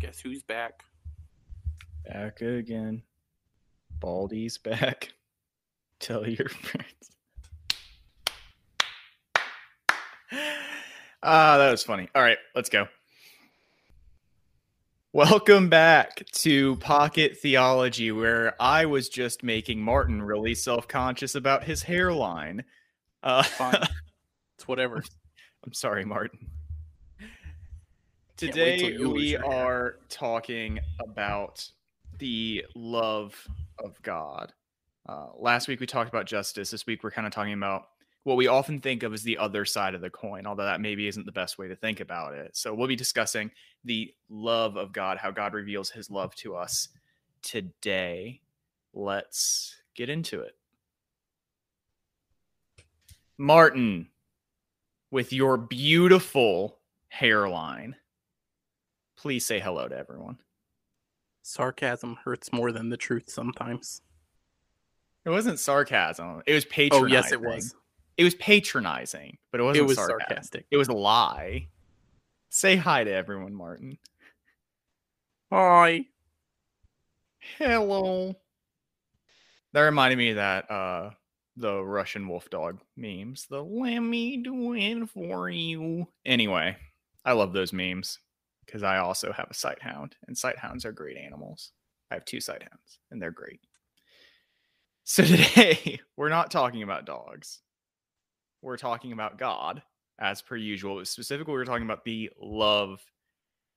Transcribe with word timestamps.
Guess 0.00 0.20
who's 0.20 0.42
back? 0.42 0.82
Back 2.06 2.40
again. 2.40 3.02
Baldy's 4.00 4.56
back. 4.56 5.12
Tell 6.00 6.26
your 6.26 6.48
friends. 6.48 6.86
Ah, 11.22 11.58
that 11.58 11.70
was 11.70 11.82
funny. 11.82 12.08
All 12.14 12.22
right, 12.22 12.38
let's 12.54 12.70
go. 12.70 12.88
Welcome 15.12 15.68
back 15.68 16.24
to 16.32 16.76
Pocket 16.76 17.36
Theology, 17.36 18.10
where 18.10 18.54
I 18.58 18.86
was 18.86 19.10
just 19.10 19.42
making 19.42 19.82
Martin 19.82 20.22
really 20.22 20.54
self 20.54 20.88
conscious 20.88 21.34
about 21.34 21.64
his 21.64 21.82
hairline. 21.82 22.64
Uh, 23.22 23.42
Fine. 23.42 23.74
It's 24.56 24.66
whatever. 24.66 25.02
I'm 25.66 25.74
sorry, 25.74 26.06
Martin. 26.06 26.38
Today 28.40 28.78
till 28.78 28.90
you 28.92 29.08
lose 29.08 29.14
we 29.14 29.36
are 29.36 29.96
talking 30.08 30.80
about 30.98 31.70
the 32.20 32.64
love 32.74 33.36
of 33.78 34.00
God. 34.00 34.54
Uh, 35.06 35.26
last 35.38 35.68
week 35.68 35.78
we 35.78 35.84
talked 35.84 36.08
about 36.08 36.24
justice. 36.24 36.70
This 36.70 36.86
week 36.86 37.04
we're 37.04 37.10
kind 37.10 37.26
of 37.26 37.34
talking 37.34 37.52
about 37.52 37.88
what 38.22 38.38
we 38.38 38.46
often 38.46 38.80
think 38.80 39.02
of 39.02 39.12
as 39.12 39.22
the 39.22 39.36
other 39.36 39.66
side 39.66 39.94
of 39.94 40.00
the 40.00 40.08
coin, 40.08 40.46
although 40.46 40.64
that 40.64 40.80
maybe 40.80 41.06
isn't 41.06 41.26
the 41.26 41.32
best 41.32 41.58
way 41.58 41.68
to 41.68 41.76
think 41.76 42.00
about 42.00 42.32
it. 42.32 42.56
So 42.56 42.72
we'll 42.72 42.88
be 42.88 42.96
discussing 42.96 43.50
the 43.84 44.10
love 44.30 44.78
of 44.78 44.94
God, 44.94 45.18
how 45.18 45.30
God 45.30 45.52
reveals 45.52 45.90
his 45.90 46.10
love 46.10 46.34
to 46.36 46.56
us 46.56 46.88
today. 47.42 48.40
Let's 48.94 49.76
get 49.94 50.08
into 50.08 50.40
it. 50.40 50.56
Martin, 53.36 54.08
with 55.10 55.30
your 55.30 55.58
beautiful 55.58 56.78
hairline, 57.08 57.96
please 59.20 59.44
say 59.44 59.60
hello 59.60 59.86
to 59.86 59.96
everyone. 59.96 60.38
Sarcasm 61.42 62.16
hurts 62.24 62.52
more 62.52 62.72
than 62.72 62.88
the 62.88 62.96
truth 62.96 63.28
sometimes. 63.28 64.00
It 65.24 65.30
wasn't 65.30 65.58
sarcasm. 65.58 66.42
It 66.46 66.54
was 66.54 66.64
patronizing. 66.64 67.04
Oh 67.04 67.06
yes, 67.06 67.32
it 67.32 67.40
was. 67.40 67.74
It 68.16 68.24
was 68.24 68.34
patronizing, 68.36 69.36
but 69.52 69.60
it 69.60 69.64
wasn't 69.64 69.84
It 69.84 69.88
was 69.88 69.96
sarcasm. 69.96 70.20
sarcastic. 70.28 70.66
It 70.70 70.76
was 70.78 70.88
a 70.88 70.94
lie. 70.94 71.68
Say 72.48 72.76
hi 72.76 73.04
to 73.04 73.12
everyone, 73.12 73.54
Martin. 73.54 73.98
Hi. 75.52 76.06
Hello. 77.58 78.34
That 79.72 79.82
reminded 79.82 80.16
me 80.16 80.30
of 80.30 80.36
that 80.36 80.70
uh 80.70 81.10
the 81.56 81.82
Russian 81.82 82.26
wolf 82.26 82.48
dog 82.48 82.80
memes. 82.96 83.46
The 83.50 83.62
let 83.62 84.00
me 84.00 84.38
do 84.38 84.72
it 84.74 85.08
for 85.10 85.50
you. 85.50 86.08
Anyway, 86.24 86.76
I 87.24 87.32
love 87.32 87.52
those 87.52 87.72
memes 87.72 88.18
because 88.70 88.84
I 88.84 88.98
also 88.98 89.32
have 89.32 89.48
a 89.50 89.54
sight 89.54 89.82
hound, 89.82 90.14
and 90.28 90.38
sight 90.38 90.56
hounds 90.56 90.84
are 90.84 90.92
great 90.92 91.16
animals. 91.16 91.72
I 92.08 92.14
have 92.14 92.24
two 92.24 92.40
sight 92.40 92.62
hounds, 92.62 93.00
and 93.10 93.20
they're 93.20 93.32
great. 93.32 93.60
So 95.02 95.24
today 95.24 96.00
we're 96.16 96.28
not 96.28 96.52
talking 96.52 96.84
about 96.84 97.04
dogs. 97.04 97.62
We're 98.62 98.76
talking 98.76 99.10
about 99.10 99.38
God, 99.38 99.82
as 100.20 100.40
per 100.40 100.54
usual. 100.54 101.04
Specifically, 101.04 101.52
we're 101.52 101.64
talking 101.64 101.84
about 101.84 102.04
the 102.04 102.30
love 102.40 103.00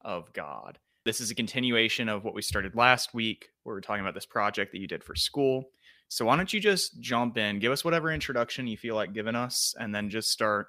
of 0.02 0.32
God. 0.32 0.78
This 1.06 1.22
is 1.22 1.32
a 1.32 1.36
continuation 1.36 2.08
of 2.08 2.24
what 2.24 2.36
we 2.36 2.44
started 2.44 2.76
last 2.76 3.16
week, 3.16 3.50
where 3.64 3.76
we're 3.76 3.82
talking 3.82 4.04
about 4.04 4.14
this 4.14 4.28
project 4.28 4.74
that 4.74 4.80
you 4.80 4.88
did 4.88 5.04
for 5.04 5.16
school. 5.16 5.72
So 6.08 6.26
why 6.26 6.36
don't 6.36 6.54
you 6.54 6.60
just 6.60 7.00
jump 7.00 7.38
in, 7.38 7.58
give 7.58 7.72
us 7.72 7.84
whatever 7.84 8.12
introduction 8.12 8.68
you 8.68 8.78
feel 8.78 8.94
like 8.94 9.14
giving 9.14 9.36
us, 9.36 9.74
and 9.80 9.96
then 9.96 10.12
just 10.12 10.30
start 10.30 10.68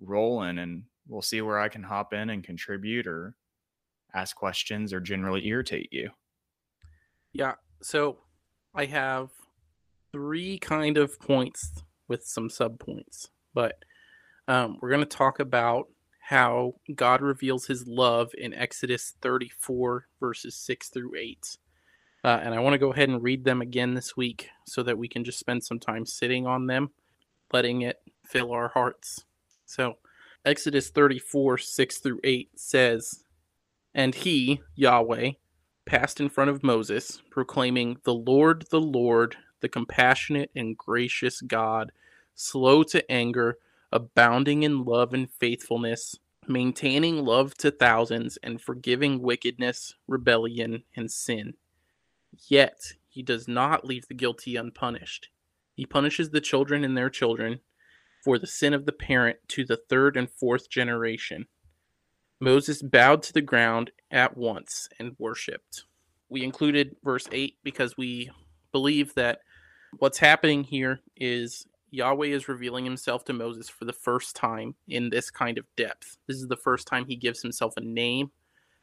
rolling, 0.00 0.58
and 0.58 0.82
we'll 1.06 1.22
see 1.22 1.40
where 1.40 1.60
I 1.60 1.68
can 1.68 1.84
hop 1.84 2.12
in 2.12 2.28
and 2.28 2.42
contribute 2.42 3.06
or 3.06 3.36
ask 4.14 4.36
questions 4.36 4.92
or 4.92 5.00
generally 5.00 5.46
irritate 5.46 5.88
you. 5.92 6.10
Yeah. 7.32 7.54
So 7.82 8.18
I 8.74 8.86
have 8.86 9.30
three 10.12 10.58
kind 10.58 10.96
of 10.98 11.18
points 11.18 11.82
with 12.08 12.24
some 12.24 12.48
subpoints, 12.48 13.28
but 13.54 13.82
um, 14.48 14.78
we're 14.80 14.90
going 14.90 15.00
to 15.00 15.06
talk 15.06 15.40
about 15.40 15.88
how 16.20 16.74
God 16.94 17.20
reveals 17.20 17.66
His 17.66 17.86
love 17.86 18.32
in 18.36 18.54
Exodus 18.54 19.14
34 19.22 20.06
verses 20.20 20.56
6 20.56 20.88
through 20.90 21.14
8. 21.16 21.56
Uh, 22.24 22.40
and 22.42 22.54
I 22.54 22.60
want 22.60 22.74
to 22.74 22.78
go 22.78 22.92
ahead 22.92 23.08
and 23.08 23.22
read 23.22 23.44
them 23.44 23.60
again 23.60 23.94
this 23.94 24.16
week 24.16 24.48
so 24.64 24.82
that 24.84 24.96
we 24.96 25.08
can 25.08 25.24
just 25.24 25.40
spend 25.40 25.64
some 25.64 25.80
time 25.80 26.06
sitting 26.06 26.46
on 26.46 26.66
them, 26.66 26.90
letting 27.52 27.82
it 27.82 28.00
fill 28.24 28.52
our 28.52 28.68
hearts. 28.68 29.24
So, 29.66 29.96
Exodus 30.44 30.90
34 30.90 31.58
6 31.58 31.98
through 31.98 32.20
8 32.22 32.50
says, 32.56 33.21
And 33.94 34.14
he, 34.14 34.62
Yahweh, 34.74 35.32
passed 35.84 36.20
in 36.20 36.28
front 36.28 36.50
of 36.50 36.62
Moses, 36.62 37.22
proclaiming, 37.30 37.98
The 38.04 38.14
Lord, 38.14 38.66
the 38.70 38.80
Lord, 38.80 39.36
the 39.60 39.68
compassionate 39.68 40.50
and 40.54 40.76
gracious 40.76 41.40
God, 41.40 41.92
slow 42.34 42.82
to 42.84 43.10
anger, 43.10 43.58
abounding 43.90 44.62
in 44.62 44.84
love 44.84 45.12
and 45.12 45.30
faithfulness, 45.30 46.16
maintaining 46.48 47.24
love 47.24 47.54
to 47.58 47.70
thousands, 47.70 48.38
and 48.42 48.60
forgiving 48.60 49.20
wickedness, 49.20 49.94
rebellion, 50.08 50.84
and 50.96 51.10
sin. 51.10 51.54
Yet 52.48 52.94
he 53.08 53.22
does 53.22 53.46
not 53.46 53.84
leave 53.84 54.08
the 54.08 54.14
guilty 54.14 54.56
unpunished. 54.56 55.28
He 55.74 55.84
punishes 55.84 56.30
the 56.30 56.40
children 56.40 56.84
and 56.84 56.96
their 56.96 57.10
children 57.10 57.60
for 58.24 58.38
the 58.38 58.46
sin 58.46 58.72
of 58.72 58.86
the 58.86 58.92
parent 58.92 59.38
to 59.48 59.64
the 59.64 59.76
third 59.76 60.16
and 60.16 60.30
fourth 60.30 60.70
generation. 60.70 61.46
Moses 62.42 62.82
bowed 62.82 63.22
to 63.22 63.32
the 63.32 63.40
ground 63.40 63.92
at 64.10 64.36
once 64.36 64.88
and 64.98 65.14
worshipped. 65.16 65.84
We 66.28 66.42
included 66.42 66.96
verse 67.04 67.28
8 67.30 67.56
because 67.62 67.96
we 67.96 68.32
believe 68.72 69.14
that 69.14 69.38
what's 69.98 70.18
happening 70.18 70.64
here 70.64 70.98
is 71.16 71.68
Yahweh 71.92 72.26
is 72.26 72.48
revealing 72.48 72.84
himself 72.84 73.24
to 73.26 73.32
Moses 73.32 73.68
for 73.68 73.84
the 73.84 73.92
first 73.92 74.34
time 74.34 74.74
in 74.88 75.08
this 75.08 75.30
kind 75.30 75.56
of 75.56 75.66
depth. 75.76 76.16
This 76.26 76.38
is 76.38 76.48
the 76.48 76.56
first 76.56 76.88
time 76.88 77.06
he 77.06 77.14
gives 77.14 77.40
himself 77.40 77.74
a 77.76 77.80
name. 77.80 78.32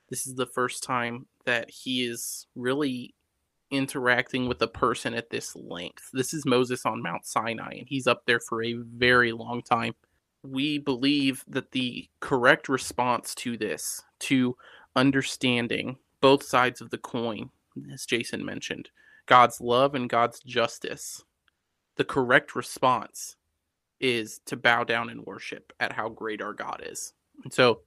This 0.10 0.26
is 0.26 0.36
the 0.36 0.46
first 0.46 0.82
time 0.82 1.26
that 1.44 1.70
he 1.70 2.06
is 2.06 2.48
really 2.56 3.14
interacting 3.72 4.48
with 4.48 4.62
a 4.62 4.68
person 4.68 5.14
at 5.14 5.32
this 5.32 5.54
length. 5.58 6.10
This 6.14 6.34
is 6.34 6.46
Moses 6.46 6.86
on 6.86 7.02
Mount 7.02 7.26
Sinai, 7.26 7.74
and 7.80 7.90
he's 7.90 8.08
up 8.08 8.26
there 8.26 8.40
for 8.40 8.64
a 8.64 8.76
very 8.76 9.34
long 9.34 9.62
time. 9.64 9.96
We 10.44 10.78
believe 10.78 11.44
that 11.48 11.72
the 11.72 12.08
correct 12.20 12.70
response 12.70 13.36
to 13.36 13.58
this, 13.58 14.02
to 14.22 14.56
understanding 14.96 15.98
both 16.22 16.44
sides 16.44 16.82
of 16.82 16.90
the 16.90 16.98
coin, 16.98 17.50
as 17.92 18.06
Jason 18.06 18.46
mentioned, 18.46 18.90
God's 19.26 19.62
love 19.62 19.96
and 19.96 20.10
God's 20.10 20.40
justice, 20.40 21.24
the 21.98 22.04
correct 22.04 22.56
response 22.56 23.36
is 24.00 24.40
to 24.46 24.56
bow 24.56 24.84
down 24.84 25.10
and 25.10 25.26
worship 25.26 25.74
at 25.80 25.92
how 25.92 26.10
great 26.10 26.42
our 26.42 26.54
God 26.54 26.82
is. 26.86 27.14
And 27.44 27.54
so 27.54 27.82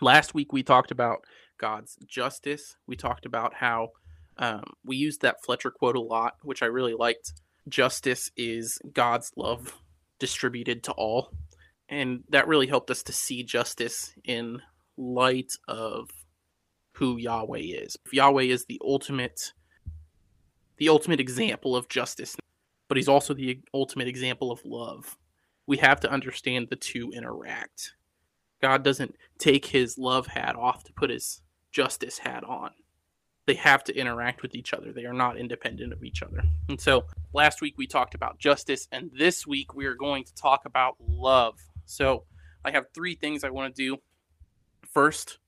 last 0.00 0.34
week 0.34 0.52
we 0.52 0.62
talked 0.62 0.90
about 0.90 1.24
God's 1.58 1.98
justice. 2.06 2.76
We 2.86 2.96
talked 2.96 3.26
about 3.26 3.52
how 3.54 3.90
um, 4.38 4.64
we 4.84 4.96
used 4.96 5.22
that 5.22 5.44
Fletcher 5.44 5.70
quote 5.70 5.96
a 5.96 6.00
lot, 6.00 6.36
which 6.42 6.62
I 6.62 6.66
really 6.66 6.94
liked. 6.94 7.32
Justice 7.68 8.30
is 8.36 8.78
God's 8.92 9.32
love 9.36 9.76
distributed 10.18 10.82
to 10.84 10.92
all. 10.92 11.32
And 11.90 12.22
that 12.30 12.48
really 12.48 12.68
helped 12.68 12.90
us 12.90 13.02
to 13.04 13.12
see 13.12 13.42
justice 13.42 14.14
in 14.24 14.62
light 14.96 15.52
of 15.68 16.08
who 16.92 17.16
Yahweh 17.16 17.58
is. 17.58 17.96
Yahweh 18.12 18.44
is 18.44 18.66
the 18.66 18.80
ultimate 18.84 19.52
the 20.78 20.88
ultimate 20.88 21.20
example 21.20 21.76
of 21.76 21.90
justice, 21.90 22.36
but 22.88 22.96
he's 22.96 23.08
also 23.08 23.34
the 23.34 23.60
ultimate 23.74 24.08
example 24.08 24.50
of 24.50 24.64
love. 24.64 25.18
We 25.66 25.76
have 25.76 26.00
to 26.00 26.10
understand 26.10 26.68
the 26.70 26.76
two 26.76 27.12
interact. 27.14 27.92
God 28.62 28.82
doesn't 28.82 29.14
take 29.38 29.66
his 29.66 29.98
love 29.98 30.28
hat 30.28 30.56
off 30.56 30.84
to 30.84 30.92
put 30.94 31.10
his 31.10 31.42
justice 31.70 32.18
hat 32.18 32.44
on 32.44 32.70
they 33.50 33.54
have 33.56 33.82
to 33.82 33.96
interact 33.96 34.42
with 34.42 34.54
each 34.54 34.72
other. 34.72 34.92
They 34.92 35.06
are 35.06 35.12
not 35.12 35.36
independent 35.36 35.92
of 35.92 36.04
each 36.04 36.22
other. 36.22 36.40
And 36.68 36.80
so 36.80 37.06
last 37.32 37.60
week 37.60 37.74
we 37.76 37.88
talked 37.88 38.14
about 38.14 38.38
justice, 38.38 38.86
and 38.92 39.10
this 39.18 39.44
week 39.44 39.74
we 39.74 39.86
are 39.86 39.96
going 39.96 40.22
to 40.22 40.34
talk 40.36 40.66
about 40.66 40.94
love. 41.00 41.58
So 41.90 42.24
I 42.64 42.70
have 42.70 42.86
three 42.94 43.14
things 43.14 43.44
I 43.44 43.50
want 43.50 43.74
to 43.74 43.82
do. 43.82 43.96
First, 44.86 45.38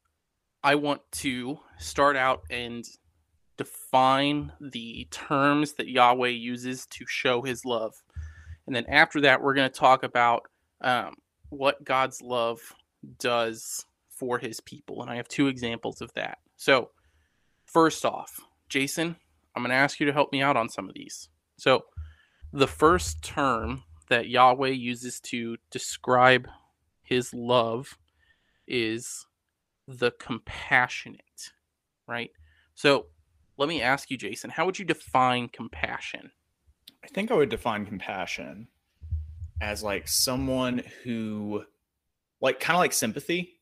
I 0.63 0.75
want 0.75 1.03
to 1.13 1.59
start 1.79 2.17
out 2.17 2.43
and 2.51 2.85
define 3.57 4.53
the 4.61 5.09
terms 5.11 5.75
that 5.75 5.89
Yahweh 5.89 6.29
uses 6.29 6.87
to 6.87 7.05
show 7.07 7.43
his 7.43 7.65
love. 7.65 7.95
And 8.67 8.75
then 8.75 8.87
after 8.89 9.21
that, 9.23 9.43
we're 9.43 9.55
going 9.55 9.71
to 9.71 9.79
talk 9.79 10.03
about 10.03 10.43
um, 10.81 11.15
what 11.49 11.85
God's 11.85 12.23
love 12.23 12.61
does 13.19 13.85
for 14.09 14.39
his 14.39 14.61
people. 14.61 15.03
And 15.03 15.11
I 15.11 15.17
have 15.17 15.29
two 15.29 15.49
examples 15.49 16.01
of 16.01 16.13
that. 16.15 16.39
So, 16.57 16.91
First 17.73 18.05
off, 18.05 18.39
Jason, 18.69 19.17
I'm 19.57 19.63
going 19.63 19.71
to 19.71 19.77
ask 19.77 19.99
you 19.99 20.05
to 20.05 20.13
help 20.13 20.31
me 20.31 20.43
out 20.43 20.59
on 20.59 20.69
some 20.69 20.91
of 20.91 20.95
these. 20.95 21.31
So, 21.57 21.85
the 22.53 22.67
first 22.67 23.23
term 23.23 23.85
that 24.13 24.29
Yahweh 24.29 24.69
uses 24.69 25.21
to 25.21 25.57
describe 25.71 26.47
his 27.03 27.33
love 27.33 27.97
is 28.69 29.27
the 29.89 30.11
compassionate, 30.11 31.51
right? 32.07 32.31
So 32.75 33.07
let 33.57 33.71
me 33.71 33.81
ask 33.81 34.11
you, 34.11 34.19
Jason, 34.19 34.51
how 34.51 34.67
would 34.67 34.79
you 34.79 34.85
define 34.85 35.49
compassion? 35.49 36.31
I 37.03 37.09
think 37.09 37.31
I 37.31 37.35
would 37.35 37.49
define 37.49 37.87
compassion 37.87 38.69
as 39.63 39.83
like 39.83 40.07
someone 40.09 40.83
who, 41.05 41.65
like, 42.43 42.61
kind 42.61 42.77
of 42.77 42.81
like 42.81 42.93
sympathy, 42.93 43.61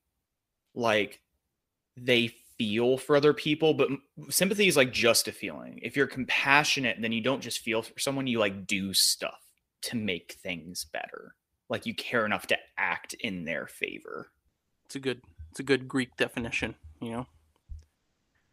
like 0.74 1.20
they 1.96 2.34
feel 2.58 2.98
for 2.98 3.14
other 3.14 3.32
people, 3.32 3.72
but 3.72 3.88
sympathy 4.30 4.66
is 4.66 4.76
like 4.76 4.92
just 4.92 5.28
a 5.28 5.32
feeling. 5.32 5.78
If 5.80 5.96
you're 5.96 6.08
compassionate, 6.08 6.96
then 7.00 7.12
you 7.12 7.20
don't 7.20 7.40
just 7.40 7.60
feel 7.60 7.82
for 7.82 8.00
someone, 8.00 8.26
you 8.26 8.40
like 8.40 8.66
do 8.66 8.92
stuff 8.92 9.39
to 9.82 9.96
make 9.96 10.36
things 10.42 10.84
better. 10.84 11.34
Like 11.68 11.86
you 11.86 11.94
care 11.94 12.26
enough 12.26 12.46
to 12.48 12.58
act 12.76 13.14
in 13.20 13.44
their 13.44 13.66
favor. 13.66 14.30
It's 14.86 14.96
a 14.96 15.00
good 15.00 15.22
it's 15.50 15.60
a 15.60 15.64
good 15.64 15.88
Greek 15.88 16.16
definition, 16.16 16.74
you 17.00 17.10
know. 17.10 17.26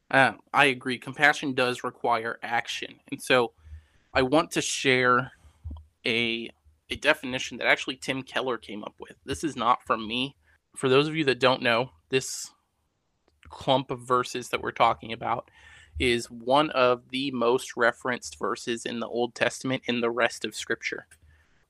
Uh, 0.09 0.33
I 0.53 0.65
agree. 0.65 0.97
Compassion 0.97 1.53
does 1.53 1.83
require 1.83 2.39
action, 2.41 2.95
and 3.11 3.21
so 3.21 3.53
I 4.13 4.21
want 4.21 4.51
to 4.51 4.61
share 4.61 5.31
a 6.05 6.49
a 6.89 6.95
definition 6.95 7.57
that 7.57 7.67
actually 7.67 7.97
Tim 7.97 8.23
Keller 8.23 8.57
came 8.57 8.83
up 8.83 8.95
with. 8.99 9.15
This 9.25 9.43
is 9.43 9.55
not 9.55 9.83
from 9.83 10.07
me. 10.07 10.35
For 10.75 10.87
those 10.87 11.07
of 11.07 11.15
you 11.15 11.25
that 11.25 11.39
don't 11.39 11.61
know, 11.61 11.91
this 12.09 12.51
clump 13.49 13.91
of 13.91 13.99
verses 14.01 14.49
that 14.49 14.61
we're 14.61 14.71
talking 14.71 15.11
about 15.11 15.49
is 15.99 16.29
one 16.29 16.69
of 16.71 17.09
the 17.09 17.31
most 17.31 17.75
referenced 17.75 18.37
verses 18.37 18.85
in 18.85 18.99
the 18.99 19.07
Old 19.07 19.33
Testament 19.35 19.83
in 19.87 20.01
the 20.01 20.11
rest 20.11 20.45
of 20.45 20.55
Scripture. 20.55 21.07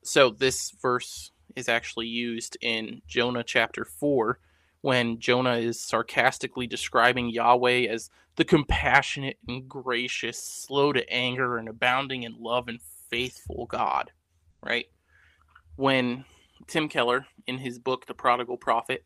So 0.07 0.29
this 0.29 0.71
verse 0.81 1.31
is 1.57 1.67
actually 1.67 2.07
used 2.07 2.57
in 2.61 3.01
Jonah 3.07 3.43
chapter 3.43 3.83
4 3.83 4.39
when 4.79 5.19
Jonah 5.19 5.57
is 5.57 5.81
sarcastically 5.81 6.65
describing 6.65 7.29
Yahweh 7.29 7.87
as 7.89 8.09
the 8.37 8.45
compassionate 8.45 9.37
and 9.49 9.67
gracious, 9.67 10.41
slow 10.41 10.93
to 10.93 11.07
anger, 11.11 11.57
and 11.57 11.67
abounding 11.67 12.23
in 12.23 12.37
love 12.39 12.69
and 12.69 12.79
faithful 13.09 13.65
God, 13.65 14.11
right? 14.63 14.85
When 15.75 16.23
Tim 16.67 16.87
Keller, 16.87 17.25
in 17.45 17.57
his 17.57 17.77
book, 17.77 18.05
The 18.05 18.13
Prodigal 18.13 18.55
Prophet, 18.55 19.03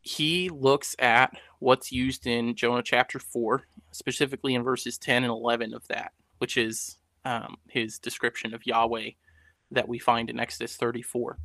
he 0.00 0.48
looks 0.48 0.96
at 0.98 1.32
what's 1.60 1.92
used 1.92 2.26
in 2.26 2.56
Jonah 2.56 2.82
chapter 2.82 3.20
4, 3.20 3.68
specifically 3.92 4.56
in 4.56 4.64
verses 4.64 4.98
10 4.98 5.22
and 5.22 5.30
11 5.30 5.74
of 5.74 5.86
that, 5.86 6.10
which 6.38 6.56
is 6.56 6.98
um, 7.24 7.54
his 7.68 8.00
description 8.00 8.52
of 8.52 8.66
Yahweh 8.66 9.10
that 9.70 9.88
we 9.88 9.98
find 9.98 10.30
in 10.30 10.40
Exodus 10.40 10.76
34. 10.76 11.38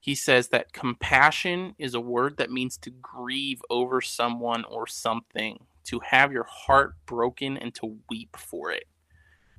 He 0.00 0.14
says 0.14 0.48
that 0.48 0.72
compassion 0.72 1.74
is 1.78 1.94
a 1.94 2.00
word 2.00 2.36
that 2.36 2.50
means 2.50 2.76
to 2.78 2.90
grieve 2.90 3.60
over 3.70 4.00
someone 4.00 4.64
or 4.64 4.86
something, 4.86 5.64
to 5.84 6.00
have 6.00 6.32
your 6.32 6.46
heart 6.48 6.94
broken 7.06 7.56
and 7.56 7.74
to 7.76 7.98
weep 8.08 8.36
for 8.36 8.70
it. 8.70 8.84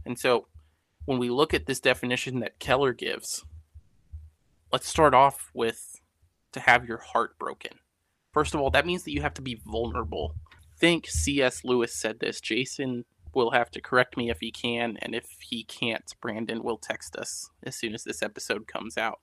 And 0.06 0.18
so 0.18 0.48
when 1.06 1.19
we 1.19 1.30
look 1.30 1.54
at 1.54 1.66
this 1.66 1.80
definition 1.80 2.39
that 2.39 2.60
Keller 2.60 2.94
gives, 2.94 3.44
let's 4.72 4.88
start 4.88 5.13
off 5.13 5.51
with 5.54 6.01
to 6.54 6.60
have 6.62 6.88
your 6.88 7.00
heart 7.00 7.38
broken 7.38 7.80
First 8.38 8.54
of 8.54 8.62
all, 8.62 8.69
that 8.69 8.86
means 8.86 9.04
that 9.04 9.13
you 9.13 9.22
have 9.22 9.34
to 9.34 9.42
be 9.42 9.60
vulnerable. 9.66 10.36
think 10.80 11.07
C.S. 11.07 11.63
Lewis 11.63 11.95
said 11.95 12.19
this. 12.19 12.39
Jason 12.39 13.06
will 13.33 13.51
have 13.51 13.69
to 13.71 13.81
correct 13.81 14.18
me 14.18 14.29
if 14.29 14.39
he 14.39 14.51
can, 14.51 14.97
and 15.01 15.15
if 15.15 15.38
he 15.39 15.63
can't, 15.63 16.13
Brandon 16.21 16.63
will 16.63 16.77
text 16.77 17.15
us 17.15 17.50
as 17.63 17.75
soon 17.75 17.94
as 17.94 18.03
this 18.03 18.21
episode 18.21 18.68
comes 18.68 18.97
out. 18.97 19.19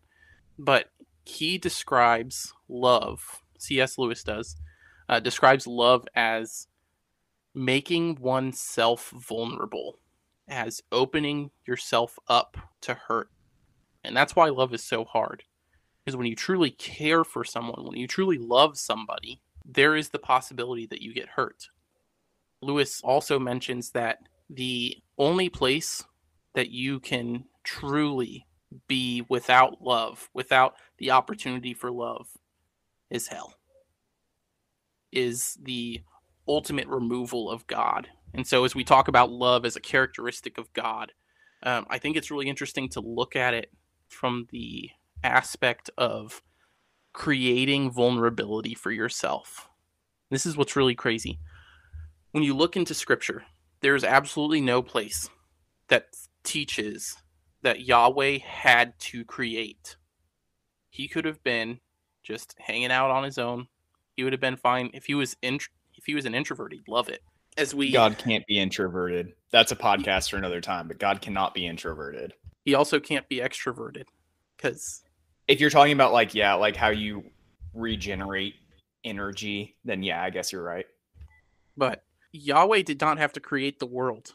But 0.58 0.90
he 1.24 1.58
describes 1.58 2.52
love, 2.68 3.42
C.S. 3.58 3.98
Lewis 3.98 4.22
does, 4.22 4.56
uh, 5.08 5.20
describes 5.20 5.66
love 5.66 6.06
as 6.14 6.68
making 7.54 8.16
oneself 8.20 9.10
vulnerable, 9.10 9.98
as 10.48 10.82
opening 10.92 11.50
yourself 11.66 12.18
up 12.28 12.56
to 12.82 12.94
hurt. 12.94 13.30
And 14.02 14.16
that's 14.16 14.36
why 14.36 14.48
love 14.48 14.74
is 14.74 14.84
so 14.84 15.04
hard. 15.04 15.44
Because 16.04 16.16
when 16.16 16.26
you 16.26 16.36
truly 16.36 16.70
care 16.70 17.24
for 17.24 17.44
someone, 17.44 17.84
when 17.86 17.98
you 17.98 18.06
truly 18.06 18.36
love 18.36 18.76
somebody, 18.76 19.40
there 19.64 19.96
is 19.96 20.10
the 20.10 20.18
possibility 20.18 20.86
that 20.86 21.00
you 21.00 21.14
get 21.14 21.30
hurt. 21.30 21.68
Lewis 22.64 23.00
also 23.02 23.38
mentions 23.38 23.90
that 23.90 24.18
the 24.48 24.96
only 25.18 25.48
place 25.48 26.04
that 26.54 26.70
you 26.70 27.00
can 27.00 27.44
truly 27.62 28.46
be 28.88 29.24
without 29.28 29.82
love, 29.82 30.28
without 30.34 30.74
the 30.98 31.10
opportunity 31.10 31.74
for 31.74 31.90
love, 31.90 32.28
is 33.10 33.28
hell. 33.28 33.54
Is 35.12 35.56
the 35.62 36.02
ultimate 36.48 36.88
removal 36.88 37.50
of 37.50 37.66
God. 37.66 38.08
And 38.32 38.46
so, 38.46 38.64
as 38.64 38.74
we 38.74 38.84
talk 38.84 39.08
about 39.08 39.30
love 39.30 39.64
as 39.64 39.76
a 39.76 39.80
characteristic 39.80 40.58
of 40.58 40.72
God, 40.72 41.12
um, 41.62 41.86
I 41.88 41.98
think 41.98 42.16
it's 42.16 42.30
really 42.30 42.48
interesting 42.48 42.88
to 42.90 43.00
look 43.00 43.36
at 43.36 43.54
it 43.54 43.70
from 44.08 44.48
the 44.50 44.90
aspect 45.22 45.88
of 45.96 46.42
creating 47.12 47.90
vulnerability 47.90 48.74
for 48.74 48.90
yourself. 48.90 49.68
This 50.30 50.44
is 50.46 50.56
what's 50.56 50.76
really 50.76 50.96
crazy. 50.96 51.38
When 52.34 52.42
you 52.42 52.52
look 52.52 52.76
into 52.76 52.94
scripture, 52.94 53.44
there's 53.80 54.02
absolutely 54.02 54.60
no 54.60 54.82
place 54.82 55.30
that 55.86 56.06
teaches 56.42 57.14
that 57.62 57.82
Yahweh 57.82 58.38
had 58.38 58.98
to 58.98 59.24
create. 59.24 59.94
He 60.90 61.06
could 61.06 61.26
have 61.26 61.40
been 61.44 61.78
just 62.24 62.56
hanging 62.58 62.90
out 62.90 63.12
on 63.12 63.22
his 63.22 63.38
own. 63.38 63.68
He 64.16 64.24
would 64.24 64.32
have 64.32 64.40
been 64.40 64.56
fine 64.56 64.90
if 64.94 65.04
he 65.04 65.14
was 65.14 65.36
in, 65.42 65.60
if 65.94 66.06
he 66.06 66.16
was 66.16 66.24
an 66.24 66.34
introvert. 66.34 66.72
He'd 66.72 66.88
love 66.88 67.08
it. 67.08 67.22
As 67.56 67.72
we 67.72 67.92
God 67.92 68.18
can't 68.18 68.44
be 68.48 68.58
introverted. 68.58 69.34
That's 69.52 69.70
a 69.70 69.76
podcast 69.76 70.28
for 70.28 70.36
another 70.36 70.60
time. 70.60 70.88
But 70.88 70.98
God 70.98 71.22
cannot 71.22 71.54
be 71.54 71.68
introverted. 71.68 72.34
He 72.64 72.74
also 72.74 72.98
can't 72.98 73.28
be 73.28 73.36
extroverted 73.36 74.06
because 74.56 75.04
if 75.46 75.60
you're 75.60 75.70
talking 75.70 75.92
about 75.92 76.12
like 76.12 76.34
yeah, 76.34 76.54
like 76.54 76.74
how 76.74 76.88
you 76.88 77.22
regenerate 77.74 78.54
energy, 79.04 79.76
then 79.84 80.02
yeah, 80.02 80.20
I 80.20 80.30
guess 80.30 80.50
you're 80.50 80.64
right. 80.64 80.86
But 81.76 82.03
Yahweh 82.36 82.82
did 82.82 83.00
not 83.00 83.18
have 83.18 83.32
to 83.32 83.40
create 83.40 83.78
the 83.78 83.86
world. 83.86 84.32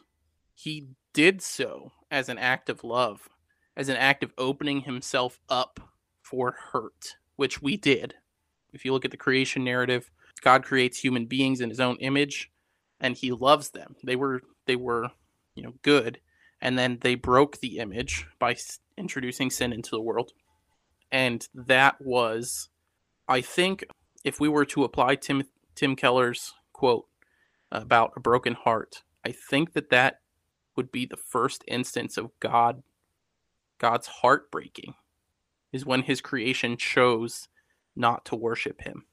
He 0.54 0.88
did 1.12 1.42
so 1.42 1.92
as 2.10 2.30
an 2.30 2.38
act 2.38 2.70
of 2.70 2.82
love, 2.82 3.28
as 3.76 3.90
an 3.90 3.96
act 3.96 4.22
of 4.22 4.32
opening 4.38 4.80
himself 4.82 5.38
up 5.50 5.80
for 6.22 6.56
hurt, 6.72 7.16
which 7.36 7.60
we 7.60 7.76
did. 7.76 8.14
If 8.72 8.86
you 8.86 8.92
look 8.94 9.04
at 9.04 9.10
the 9.10 9.18
creation 9.18 9.64
narrative, 9.64 10.10
God 10.40 10.64
creates 10.64 10.98
human 10.98 11.26
beings 11.26 11.60
in 11.60 11.68
his 11.68 11.80
own 11.80 11.96
image 11.96 12.50
and 13.00 13.16
he 13.16 13.32
loves 13.32 13.70
them. 13.70 13.96
They 14.02 14.16
were 14.16 14.40
they 14.64 14.76
were, 14.76 15.10
you 15.54 15.62
know, 15.62 15.74
good 15.82 16.20
and 16.62 16.78
then 16.78 16.98
they 17.02 17.16
broke 17.16 17.58
the 17.58 17.78
image 17.78 18.26
by 18.38 18.56
introducing 18.96 19.50
sin 19.50 19.74
into 19.74 19.90
the 19.90 20.00
world 20.00 20.32
and 21.12 21.46
that 21.54 22.00
was, 22.00 22.70
I 23.28 23.42
think, 23.42 23.84
if 24.24 24.40
we 24.40 24.48
were 24.48 24.64
to 24.66 24.84
apply 24.84 25.16
Tim 25.16 25.42
Tim 25.74 25.96
Keller's 25.96 26.54
quote 26.72 27.06
about 27.70 28.12
a 28.16 28.20
broken 28.20 28.54
heart, 28.54 29.02
I 29.24 29.32
think 29.32 29.72
that 29.72 29.90
that 29.90 30.20
would 30.76 30.90
be 30.90 31.06
the 31.06 31.16
first 31.16 31.64
instance 31.68 32.16
of 32.16 32.30
God, 32.40 32.82
God's 33.78 34.06
heart 34.06 34.50
breaking, 34.50 34.94
is 35.72 35.86
when 35.86 36.02
His 36.02 36.20
creation 36.20 36.76
chose 36.76 37.48
not 37.94 38.24
to 38.26 38.36
worship 38.36 38.82
Him, 38.82 39.04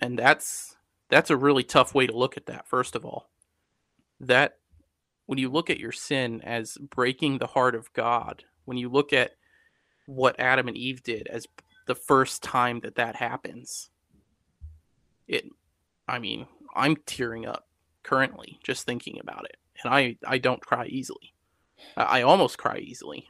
and 0.00 0.18
that's 0.18 0.76
that's 1.08 1.30
a 1.30 1.36
really 1.36 1.64
tough 1.64 1.94
way 1.94 2.06
to 2.06 2.16
look 2.16 2.36
at 2.36 2.46
that. 2.46 2.68
First 2.68 2.94
of 2.94 3.04
all, 3.04 3.30
that 4.20 4.58
when 5.26 5.38
you 5.38 5.48
look 5.48 5.70
at 5.70 5.80
your 5.80 5.92
sin 5.92 6.40
as 6.42 6.76
breaking 6.76 7.38
the 7.38 7.48
heart 7.48 7.74
of 7.74 7.92
God, 7.92 8.44
when 8.64 8.76
you 8.76 8.88
look 8.88 9.12
at 9.12 9.32
what 10.06 10.38
Adam 10.38 10.68
and 10.68 10.76
Eve 10.76 11.02
did 11.02 11.28
as 11.28 11.46
the 11.86 11.94
first 11.94 12.42
time 12.42 12.80
that 12.80 12.96
that 12.96 13.16
happens. 13.16 13.90
It, 15.26 15.44
I 16.10 16.18
mean, 16.18 16.46
I'm 16.74 16.96
tearing 17.06 17.46
up 17.46 17.68
currently 18.02 18.58
just 18.64 18.84
thinking 18.84 19.18
about 19.20 19.44
it, 19.44 19.56
and 19.82 19.94
I 19.94 20.16
I 20.26 20.38
don't 20.38 20.60
cry 20.60 20.86
easily. 20.86 21.34
I, 21.96 22.02
I 22.02 22.22
almost 22.22 22.58
cry 22.58 22.78
easily. 22.78 23.28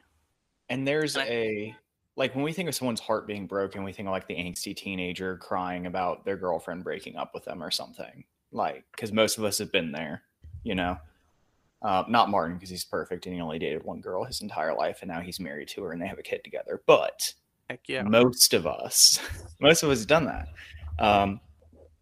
And 0.69 0.87
there's 0.87 1.15
and 1.15 1.25
I, 1.25 1.31
a 1.31 1.75
like 2.15 2.35
when 2.35 2.43
we 2.43 2.53
think 2.53 2.69
of 2.69 2.75
someone's 2.75 2.99
heart 2.99 3.27
being 3.27 3.45
broken, 3.45 3.83
we 3.83 3.93
think 3.93 4.07
of 4.07 4.11
like 4.11 4.27
the 4.27 4.35
angsty 4.35 4.75
teenager 4.75 5.37
crying 5.37 5.85
about 5.85 6.25
their 6.25 6.37
girlfriend 6.37 6.83
breaking 6.83 7.17
up 7.17 7.33
with 7.33 7.45
them 7.45 7.63
or 7.63 7.71
something. 7.71 8.23
Like, 8.51 8.83
because 8.91 9.11
most 9.11 9.37
of 9.37 9.43
us 9.43 9.59
have 9.59 9.71
been 9.71 9.91
there, 9.91 10.23
you 10.63 10.75
know. 10.75 10.97
Uh, 11.81 12.03
not 12.07 12.29
Martin 12.29 12.57
because 12.57 12.69
he's 12.69 12.83
perfect 12.83 13.25
and 13.25 13.33
he 13.33 13.41
only 13.41 13.57
dated 13.57 13.83
one 13.83 14.01
girl 14.01 14.23
his 14.23 14.41
entire 14.41 14.75
life 14.75 14.99
and 15.01 15.09
now 15.09 15.19
he's 15.19 15.39
married 15.39 15.67
to 15.67 15.81
her 15.81 15.93
and 15.93 16.01
they 16.01 16.05
have 16.05 16.19
a 16.19 16.23
kid 16.23 16.43
together. 16.43 16.81
But 16.85 17.33
yeah. 17.87 18.03
most 18.03 18.53
of 18.53 18.67
us, 18.67 19.19
most 19.59 19.81
of 19.81 19.89
us 19.89 19.99
have 19.99 20.07
done 20.07 20.25
that. 20.25 20.47
Um, 20.99 21.39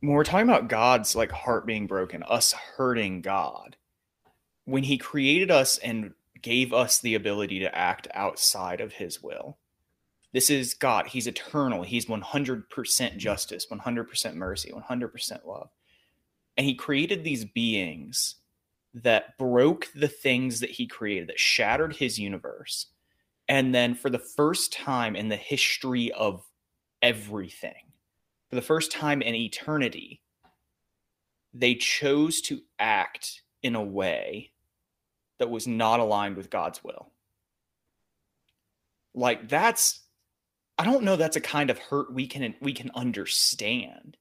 when 0.01 0.13
we're 0.13 0.24
talking 0.24 0.50
about 0.50 0.70
God's 0.70 1.15
like 1.15 1.32
heart 1.32 1.65
being 1.65 1.88
broken, 1.88 2.24
us 2.24 2.53
hurting 2.53 3.22
God, 3.22 3.75
when 4.65 4.84
He 4.84 4.98
created 4.98 5.51
us 5.51 5.77
and 5.77 6.13
gave 6.41 6.74
us 6.74 7.00
the 7.00 7.15
ability 7.15 7.60
to 7.60 7.75
act 7.75 8.08
outside 8.13 8.82
of 8.82 8.94
His 8.94 9.22
will, 9.22 9.58
this 10.32 10.50
is 10.50 10.74
God. 10.74 11.08
He's 11.08 11.27
eternal. 11.27 11.84
He's 11.84 12.06
100% 12.06 13.18
justice, 13.18 13.65
100% 13.72 14.36
mercy, 14.36 14.72
100% 14.72 15.46
love 15.46 15.70
and 16.60 16.65
he 16.65 16.75
created 16.75 17.24
these 17.24 17.46
beings 17.46 18.36
that 18.94 19.38
broke 19.38 19.88
the 19.96 20.10
things 20.10 20.60
that 20.60 20.72
he 20.72 20.88
created, 20.88 21.29
that 21.29 21.39
shattered 21.39 21.96
his 21.96 22.20
universe. 22.20 22.88
And 23.48 23.74
then, 23.74 23.96
for 23.96 24.10
the 24.10 24.20
first 24.20 24.74
time 24.74 25.15
in 25.15 25.29
the 25.29 25.38
history 25.38 26.12
of 26.12 26.44
everything, 27.01 27.88
for 28.50 28.56
the 28.56 28.62
first 28.62 28.91
time 28.91 29.22
in 29.22 29.36
eternity, 29.36 30.22
they 31.53 31.75
chose 31.75 32.41
to 32.41 32.62
act 32.79 33.44
in 33.62 33.75
a 33.75 33.84
way 33.84 34.51
that 35.38 35.50
was 35.50 35.68
not 35.68 36.00
aligned 36.00 36.36
with 36.36 36.50
God's 36.50 36.84
will. 36.84 37.12
Like 39.13 39.50
that's 39.50 40.01
I 40.77 40.86
don't 40.86 41.03
know 41.03 41.15
that's 41.15 41.36
a 41.36 41.41
kind 41.41 41.70
of 41.70 41.77
hurt 41.77 42.13
we 42.13 42.27
can 42.27 42.56
we 42.62 42.74
can 42.74 42.91
understand. 42.96 44.18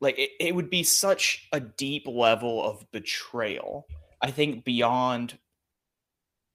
Like 0.00 0.18
it, 0.18 0.30
it 0.40 0.54
would 0.54 0.70
be 0.70 0.82
such 0.82 1.48
a 1.52 1.60
deep 1.60 2.06
level 2.06 2.62
of 2.64 2.90
betrayal. 2.92 3.86
I 4.20 4.30
think 4.30 4.64
beyond 4.64 5.38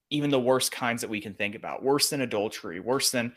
even 0.10 0.30
the 0.30 0.40
worst 0.40 0.72
kinds 0.72 1.02
that 1.02 1.10
we 1.10 1.20
can 1.20 1.34
think 1.34 1.56
about, 1.56 1.84
worse 1.84 2.10
than 2.10 2.22
adultery, 2.22 2.80
worse 2.80 3.12
than 3.12 3.34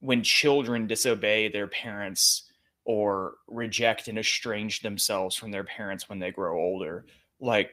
when 0.00 0.22
children 0.22 0.86
disobey 0.86 1.48
their 1.48 1.68
parents 1.68 2.49
or 2.84 3.34
reject 3.46 4.08
and 4.08 4.18
estrange 4.18 4.80
themselves 4.80 5.36
from 5.36 5.50
their 5.50 5.64
parents 5.64 6.08
when 6.08 6.18
they 6.18 6.30
grow 6.30 6.58
older. 6.58 7.06
Like 7.40 7.70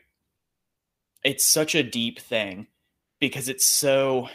it's 1.23 1.45
such 1.45 1.75
a 1.75 1.83
deep 1.83 2.19
thing 2.19 2.67
because 3.19 3.49
it's 3.49 3.65
so 3.65 4.29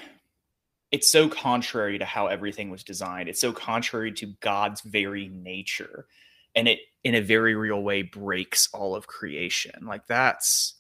it's 0.91 1.11
so 1.11 1.29
contrary 1.29 1.99
to 1.99 2.05
how 2.05 2.27
everything 2.27 2.71
was 2.71 2.85
designed. 2.85 3.29
It's 3.29 3.41
so 3.41 3.53
contrary 3.53 4.13
to 4.13 4.35
God's 4.41 4.83
very 4.83 5.29
nature. 5.29 6.07
And 6.55 6.69
it 6.69 6.81
in 7.03 7.15
a 7.15 7.21
very 7.21 7.55
real 7.55 7.83
way 7.83 8.03
breaks 8.03 8.69
all 8.75 8.95
of 8.95 9.07
creation. 9.07 9.87
Like 9.87 10.07
that's 10.07 10.75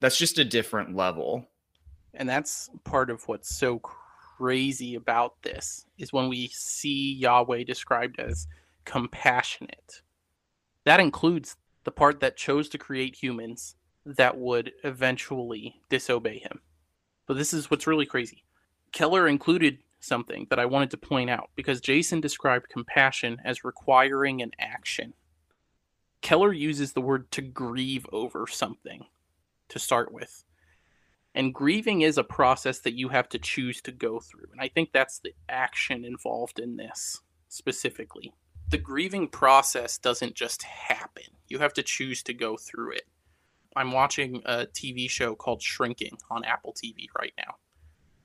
that's 0.00 0.16
just 0.16 0.38
a 0.38 0.44
different 0.44 0.96
level. 0.96 1.48
And 2.14 2.28
that's 2.28 2.70
part 2.84 3.10
of 3.10 3.26
what's 3.28 3.54
so 3.54 3.78
crazy 3.78 4.94
about 4.94 5.42
this 5.42 5.84
is 5.98 6.12
when 6.12 6.28
we 6.28 6.48
see 6.48 7.14
Yahweh 7.14 7.64
described 7.64 8.18
as 8.18 8.46
compassionate. 8.84 10.02
That 10.84 11.00
includes 11.00 11.56
the 11.84 11.90
part 11.90 12.20
that 12.20 12.36
chose 12.36 12.68
to 12.70 12.78
create 12.78 13.22
humans 13.22 13.76
that 14.04 14.38
would 14.38 14.72
eventually 14.84 15.82
disobey 15.88 16.38
him. 16.38 16.60
But 17.26 17.36
this 17.36 17.52
is 17.52 17.70
what's 17.70 17.86
really 17.86 18.06
crazy. 18.06 18.44
Keller 18.92 19.28
included 19.28 19.78
something 20.00 20.46
that 20.50 20.58
I 20.58 20.66
wanted 20.66 20.90
to 20.92 20.96
point 20.96 21.30
out 21.30 21.50
because 21.56 21.80
Jason 21.80 22.20
described 22.20 22.68
compassion 22.68 23.38
as 23.44 23.64
requiring 23.64 24.40
an 24.40 24.52
action. 24.58 25.14
Keller 26.20 26.52
uses 26.52 26.92
the 26.92 27.00
word 27.00 27.30
to 27.32 27.42
grieve 27.42 28.06
over 28.12 28.46
something 28.46 29.06
to 29.68 29.78
start 29.78 30.12
with. 30.12 30.44
And 31.34 31.54
grieving 31.54 32.00
is 32.00 32.18
a 32.18 32.24
process 32.24 32.78
that 32.80 32.94
you 32.94 33.10
have 33.10 33.28
to 33.28 33.38
choose 33.38 33.80
to 33.82 33.92
go 33.92 34.18
through. 34.18 34.46
And 34.50 34.60
I 34.60 34.68
think 34.68 34.92
that's 34.92 35.18
the 35.18 35.34
action 35.48 36.04
involved 36.04 36.58
in 36.58 36.76
this 36.76 37.20
specifically 37.48 38.32
the 38.70 38.78
grieving 38.78 39.28
process 39.28 39.98
doesn't 39.98 40.34
just 40.34 40.62
happen. 40.62 41.24
You 41.48 41.58
have 41.58 41.72
to 41.74 41.82
choose 41.82 42.22
to 42.24 42.34
go 42.34 42.56
through 42.56 42.92
it. 42.92 43.06
I'm 43.76 43.92
watching 43.92 44.42
a 44.44 44.66
TV 44.66 45.08
show 45.08 45.34
called 45.34 45.62
Shrinking 45.62 46.18
on 46.30 46.44
Apple 46.44 46.74
TV 46.74 47.06
right 47.18 47.32
now. 47.36 47.54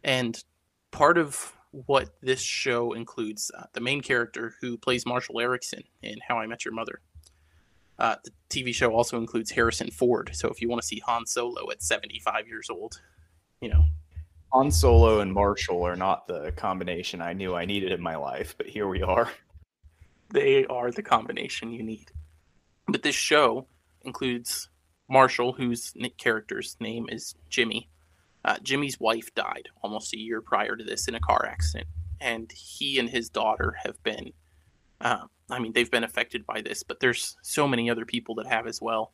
And 0.04 0.44
part 0.92 1.18
of 1.18 1.54
what 1.72 2.10
this 2.22 2.42
show 2.42 2.94
includes 2.94 3.52
uh, 3.58 3.66
the 3.74 3.82
main 3.82 4.02
character 4.02 4.56
who 4.62 4.78
plays 4.78 5.06
Marshall 5.06 5.40
Eriksen 5.40 5.84
in 6.02 6.18
How 6.28 6.40
I 6.40 6.48
Met 6.48 6.66
Your 6.66 6.74
Mother. 6.74 7.02
Uh, 7.98 8.16
the 8.24 8.32
TV 8.50 8.74
show 8.74 8.94
also 8.94 9.18
includes 9.18 9.52
Harrison 9.52 9.92
Ford. 9.92 10.32
So 10.34 10.50
if 10.50 10.62
you 10.62 10.70
want 10.70 10.82
to 10.82 10.88
see 10.88 11.02
Han 11.06 11.26
Solo 11.26 11.70
at 11.72 11.82
75 11.82 12.48
years 12.48 12.70
old, 12.70 13.02
you 13.62 13.70
know. 13.70 13.84
Han 14.52 14.70
Solo 14.70 15.20
and 15.20 15.34
Marshall 15.34 15.84
are 15.84 15.96
not 15.96 16.28
the 16.28 16.52
combination 16.52 17.22
I 17.22 17.34
knew 17.34 17.56
I 17.56 17.66
needed 17.66 17.92
in 17.92 18.02
my 18.02 18.16
life, 18.16 18.56
but 18.58 18.68
here 18.68 18.88
we 18.88 19.02
are 19.02 19.32
they 20.34 20.66
are 20.66 20.92
the 20.92 21.04
combination 21.04 21.72
you 21.72 21.84
need. 21.84 22.12
But 22.88 23.04
this 23.04 23.16
show 23.16 23.68
includes 24.04 24.70
Marshall, 25.10 25.54
whose 25.54 25.94
character's 26.18 26.76
name 26.80 27.08
is 27.10 27.36
Jimmy. 27.50 27.90
Uh, 28.44 28.58
Jimmy's 28.62 29.00
wife 29.00 29.34
died 29.36 29.70
almost 29.82 30.14
a 30.14 30.20
year 30.20 30.42
prior 30.42 30.76
to 30.76 30.84
this 30.84 31.08
in 31.08 31.16
a 31.16 31.20
car 31.20 31.46
accident, 31.46 31.88
and 32.20 32.52
he 32.52 33.00
and 33.00 33.10
his 33.10 33.30
daughter 33.30 33.76
have 33.86 34.02
been. 34.04 34.32
Uh, 35.00 35.26
I 35.50 35.60
mean, 35.60 35.74
they've 35.74 35.90
been 35.90 36.04
affected 36.04 36.46
by 36.46 36.62
this, 36.62 36.84
but 36.84 37.00
there's 37.00 37.38
so 37.44 37.68
many 37.68 37.90
other 37.90 38.06
people 38.06 38.36
that 38.36 38.48
have 38.48 38.68
as 38.68 38.82
well, 38.82 39.14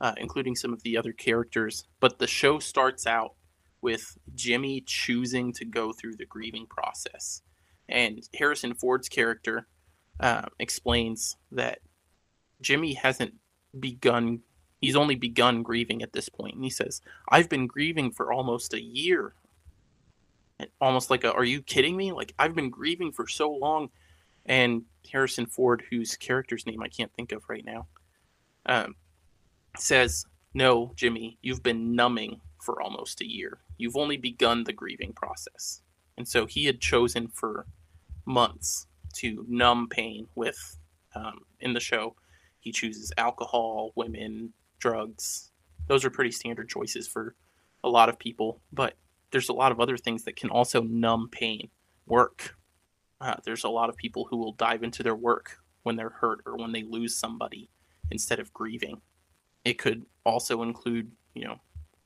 uh, 0.00 0.14
including 0.16 0.56
some 0.56 0.72
of 0.72 0.82
the 0.82 0.96
other 0.96 1.12
characters. 1.12 1.84
But 2.00 2.18
the 2.18 2.26
show 2.26 2.58
starts 2.58 3.06
out 3.06 3.34
with 3.80 4.18
Jimmy 4.34 4.82
choosing 4.84 5.52
to 5.54 5.64
go 5.64 5.92
through 5.92 6.16
the 6.16 6.26
grieving 6.26 6.66
process, 6.66 7.42
and 7.88 8.20
Harrison 8.34 8.74
Ford's 8.74 9.08
character 9.08 9.68
uh, 10.20 10.42
explains 10.58 11.36
that 11.52 11.80
Jimmy 12.60 12.94
hasn't 12.94 13.34
begun, 13.78 14.40
he's 14.80 14.96
only 14.96 15.14
begun 15.14 15.62
grieving 15.62 16.02
at 16.02 16.12
this 16.12 16.28
point. 16.28 16.54
And 16.54 16.64
he 16.64 16.70
says, 16.70 17.00
I've 17.28 17.48
been 17.48 17.66
grieving 17.66 18.10
for 18.10 18.32
almost 18.32 18.74
a 18.74 18.80
year. 18.80 19.34
And 20.58 20.70
almost 20.80 21.10
like, 21.10 21.24
a, 21.24 21.32
are 21.32 21.44
you 21.44 21.60
kidding 21.60 21.96
me? 21.96 22.12
Like, 22.12 22.34
I've 22.38 22.54
been 22.54 22.70
grieving 22.70 23.12
for 23.12 23.26
so 23.28 23.50
long. 23.50 23.90
And 24.46 24.82
Harrison 25.10 25.46
Ford, 25.46 25.82
whose 25.90 26.16
character's 26.16 26.66
name 26.66 26.82
I 26.82 26.88
can't 26.88 27.12
think 27.12 27.32
of 27.32 27.44
right 27.48 27.64
now, 27.64 27.86
um, 28.64 28.94
says, 29.76 30.24
No, 30.54 30.92
Jimmy, 30.96 31.38
you've 31.42 31.62
been 31.62 31.94
numbing 31.94 32.40
for 32.62 32.80
almost 32.80 33.20
a 33.20 33.28
year. 33.28 33.58
You've 33.76 33.96
only 33.96 34.16
begun 34.16 34.64
the 34.64 34.72
grieving 34.72 35.12
process. 35.12 35.82
And 36.16 36.26
so 36.26 36.46
he 36.46 36.64
had 36.64 36.80
chosen 36.80 37.28
for 37.28 37.66
months 38.24 38.86
to 39.16 39.44
numb 39.48 39.88
pain 39.88 40.28
with 40.34 40.78
um, 41.14 41.40
in 41.60 41.72
the 41.72 41.80
show. 41.80 42.14
He 42.60 42.72
chooses 42.72 43.12
alcohol, 43.16 43.92
women, 43.94 44.52
drugs. 44.78 45.52
Those 45.88 46.04
are 46.04 46.10
pretty 46.10 46.32
standard 46.32 46.68
choices 46.68 47.06
for 47.06 47.34
a 47.84 47.88
lot 47.88 48.08
of 48.08 48.18
people, 48.18 48.60
but 48.72 48.94
there's 49.30 49.48
a 49.48 49.54
lot 49.54 49.72
of 49.72 49.80
other 49.80 49.96
things 49.96 50.24
that 50.24 50.36
can 50.36 50.50
also 50.50 50.82
numb 50.82 51.28
pain. 51.30 51.68
Work. 52.06 52.56
Uh, 53.20 53.36
there's 53.44 53.64
a 53.64 53.68
lot 53.68 53.88
of 53.88 53.96
people 53.96 54.26
who 54.30 54.36
will 54.36 54.52
dive 54.52 54.82
into 54.82 55.02
their 55.02 55.14
work 55.14 55.58
when 55.82 55.96
they're 55.96 56.10
hurt 56.10 56.40
or 56.46 56.56
when 56.56 56.72
they 56.72 56.82
lose 56.82 57.16
somebody 57.16 57.70
instead 58.10 58.38
of 58.38 58.52
grieving. 58.52 59.00
It 59.64 59.78
could 59.78 60.06
also 60.24 60.62
include, 60.62 61.12
you 61.34 61.44
know, 61.44 61.60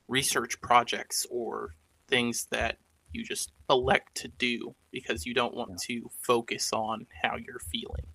research 0.09 0.61
projects 0.61 1.27
or 1.31 1.75
things 2.09 2.47
that 2.51 2.79
you 3.13 3.25
just 3.25 3.53
elect 3.69 4.15
to 4.17 4.29
do 4.29 4.75
because 4.91 5.27
you 5.27 5.35
don't 5.35 5.55
want 5.55 5.71
yeah. 5.71 5.97
to 6.01 6.11
focus 6.23 6.73
on 6.73 7.07
how 7.23 7.37
you're 7.37 7.61
feeling. 7.71 8.07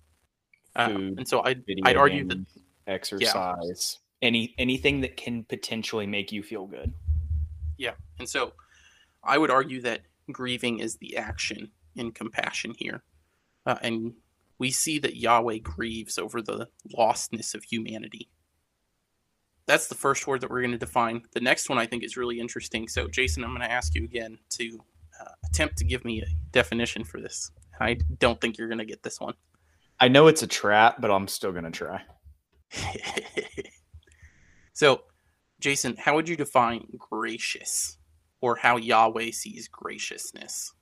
Uh, 0.74 0.88
Food, 0.88 1.18
and 1.18 1.28
so 1.28 1.42
I'd, 1.42 1.64
I'd 1.84 1.96
argue 1.96 2.26
that 2.28 2.44
exercise, 2.86 3.98
yeah. 4.20 4.26
any 4.26 4.54
anything 4.58 5.00
that 5.00 5.16
can 5.16 5.44
potentially 5.44 6.06
make 6.06 6.32
you 6.32 6.42
feel 6.42 6.66
good. 6.66 6.92
Yeah, 7.78 7.92
and 8.18 8.28
so 8.28 8.52
I 9.24 9.38
would 9.38 9.50
argue 9.50 9.80
that 9.82 10.02
grieving 10.30 10.80
is 10.80 10.96
the 10.96 11.16
action 11.16 11.70
in 11.94 12.12
compassion 12.12 12.74
here, 12.76 13.02
uh, 13.64 13.76
and 13.80 14.14
we 14.58 14.70
see 14.70 14.98
that 14.98 15.16
Yahweh 15.16 15.58
grieves 15.58 16.18
over 16.18 16.42
the 16.42 16.68
lostness 16.96 17.54
of 17.54 17.64
humanity. 17.64 18.28
That's 19.66 19.88
the 19.88 19.94
first 19.94 20.26
word 20.26 20.40
that 20.40 20.50
we're 20.50 20.60
going 20.60 20.72
to 20.72 20.78
define. 20.78 21.22
The 21.32 21.40
next 21.40 21.68
one 21.68 21.78
I 21.78 21.86
think 21.86 22.04
is 22.04 22.16
really 22.16 22.38
interesting. 22.38 22.86
So, 22.86 23.08
Jason, 23.08 23.42
I'm 23.42 23.50
going 23.50 23.62
to 23.62 23.70
ask 23.70 23.94
you 23.94 24.04
again 24.04 24.38
to 24.50 24.78
uh, 25.20 25.32
attempt 25.50 25.76
to 25.78 25.84
give 25.84 26.04
me 26.04 26.22
a 26.22 26.26
definition 26.52 27.02
for 27.02 27.20
this. 27.20 27.50
I 27.80 27.98
don't 28.18 28.40
think 28.40 28.58
you're 28.58 28.68
going 28.68 28.78
to 28.78 28.84
get 28.84 29.02
this 29.02 29.20
one. 29.20 29.34
I 29.98 30.08
know 30.08 30.28
it's 30.28 30.42
a 30.42 30.46
trap, 30.46 31.00
but 31.00 31.10
I'm 31.10 31.26
still 31.26 31.52
going 31.52 31.64
to 31.64 31.70
try. 31.70 32.02
so, 34.72 35.02
Jason, 35.58 35.96
how 35.96 36.14
would 36.14 36.28
you 36.28 36.36
define 36.36 36.86
gracious 36.98 37.98
or 38.40 38.56
how 38.56 38.76
Yahweh 38.76 39.30
sees 39.32 39.68
graciousness? 39.68 40.72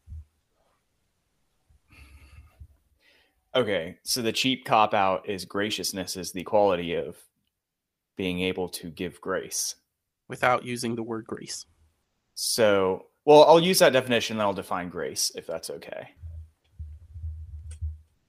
Okay, 3.55 3.99
so 4.03 4.21
the 4.21 4.33
cheap 4.33 4.65
cop 4.65 4.95
out 4.95 5.29
is 5.29 5.45
graciousness 5.45 6.17
is 6.17 6.33
the 6.33 6.43
quality 6.43 6.95
of 6.95 7.17
being 8.17 8.41
able 8.41 8.69
to 8.69 8.91
give 8.91 9.21
grace 9.21 9.77
without 10.29 10.65
using 10.65 10.95
the 10.95 11.03
word 11.03 11.27
grace. 11.27 11.67
So 12.35 13.07
well, 13.25 13.45
I'll 13.45 13.61
use 13.61 13.79
that 13.79 13.93
definition, 13.93 14.37
then 14.37 14.47
I'll 14.47 14.53
define 14.53 14.89
grace 14.91 15.33
if 15.35 15.47
that's 15.47 15.71
okay. 15.71 16.11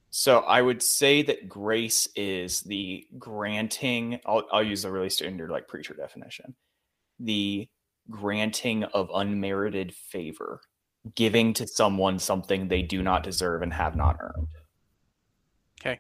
So 0.10 0.40
I 0.40 0.62
would 0.62 0.82
say 0.82 1.24
that 1.24 1.50
grace 1.50 2.08
is 2.16 2.62
the 2.62 3.06
granting. 3.20 4.20
I'll, 4.26 4.44
I'll 4.52 4.64
use 4.64 4.86
a 4.86 4.92
really 4.92 5.10
standard 5.10 5.50
like 5.50 5.68
preacher 5.68 5.94
definition: 5.94 6.56
the 7.20 7.68
granting 8.10 8.86
of 8.86 9.10
unmerited 9.14 9.94
favor, 9.94 10.62
giving 11.16 11.54
to 11.56 11.68
someone 11.68 12.18
something 12.18 12.68
they 12.68 12.82
do 12.82 13.04
not 13.04 13.24
deserve 13.24 13.62
and 13.62 13.74
have 13.74 13.98
not 13.98 14.16
earned. 14.22 14.48
Okay, 15.82 16.00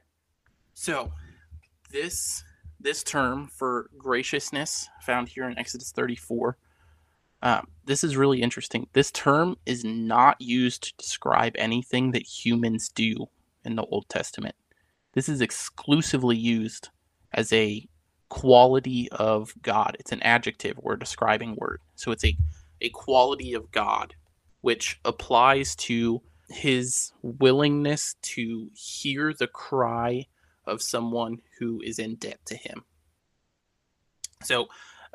so 0.73 1.11
this 1.91 2.41
this 2.85 3.03
term 3.03 3.47
for 3.47 3.89
graciousness 3.97 4.87
found 5.01 5.27
here 5.27 5.49
in 5.49 5.57
Exodus 5.57 5.91
34. 5.91 6.57
Um, 7.41 7.67
this 7.83 8.03
is 8.03 8.15
really 8.15 8.41
interesting. 8.41 8.87
This 8.93 9.11
term 9.11 9.57
is 9.65 9.83
not 9.83 10.39
used 10.39 10.83
to 10.83 10.93
describe 10.97 11.53
anything 11.57 12.11
that 12.11 12.23
humans 12.23 12.89
do 12.89 13.27
in 13.65 13.75
the 13.75 13.83
Old 13.83 14.07
Testament. 14.07 14.55
This 15.13 15.27
is 15.27 15.41
exclusively 15.41 16.37
used 16.37 16.89
as 17.33 17.51
a 17.51 17.87
quality 18.29 19.09
of 19.11 19.53
God. 19.61 19.97
It's 19.99 20.11
an 20.11 20.21
adjective 20.21 20.77
or 20.77 20.93
a 20.93 20.99
describing 20.99 21.55
word. 21.57 21.81
So 21.95 22.11
it's 22.11 22.23
a, 22.23 22.37
a 22.81 22.89
quality 22.89 23.53
of 23.53 23.71
God, 23.71 24.13
which 24.61 24.99
applies 25.03 25.75
to 25.77 26.21
his 26.49 27.11
willingness 27.23 28.15
to 28.21 28.69
hear 28.75 29.33
the 29.33 29.47
cry 29.47 30.27
of 30.67 30.81
someone 30.81 31.39
who 31.59 31.81
is 31.81 31.99
in 31.99 32.15
debt 32.15 32.39
to 32.45 32.55
him. 32.55 32.83
So, 34.43 34.67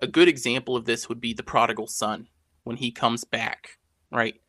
a 0.03 0.07
good 0.07 0.29
example 0.29 0.77
of 0.77 0.87
this 0.87 1.09
would 1.09 1.21
be 1.21 1.35
the 1.35 1.43
prodigal 1.43 1.87
son 1.87 2.29
when 2.65 2.77
he 2.77 2.91
comes 2.91 3.25
back, 3.25 3.79
right? 4.11 4.41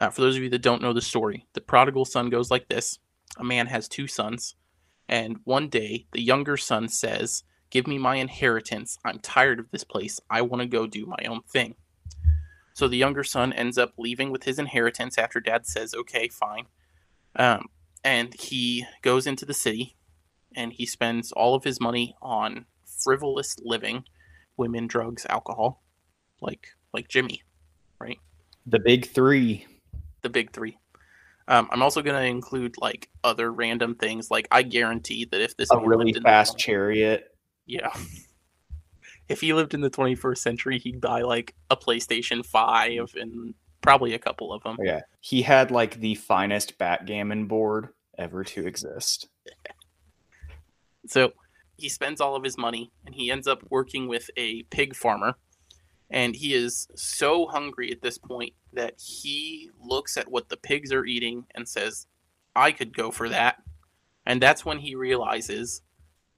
Uh, 0.00 0.10
for 0.10 0.20
those 0.20 0.36
of 0.36 0.42
you 0.42 0.50
that 0.50 0.62
don't 0.62 0.82
know 0.82 0.92
the 0.92 1.00
story, 1.00 1.46
the 1.54 1.60
prodigal 1.60 2.04
son 2.04 2.28
goes 2.28 2.50
like 2.50 2.68
this 2.68 2.98
A 3.38 3.44
man 3.44 3.68
has 3.68 3.88
two 3.88 4.06
sons, 4.06 4.56
and 5.08 5.38
one 5.44 5.68
day 5.68 6.06
the 6.12 6.22
younger 6.22 6.56
son 6.56 6.88
says, 6.88 7.44
Give 7.70 7.86
me 7.86 7.98
my 7.98 8.16
inheritance. 8.16 8.98
I'm 9.04 9.18
tired 9.18 9.58
of 9.58 9.70
this 9.70 9.84
place. 9.84 10.20
I 10.30 10.42
want 10.42 10.62
to 10.62 10.68
go 10.68 10.86
do 10.86 11.06
my 11.06 11.24
own 11.28 11.42
thing. 11.48 11.74
So 12.74 12.86
the 12.86 12.96
younger 12.96 13.24
son 13.24 13.52
ends 13.52 13.78
up 13.78 13.94
leaving 13.96 14.30
with 14.30 14.44
his 14.44 14.58
inheritance 14.58 15.18
after 15.18 15.40
dad 15.40 15.66
says, 15.66 15.94
Okay, 15.94 16.28
fine. 16.28 16.66
Um, 17.34 17.66
and 18.04 18.34
he 18.34 18.86
goes 19.02 19.26
into 19.26 19.44
the 19.44 19.54
city 19.54 19.96
and 20.56 20.72
he 20.72 20.86
spends 20.86 21.30
all 21.32 21.54
of 21.54 21.62
his 21.62 21.80
money 21.80 22.16
on 22.20 22.64
frivolous 22.84 23.56
living, 23.62 24.04
women, 24.56 24.86
drugs, 24.86 25.26
alcohol, 25.28 25.82
like 26.40 26.68
like 26.92 27.08
Jimmy, 27.08 27.42
right? 28.00 28.18
The 28.66 28.80
big 28.80 29.06
three. 29.06 29.66
The 30.22 30.30
big 30.30 30.52
three. 30.52 30.78
Um, 31.48 31.68
I'm 31.70 31.82
also 31.82 32.02
going 32.02 32.20
to 32.20 32.26
include 32.26 32.74
like 32.78 33.08
other 33.22 33.52
random 33.52 33.94
things. 33.94 34.30
Like 34.30 34.48
I 34.50 34.62
guarantee 34.62 35.26
that 35.26 35.40
if 35.40 35.56
this 35.56 35.70
a 35.70 35.78
really 35.78 36.12
fast 36.14 36.58
chariot, 36.58 37.32
yeah, 37.66 37.90
if 39.28 39.40
he 39.40 39.52
lived 39.52 39.74
in 39.74 39.80
the 39.80 39.90
21st 39.90 40.38
century, 40.38 40.78
he'd 40.78 41.00
buy 41.00 41.22
like 41.22 41.54
a 41.70 41.76
PlayStation 41.76 42.44
Five 42.44 43.14
and 43.14 43.54
probably 43.82 44.14
a 44.14 44.18
couple 44.18 44.52
of 44.52 44.62
them. 44.64 44.76
Yeah, 44.82 45.02
he 45.20 45.42
had 45.42 45.70
like 45.70 46.00
the 46.00 46.16
finest 46.16 46.78
backgammon 46.78 47.46
board 47.46 47.90
ever 48.18 48.42
to 48.42 48.66
exist. 48.66 49.28
So 51.08 51.32
he 51.76 51.88
spends 51.88 52.20
all 52.20 52.36
of 52.36 52.44
his 52.44 52.58
money 52.58 52.90
and 53.04 53.14
he 53.14 53.30
ends 53.30 53.46
up 53.46 53.62
working 53.70 54.08
with 54.08 54.30
a 54.36 54.62
pig 54.64 54.94
farmer. 54.94 55.34
And 56.08 56.36
he 56.36 56.54
is 56.54 56.88
so 56.94 57.46
hungry 57.46 57.90
at 57.90 58.02
this 58.02 58.16
point 58.16 58.54
that 58.72 58.94
he 59.00 59.70
looks 59.80 60.16
at 60.16 60.30
what 60.30 60.48
the 60.48 60.56
pigs 60.56 60.92
are 60.92 61.04
eating 61.04 61.46
and 61.54 61.68
says, 61.68 62.06
I 62.54 62.72
could 62.72 62.96
go 62.96 63.10
for 63.10 63.28
that. 63.28 63.56
And 64.24 64.40
that's 64.40 64.64
when 64.64 64.78
he 64.78 64.94
realizes 64.94 65.82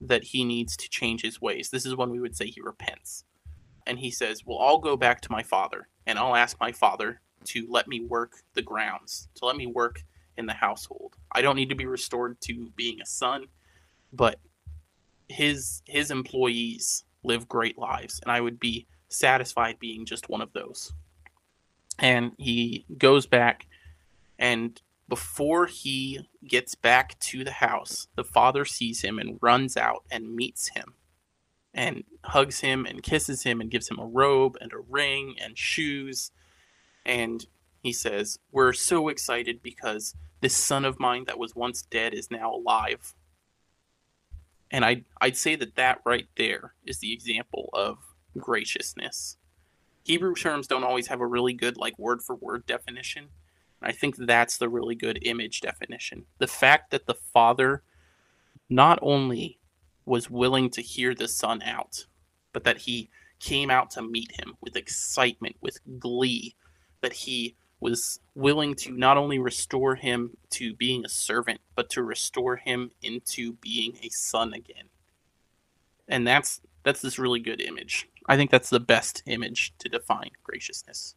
that 0.01 0.23
he 0.23 0.43
needs 0.43 0.75
to 0.77 0.89
change 0.89 1.21
his 1.21 1.41
ways. 1.41 1.69
This 1.69 1.85
is 1.85 1.95
when 1.95 2.09
we 2.09 2.19
would 2.19 2.35
say 2.35 2.47
he 2.47 2.61
repents. 2.61 3.25
And 3.85 3.99
he 3.99 4.11
says, 4.11 4.45
Well, 4.45 4.59
I'll 4.59 4.79
go 4.79 4.95
back 4.95 5.21
to 5.21 5.31
my 5.31 5.43
father 5.43 5.87
and 6.05 6.17
I'll 6.17 6.35
ask 6.35 6.59
my 6.59 6.71
father 6.71 7.21
to 7.45 7.65
let 7.69 7.87
me 7.87 8.01
work 8.01 8.33
the 8.53 8.61
grounds, 8.61 9.29
to 9.35 9.45
let 9.45 9.55
me 9.55 9.65
work 9.65 10.03
in 10.37 10.45
the 10.45 10.53
household. 10.53 11.15
I 11.31 11.41
don't 11.41 11.55
need 11.55 11.69
to 11.69 11.75
be 11.75 11.85
restored 11.85 12.39
to 12.41 12.71
being 12.75 13.01
a 13.01 13.05
son, 13.05 13.45
but 14.13 14.39
his 15.29 15.81
his 15.85 16.11
employees 16.11 17.05
live 17.23 17.47
great 17.47 17.77
lives 17.77 18.19
and 18.21 18.31
I 18.31 18.41
would 18.41 18.59
be 18.59 18.87
satisfied 19.07 19.79
being 19.79 20.05
just 20.05 20.29
one 20.29 20.41
of 20.41 20.53
those. 20.53 20.93
And 21.97 22.31
he 22.37 22.85
goes 22.97 23.25
back 23.25 23.67
and 24.37 24.81
before 25.07 25.65
he 25.65 26.27
gets 26.47 26.75
back 26.75 27.19
to 27.19 27.43
the 27.43 27.51
house, 27.51 28.07
the 28.15 28.23
father 28.23 28.63
sees 28.63 29.01
him 29.01 29.17
and 29.17 29.39
runs 29.41 29.75
out 29.75 30.03
and 30.11 30.35
meets 30.35 30.69
him 30.69 30.93
and 31.73 32.03
hugs 32.23 32.59
him 32.59 32.85
and 32.85 33.03
kisses 33.03 33.43
him 33.43 33.59
and 33.59 33.71
gives 33.71 33.89
him 33.89 33.99
a 33.99 34.05
robe 34.05 34.55
and 34.61 34.71
a 34.71 34.79
ring 34.79 35.35
and 35.41 35.57
shoes. 35.57 36.31
And 37.05 37.45
he 37.81 37.91
says, 37.91 38.39
We're 38.51 38.73
so 38.73 39.09
excited 39.09 39.61
because 39.63 40.15
this 40.41 40.55
son 40.55 40.85
of 40.85 40.99
mine 40.99 41.25
that 41.25 41.39
was 41.39 41.55
once 41.55 41.81
dead 41.81 42.13
is 42.13 42.31
now 42.31 42.53
alive. 42.53 43.13
And 44.71 44.85
I'd, 44.85 45.05
I'd 45.19 45.37
say 45.37 45.55
that 45.55 45.75
that 45.75 45.99
right 46.05 46.27
there 46.37 46.73
is 46.85 46.99
the 46.99 47.13
example 47.13 47.69
of 47.73 47.97
graciousness. 48.37 49.37
Hebrew 50.03 50.35
terms 50.35 50.67
don't 50.67 50.83
always 50.83 51.07
have 51.07 51.21
a 51.21 51.27
really 51.27 51.53
good, 51.53 51.77
like, 51.77 51.97
word 51.97 52.21
for 52.21 52.35
word 52.35 52.65
definition. 52.65 53.29
I 53.81 53.91
think 53.91 54.15
that's 54.17 54.57
the 54.57 54.69
really 54.69 54.95
good 54.95 55.19
image 55.23 55.61
definition. 55.61 56.25
The 56.37 56.47
fact 56.47 56.91
that 56.91 57.05
the 57.05 57.13
father 57.13 57.83
not 58.69 58.99
only 59.01 59.59
was 60.05 60.29
willing 60.29 60.69
to 60.71 60.81
hear 60.81 61.15
the 61.15 61.27
son 61.27 61.61
out, 61.63 62.05
but 62.53 62.63
that 62.63 62.77
he 62.77 63.09
came 63.39 63.69
out 63.71 63.89
to 63.91 64.01
meet 64.01 64.31
him 64.39 64.55
with 64.61 64.75
excitement, 64.75 65.55
with 65.61 65.79
glee, 65.99 66.55
that 67.01 67.13
he 67.13 67.55
was 67.79 68.19
willing 68.35 68.75
to 68.75 68.91
not 68.91 69.17
only 69.17 69.39
restore 69.39 69.95
him 69.95 70.37
to 70.51 70.73
being 70.73 71.05
a 71.05 71.09
servant, 71.09 71.61
but 71.75 71.89
to 71.91 72.03
restore 72.03 72.57
him 72.57 72.91
into 73.01 73.53
being 73.53 73.97
a 74.03 74.09
son 74.09 74.53
again. 74.53 74.89
And 76.07 76.27
that's 76.27 76.61
that's 76.83 77.01
this 77.01 77.19
really 77.19 77.39
good 77.39 77.61
image. 77.61 78.07
I 78.27 78.35
think 78.35 78.51
that's 78.51 78.69
the 78.69 78.79
best 78.79 79.23
image 79.25 79.73
to 79.79 79.89
define 79.89 80.31
graciousness. 80.43 81.15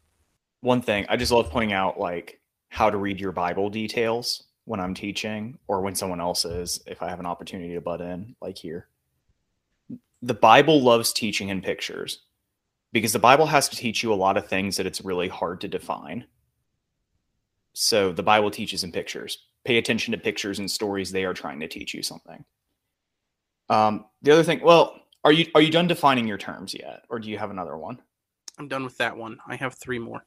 One 0.61 0.81
thing 0.81 1.05
I 1.09 1.17
just 1.17 1.31
love 1.31 1.49
pointing 1.49 1.73
out, 1.73 1.99
like 1.99 2.39
how 2.69 2.89
to 2.89 2.97
read 2.97 3.19
your 3.19 3.31
Bible 3.31 3.69
details 3.69 4.43
when 4.65 4.79
I'm 4.79 4.93
teaching, 4.93 5.57
or 5.67 5.81
when 5.81 5.95
someone 5.95 6.21
else 6.21 6.45
is, 6.45 6.81
if 6.87 7.01
I 7.01 7.09
have 7.09 7.19
an 7.19 7.25
opportunity 7.25 7.73
to 7.73 7.81
butt 7.81 7.99
in, 7.99 8.35
like 8.41 8.57
here. 8.57 8.87
The 10.21 10.33
Bible 10.33 10.81
loves 10.81 11.11
teaching 11.11 11.49
in 11.49 11.61
pictures 11.61 12.19
because 12.93 13.11
the 13.11 13.19
Bible 13.19 13.47
has 13.47 13.67
to 13.69 13.75
teach 13.75 14.03
you 14.03 14.13
a 14.13 14.15
lot 14.15 14.37
of 14.37 14.47
things 14.47 14.77
that 14.77 14.85
it's 14.85 15.03
really 15.03 15.27
hard 15.27 15.59
to 15.61 15.67
define 15.67 16.25
so 17.73 18.11
the 18.11 18.23
Bible 18.23 18.51
teaches 18.51 18.83
in 18.83 18.91
pictures. 18.91 19.39
Pay 19.65 19.77
attention 19.77 20.11
to 20.11 20.17
pictures 20.17 20.59
and 20.59 20.69
stories. 20.69 21.11
They 21.11 21.25
are 21.25 21.33
trying 21.33 21.59
to 21.59 21.67
teach 21.67 21.93
you 21.93 22.03
something. 22.03 22.45
Um, 23.69 24.05
the 24.21 24.31
other 24.31 24.43
thing, 24.43 24.61
well, 24.61 24.99
are 25.23 25.31
you 25.31 25.47
are 25.55 25.61
you 25.61 25.71
done 25.71 25.87
defining 25.87 26.27
your 26.27 26.37
terms 26.37 26.73
yet, 26.73 27.03
or 27.09 27.19
do 27.19 27.29
you 27.29 27.37
have 27.37 27.49
another 27.49 27.77
one? 27.77 28.01
I'm 28.59 28.67
done 28.67 28.83
with 28.83 28.97
that 28.97 29.17
one. 29.17 29.37
I 29.47 29.55
have 29.55 29.73
three 29.73 29.99
more. 29.99 30.25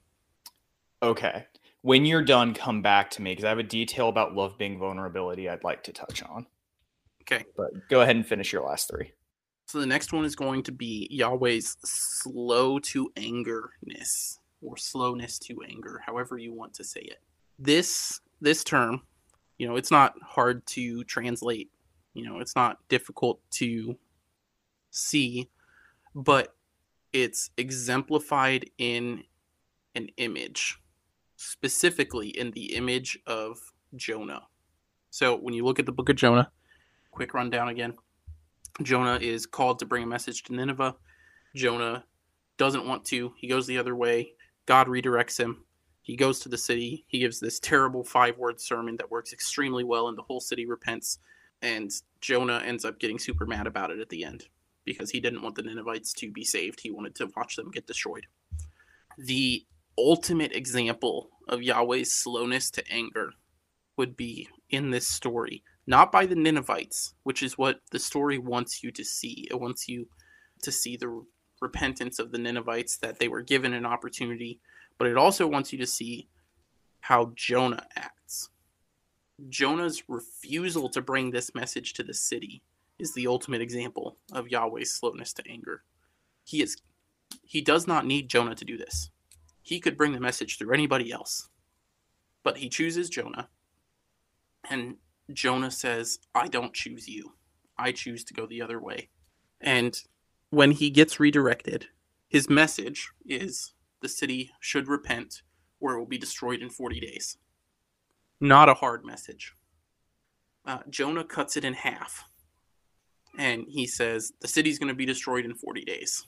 Okay. 1.03 1.47
When 1.83 2.05
you're 2.05 2.23
done, 2.23 2.55
come 2.55 2.83
back 2.83 3.11
to 3.13 3.23
me 3.23 3.33
because 3.33 3.45
I 3.45 3.51
have 3.51 3.59
a 3.59 3.63
detail 3.63 4.09
about 4.09 4.35
love 4.35 4.59
being 4.59 4.79
vulnerability 4.79 5.49
I'd 5.49 5.63
like 5.63 5.85
to 5.85 5.93
touch 5.93 6.23
on. 6.25 6.47
Okay. 7.23 7.45
But 7.57 7.71
go 7.89 8.01
ahead 8.01 8.17
and 8.17 8.27
finish 8.27 8.53
your 8.53 8.65
last 8.65 8.91
three. 8.91 9.13
So 9.67 9.79
the 9.79 9.87
next 9.87 10.13
one 10.13 10.25
is 10.25 10.35
going 10.35 10.63
to 10.65 10.73
be 10.73 11.07
Yahweh's 11.11 11.77
slow 11.85 12.79
to 12.81 13.11
angerness 13.17 14.39
or 14.63 14.77
slowness 14.77 15.39
to 15.41 15.63
anger, 15.69 16.03
however 16.05 16.39
you 16.39 16.53
want 16.53 16.75
to 16.75 16.85
say 16.85 17.01
it 17.01 17.21
this 17.59 18.21
this 18.41 18.65
term, 18.65 19.03
you 19.59 19.67
know, 19.67 19.77
it's 19.77 19.91
not 19.91 20.15
hard 20.23 20.67
to 20.67 21.05
translate. 21.05 21.71
You 22.15 22.25
know, 22.25 22.41
it's 22.41 22.57
not 22.57 22.79
difficult 22.89 23.41
to 23.53 23.97
see, 24.91 25.49
but 26.15 26.55
it's 27.13 27.51
exemplified 27.57 28.71
in 28.79 29.25
an 29.95 30.09
image, 30.17 30.79
specifically 31.37 32.29
in 32.29 32.51
the 32.51 32.75
image 32.75 33.19
of 33.27 33.59
Jonah. 33.95 34.43
So 35.11 35.37
when 35.37 35.55
you 35.55 35.65
look 35.65 35.79
at 35.79 35.87
the 35.87 35.93
book 35.93 36.09
of 36.09 36.17
Jonah, 36.17 36.51
quick 37.11 37.33
rundown 37.33 37.69
again. 37.69 37.95
Jonah 38.83 39.19
is 39.19 39.47
called 39.47 39.79
to 39.79 39.87
bring 39.87 40.03
a 40.03 40.07
message 40.07 40.43
to 40.45 40.55
Nineveh. 40.55 40.97
Jonah 41.55 42.05
doesn't 42.59 42.87
want 42.87 43.07
to. 43.07 43.33
He 43.39 43.49
goes 43.49 43.67
the 43.67 43.79
other 43.79 43.97
way. 43.97 44.33
God 44.67 44.89
redirects 44.89 45.39
him. 45.39 45.65
He 46.07 46.15
goes 46.15 46.39
to 46.39 46.49
the 46.49 46.57
city. 46.57 47.05
He 47.09 47.19
gives 47.19 47.41
this 47.41 47.59
terrible 47.59 48.05
five 48.05 48.39
word 48.39 48.61
sermon 48.61 48.97
that 48.99 49.11
works 49.11 49.33
extremely 49.33 49.83
well, 49.83 50.07
and 50.07 50.17
the 50.17 50.23
whole 50.23 50.39
city 50.39 50.65
repents. 50.65 51.19
And 51.61 51.91
Jonah 52.21 52.63
ends 52.65 52.85
up 52.85 53.01
getting 53.01 53.19
super 53.19 53.45
mad 53.45 53.67
about 53.67 53.91
it 53.91 53.99
at 53.99 54.09
the 54.09 54.23
end 54.23 54.47
because 54.85 55.11
he 55.11 55.19
didn't 55.19 55.43
want 55.43 55.57
the 55.57 55.65
Ninevites 55.65 56.13
to 56.13 56.31
be 56.31 56.45
saved. 56.45 56.79
He 56.81 56.93
wanted 56.93 57.17
to 57.17 57.29
watch 57.37 57.57
them 57.57 57.73
get 57.73 57.89
destroyed. 57.89 58.29
The 59.19 59.67
ultimate 59.99 60.55
example 60.55 61.31
of 61.49 61.65
Yahweh's 61.65 62.13
slowness 62.13 62.71
to 62.71 62.89
anger 62.89 63.33
would 63.97 64.17
be 64.17 64.49
in 64.71 64.93
this 64.93 65.09
story, 65.09 65.65
not 65.89 66.13
by 66.13 66.25
the 66.25 66.37
Ninevites, 66.37 67.15
which 67.25 67.43
is 67.43 67.59
what 67.59 67.81
the 67.91 67.99
story 67.99 68.39
wants 68.39 68.85
you 68.85 68.93
to 68.93 69.05
see. 69.05 69.49
It 69.51 69.61
wants 69.61 69.89
you 69.89 70.07
to 70.63 70.71
see 70.71 70.97
the 70.97 71.25
repentance 71.61 72.21
of 72.21 72.31
the 72.31 72.39
Ninevites, 72.39 72.97
that 72.99 73.19
they 73.19 73.27
were 73.27 73.43
given 73.43 73.73
an 73.73 73.85
opportunity 73.85 74.61
but 74.99 75.09
it 75.09 75.17
also 75.17 75.47
wants 75.47 75.73
you 75.73 75.79
to 75.79 75.87
see 75.87 76.29
how 77.01 77.33
Jonah 77.35 77.87
acts. 77.95 78.51
Jonah's 79.49 80.03
refusal 80.09 80.89
to 80.89 81.01
bring 81.01 81.31
this 81.31 81.55
message 81.55 81.93
to 81.95 82.03
the 82.03 82.15
city 82.15 82.63
is 82.99 83.13
the 83.13 83.27
ultimate 83.27 83.61
example 83.61 84.17
of 84.33 84.49
Yahweh's 84.49 84.91
slowness 84.91 85.33
to 85.35 85.43
anger. 85.49 85.83
He 86.45 86.63
is 86.63 86.77
he 87.43 87.61
does 87.61 87.87
not 87.87 88.07
need 88.07 88.29
Jonah 88.29 88.55
to 88.55 88.65
do 88.65 88.77
this. 88.77 89.11
He 89.63 89.81
could 89.81 89.97
bring 89.97 90.13
the 90.13 90.21
message 90.21 90.59
through 90.59 90.73
anybody 90.73 91.13
else. 91.13 91.49
But 92.45 92.59
he 92.59 92.69
chooses 92.69 93.11
Jonah. 93.11 93.49
And 94.71 94.97
Jonah 95.33 95.71
says, 95.71 96.21
I 96.35 96.47
don't 96.49 96.73
choose 96.73 97.09
you. 97.09 97.33
I 97.77 97.93
choose 97.93 98.25
to 98.25 98.35
go 98.35 98.47
the 98.47 98.63
other 98.63 98.81
way. 98.81 99.09
And 99.61 100.01
when 100.51 100.71
he 100.71 100.91
gets 100.91 101.19
redirected, 101.19 101.87
his 102.29 102.49
message 102.49 103.11
is 103.25 103.73
the 104.07 104.11
city 104.11 104.53
should 104.61 104.87
repent 104.87 105.43
or 105.81 105.95
it 105.95 105.99
will 105.99 106.07
be 106.07 106.17
destroyed 106.17 106.63
in 106.63 106.71
40 106.71 107.01
days. 107.01 107.39
Not 108.41 108.69
a 108.69 108.75
hard 108.75 109.05
message. 109.05 109.53
Uh, 110.65 110.79
Jonah 110.89 111.25
cuts 111.25 111.57
it 111.57 111.65
in 111.65 111.75
half. 111.75 112.23
And 113.37 113.65
he 113.69 113.85
says, 113.89 114.33
the 114.41 114.47
city's 114.47 114.79
going 114.79 114.91
to 114.91 114.95
be 114.95 115.05
destroyed 115.05 115.45
in 115.45 115.57
40 115.57 115.85
days. 115.85 116.25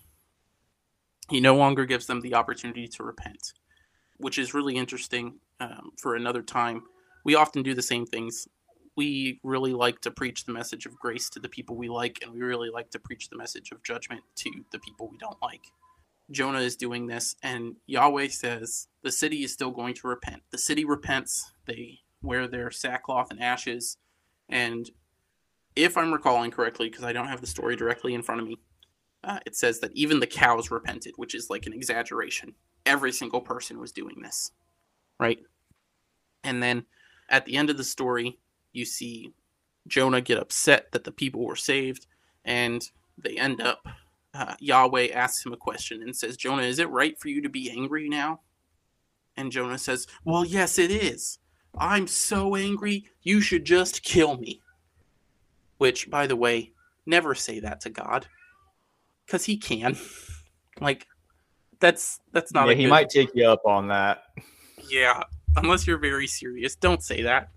He 1.31 1.41
no 1.41 1.55
longer 1.55 1.87
gives 1.87 2.07
them 2.07 2.21
the 2.21 2.35
opportunity 2.35 2.89
to 2.89 3.05
repent, 3.05 3.53
which 4.17 4.39
is 4.39 4.55
really 4.55 4.75
interesting 4.75 5.39
um, 5.61 5.93
for 6.03 6.17
another 6.17 6.43
time. 6.43 6.83
We 7.25 7.37
often 7.37 7.63
do 7.63 7.75
the 7.75 7.83
same 7.83 8.07
things. 8.07 8.49
We 8.97 9.39
really 9.45 9.73
like 9.73 10.01
to 10.01 10.11
preach 10.11 10.47
the 10.47 10.53
message 10.53 10.85
of 10.85 10.99
grace 10.99 11.31
to 11.31 11.39
the 11.39 11.49
people 11.49 11.77
we 11.77 11.89
like, 11.89 12.19
and 12.23 12.33
we 12.33 12.41
really 12.41 12.71
like 12.71 12.91
to 12.91 12.99
preach 12.99 13.29
the 13.29 13.37
message 13.37 13.71
of 13.71 13.85
judgment 13.85 14.23
to 14.39 14.51
the 14.73 14.81
people 14.81 15.09
we 15.09 15.19
don't 15.19 15.41
like. 15.41 15.63
Jonah 16.31 16.61
is 16.61 16.77
doing 16.77 17.07
this, 17.07 17.37
and 17.43 17.77
Yahweh 17.87 18.29
says 18.29 18.89
the 19.03 19.13
city 19.13 19.45
is 19.45 19.53
still 19.53 19.71
going 19.71 19.95
to 19.95 20.09
repent. 20.09 20.43
The 20.51 20.59
city 20.59 20.85
repents, 20.85 21.53
they 21.67 22.01
wear 22.23 22.47
their 22.47 22.71
sackcloth 22.71 23.31
and 23.31 23.41
ashes, 23.41 23.97
and 24.49 24.91
if 25.77 25.97
I'm 25.97 26.13
recalling 26.13 26.51
correctly, 26.51 26.89
because 26.89 27.05
I 27.05 27.13
don't 27.13 27.29
have 27.29 27.41
the 27.41 27.47
story 27.47 27.77
directly 27.77 28.15
in 28.15 28.23
front 28.23 28.41
of 28.41 28.47
me, 28.47 28.59
uh, 29.25 29.39
it 29.47 29.57
says 29.57 29.81
that 29.81 29.93
even 29.95 30.21
the 30.21 30.27
cows 30.27 30.71
repented, 30.71 31.15
which 31.17 31.35
is 31.35 31.51
like 31.51 31.67
an 31.67 31.73
exaggeration. 31.73 32.55
Every 32.85 33.13
single 33.13 33.41
person 33.41 33.79
was 33.79 33.93
doing 33.93 34.21
this, 34.23 34.53
right? 35.21 35.39
And 36.45 36.63
then 36.63 36.85
at 37.29 37.45
the 37.45 37.57
end 37.57 37.71
of 37.71 37.77
the 37.77 37.85
story, 37.85 38.39
you 38.73 38.85
see 38.85 39.33
Jonah 39.87 40.21
get 40.21 40.39
upset 40.39 40.93
that 40.93 41.05
the 41.05 41.13
people 41.13 41.45
were 41.45 41.57
saved, 41.57 42.07
and 42.45 42.83
they 43.17 43.37
end 43.37 43.61
up. 43.61 43.87
Uh, 44.39 44.55
Yahweh 44.61 45.09
asks 45.09 45.45
him 45.45 45.53
a 45.53 45.57
question 45.57 46.01
and 46.01 46.15
says, 46.15 46.37
Jonah, 46.37 46.63
is 46.63 46.79
it 46.79 46.89
right 46.91 47.19
for 47.19 47.29
you 47.29 47.43
to 47.43 47.49
be 47.49 47.73
angry 47.73 48.09
now? 48.09 48.41
And 49.37 49.51
Jonah 49.51 49.79
says, 49.79 50.07
Well, 50.25 50.45
yes, 50.45 50.79
it 50.79 50.93
is. 50.93 51.41
I'm 51.77 52.07
so 52.07 52.55
angry, 52.55 53.05
you 53.23 53.41
should 53.41 53.65
just 53.65 54.05
kill 54.05 54.37
me. 54.37 54.61
Which, 55.79 56.09
by 56.09 56.29
the 56.29 56.37
way, 56.37 56.73
never 57.05 57.35
say 57.35 57.59
that 57.61 57.81
to 57.81 57.91
God 57.91 58.29
because 59.27 59.45
he 59.45 59.57
can. 59.57 59.97
like 60.81 61.09
that's 61.81 62.21
that's 62.33 62.53
not. 62.53 62.69
Yeah, 62.69 62.75
he 62.75 62.83
good... 62.85 62.91
might 62.91 63.11
take 63.11 63.31
you 63.35 63.49
up 63.49 63.63
on 63.67 63.89
that. 63.89 64.23
Yeah, 64.89 65.25
unless 65.57 65.85
you're 65.85 65.99
very 65.99 66.29
serious, 66.29 66.77
don't 66.77 67.03
say 67.03 67.23
that. 67.23 67.49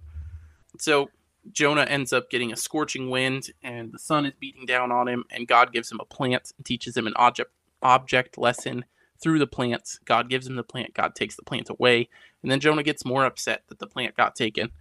So 0.79 1.11
Jonah 1.51 1.83
ends 1.83 2.13
up 2.13 2.29
getting 2.29 2.51
a 2.51 2.57
scorching 2.57 3.09
wind, 3.09 3.51
and 3.63 3.91
the 3.91 3.99
sun 3.99 4.25
is 4.25 4.33
beating 4.39 4.65
down 4.65 4.91
on 4.91 5.07
him. 5.07 5.23
And 5.29 5.47
God 5.47 5.71
gives 5.73 5.91
him 5.91 5.99
a 5.99 6.05
plant 6.05 6.53
and 6.57 6.65
teaches 6.65 6.95
him 6.95 7.07
an 7.07 7.13
object 7.15 7.51
object 7.81 8.37
lesson 8.37 8.85
through 9.21 9.39
the 9.39 9.47
plant. 9.47 9.99
God 10.05 10.29
gives 10.29 10.47
him 10.47 10.55
the 10.55 10.63
plant. 10.63 10.93
God 10.93 11.15
takes 11.15 11.35
the 11.35 11.43
plant 11.43 11.69
away, 11.69 12.09
and 12.43 12.51
then 12.51 12.59
Jonah 12.59 12.83
gets 12.83 13.05
more 13.05 13.25
upset 13.25 13.63
that 13.69 13.79
the 13.79 13.87
plant 13.87 14.15
got 14.15 14.35
taken. 14.35 14.71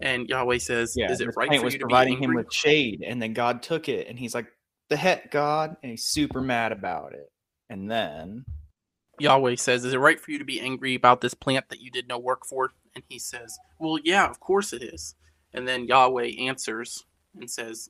And 0.00 0.28
Yahweh 0.28 0.58
says, 0.58 0.94
yeah, 0.96 1.12
"Is 1.12 1.20
it 1.20 1.30
right 1.36 1.48
for 1.48 1.64
was 1.64 1.74
you 1.74 1.78
to 1.78 1.86
be 1.86 1.90
providing 1.90 2.18
him 2.18 2.34
with 2.34 2.52
shade?" 2.52 3.02
And 3.06 3.22
then 3.22 3.32
God 3.32 3.62
took 3.62 3.88
it, 3.88 4.08
and 4.08 4.18
he's 4.18 4.34
like, 4.34 4.46
the 4.88 4.96
heck, 4.96 5.30
God? 5.30 5.76
And 5.82 5.90
he's 5.90 6.04
super 6.04 6.40
mad 6.40 6.72
about 6.72 7.14
it. 7.14 7.30
And 7.68 7.90
then 7.90 8.44
Yahweh 9.18 9.56
says, 9.56 9.84
Is 9.84 9.94
it 9.94 9.98
right 9.98 10.20
for 10.20 10.30
you 10.30 10.38
to 10.38 10.44
be 10.44 10.60
angry 10.60 10.94
about 10.94 11.20
this 11.20 11.34
plant 11.34 11.68
that 11.70 11.80
you 11.80 11.90
did 11.90 12.08
no 12.08 12.18
work 12.18 12.44
for? 12.44 12.72
And 12.94 13.04
he 13.08 13.18
says, 13.18 13.58
Well, 13.78 13.98
yeah, 14.04 14.28
of 14.28 14.40
course 14.40 14.72
it 14.72 14.82
is. 14.82 15.14
And 15.54 15.66
then 15.66 15.86
Yahweh 15.86 16.32
answers 16.40 17.04
and 17.38 17.48
says, 17.48 17.88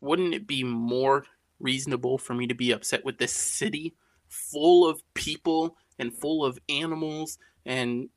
Wouldn't 0.00 0.34
it 0.34 0.46
be 0.46 0.64
more 0.64 1.26
reasonable 1.60 2.16
for 2.16 2.34
me 2.34 2.46
to 2.46 2.54
be 2.54 2.72
upset 2.72 3.04
with 3.04 3.18
this 3.18 3.32
city 3.32 3.94
full 4.28 4.88
of 4.88 5.02
people 5.14 5.76
and 5.98 6.12
full 6.12 6.44
of 6.44 6.58
animals 6.68 7.38
and 7.66 8.08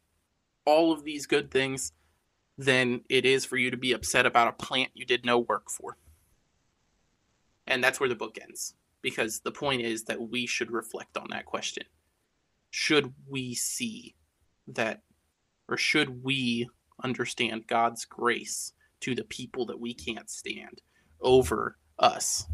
all 0.66 0.94
of 0.94 1.04
these 1.04 1.26
good 1.26 1.52
things 1.52 1.92
than 2.58 3.02
it 3.10 3.26
is 3.26 3.44
for 3.44 3.58
you 3.58 3.70
to 3.70 3.78
be 3.78 3.92
upset 3.92 4.26
about 4.26 4.48
a 4.48 4.64
plant 4.64 4.92
you 4.94 5.06
did 5.06 5.26
no 5.26 5.40
work 5.40 5.70
for? 5.70 5.98
And 7.68 7.84
that's 7.84 8.00
where 8.00 8.10
the 8.10 8.16
book 8.16 8.38
ends. 8.42 8.76
Because 9.02 9.42
the 9.42 9.52
point 9.52 9.82
is 9.82 10.06
that 10.06 10.30
we 10.30 10.46
should 10.46 10.72
reflect 10.72 11.18
on 11.18 11.28
that 11.32 11.46
question. 11.46 11.84
Should 12.70 13.14
we 13.28 13.54
see 13.54 14.16
that, 14.68 15.02
or 15.68 15.76
should 15.76 16.24
we 16.24 16.70
understand 17.04 17.68
God's 17.68 18.06
grace 18.06 18.74
to 19.02 19.16
the 19.16 19.24
people 19.26 19.66
that 19.68 19.80
we 19.80 19.94
can't 19.94 20.30
stand 20.30 20.82
over 21.22 21.78
us? 22.00 22.46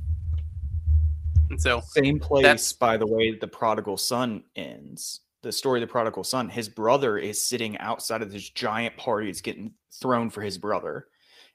And 1.50 1.60
so, 1.60 1.82
same 1.82 2.20
place, 2.20 2.74
by 2.74 2.98
the 2.98 3.08
way, 3.08 3.38
the 3.38 3.48
prodigal 3.48 3.98
son 3.98 4.44
ends. 4.56 5.22
The 5.42 5.52
story 5.52 5.82
of 5.82 5.88
the 5.88 5.92
prodigal 5.92 6.24
son, 6.24 6.50
his 6.50 6.70
brother 6.70 7.18
is 7.18 7.42
sitting 7.42 7.78
outside 7.78 8.22
of 8.22 8.32
this 8.32 8.50
giant 8.50 8.98
party, 8.98 9.30
is 9.30 9.42
getting 9.42 9.74
thrown 9.92 10.30
for 10.30 10.42
his 10.42 10.58
brother. 10.58 11.08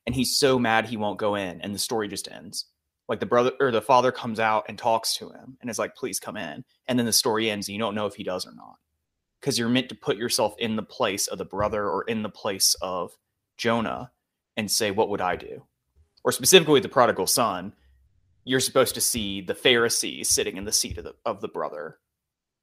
And 0.07 0.15
he's 0.15 0.37
so 0.37 0.59
mad 0.59 0.87
he 0.87 0.97
won't 0.97 1.19
go 1.19 1.35
in. 1.35 1.61
And 1.61 1.75
the 1.75 1.79
story 1.79 2.09
just 2.09 2.31
ends 2.31 2.67
like 3.09 3.21
the 3.21 3.27
brother 3.27 3.53
or 3.61 3.71
the 3.71 3.83
father 3.83 4.13
comes 4.13 4.41
out 4.41 4.65
and 4.69 4.79
talks 4.79 5.17
to 5.17 5.29
him 5.29 5.57
and 5.61 5.71
is 5.71 5.79
like 5.79 5.95
please 5.95 6.19
come 6.19 6.37
in 6.37 6.65
and 6.87 6.99
then 6.99 7.07
the 7.07 7.13
story 7.13 7.51
ends 7.51 7.69
and 7.69 7.75
you 7.75 7.79
don't 7.79 7.95
know 7.95 8.07
if 8.07 8.15
he 8.15 8.25
does 8.25 8.47
or 8.47 8.55
not 8.55 8.77
because 9.45 9.59
you're 9.59 9.69
meant 9.69 9.91
to 9.91 9.95
put 9.95 10.17
yourself 10.17 10.55
in 10.59 10.75
the 10.75 10.83
place 10.83 11.27
of 11.27 11.37
the 11.37 11.45
brother 11.45 11.87
or 11.87 12.05
in 12.05 12.23
the 12.23 12.31
place 12.31 12.75
of 12.81 13.13
jonah 13.59 14.11
and 14.57 14.71
say 14.71 14.91
what 14.91 15.11
would 15.11 15.21
i 15.21 15.37
do? 15.37 15.67
Or 16.25 16.33
specifically 16.33 16.81
the 16.81 16.89
prodigal 16.89 17.27
son 17.27 17.75
you're 18.47 18.61
supposed 18.61 18.95
to 18.95 19.03
see 19.03 19.43
the 19.43 19.55
pharisees 19.55 20.31
sitting 20.31 20.57
in 20.57 20.65
the 20.65 20.73
seat 20.73 20.97
of 20.97 21.05
the 21.05 21.15
of 21.27 21.43
the 21.43 21.49
brother 21.49 21.99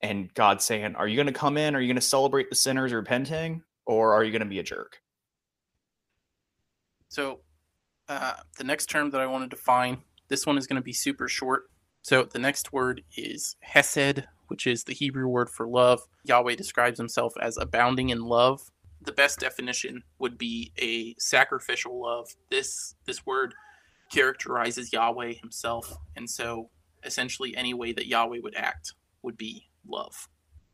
and 0.02 0.34
god 0.34 0.60
saying 0.60 0.96
are 0.96 1.08
you 1.08 1.16
going 1.16 1.28
to 1.28 1.34
come 1.34 1.56
in? 1.56 1.76
Are 1.76 1.80
you 1.80 1.88
going 1.88 1.96
to 1.96 2.02
celebrate 2.02 2.50
the 2.50 2.56
sinners 2.56 2.94
repenting 2.94 3.62
or 3.86 4.16
are 4.16 4.24
you 4.24 4.32
going 4.32 4.42
to 4.42 4.48
be 4.48 4.58
a 4.58 4.64
jerk? 4.64 5.02
So 7.10 7.42
uh, 8.10 8.38
the 8.58 8.64
next 8.64 8.88
term 8.88 9.12
that 9.12 9.22
i 9.22 9.28
want 9.28 9.44
to 9.44 9.56
define 9.56 10.00
this 10.30 10.48
one 10.48 10.58
is 10.58 10.66
going 10.66 10.82
to 10.82 10.84
be 10.84 10.94
super 10.94 11.28
short. 11.28 11.66
So 12.02 12.24
the 12.24 12.40
next 12.40 12.74
word 12.74 13.04
is 13.16 13.56
hesed, 13.60 14.24
which 14.52 14.68
is 14.68 14.84
the 14.84 14.94
Hebrew 14.94 15.30
word 15.30 15.50
for 15.50 15.66
love. 15.66 16.02
Yahweh 16.26 16.56
describes 16.56 17.00
himself 17.00 17.34
as 17.42 17.56
abounding 17.56 18.10
in 18.10 18.20
love. 18.20 18.70
The 19.02 19.14
best 19.14 19.40
definition 19.40 20.04
would 20.20 20.38
be 20.38 20.74
a 20.78 21.16
sacrificial 21.18 22.02
love. 22.02 22.28
This 22.50 22.96
this 23.06 23.26
word 23.26 23.54
characterizes 24.12 24.92
Yahweh 24.92 25.36
himself, 25.36 25.98
and 26.18 26.30
so 26.30 26.70
essentially 27.06 27.56
any 27.56 27.74
way 27.74 27.94
that 27.94 28.08
Yahweh 28.08 28.40
would 28.44 28.58
act 28.58 28.94
would 29.24 29.38
be 29.38 29.70
love. 29.88 30.28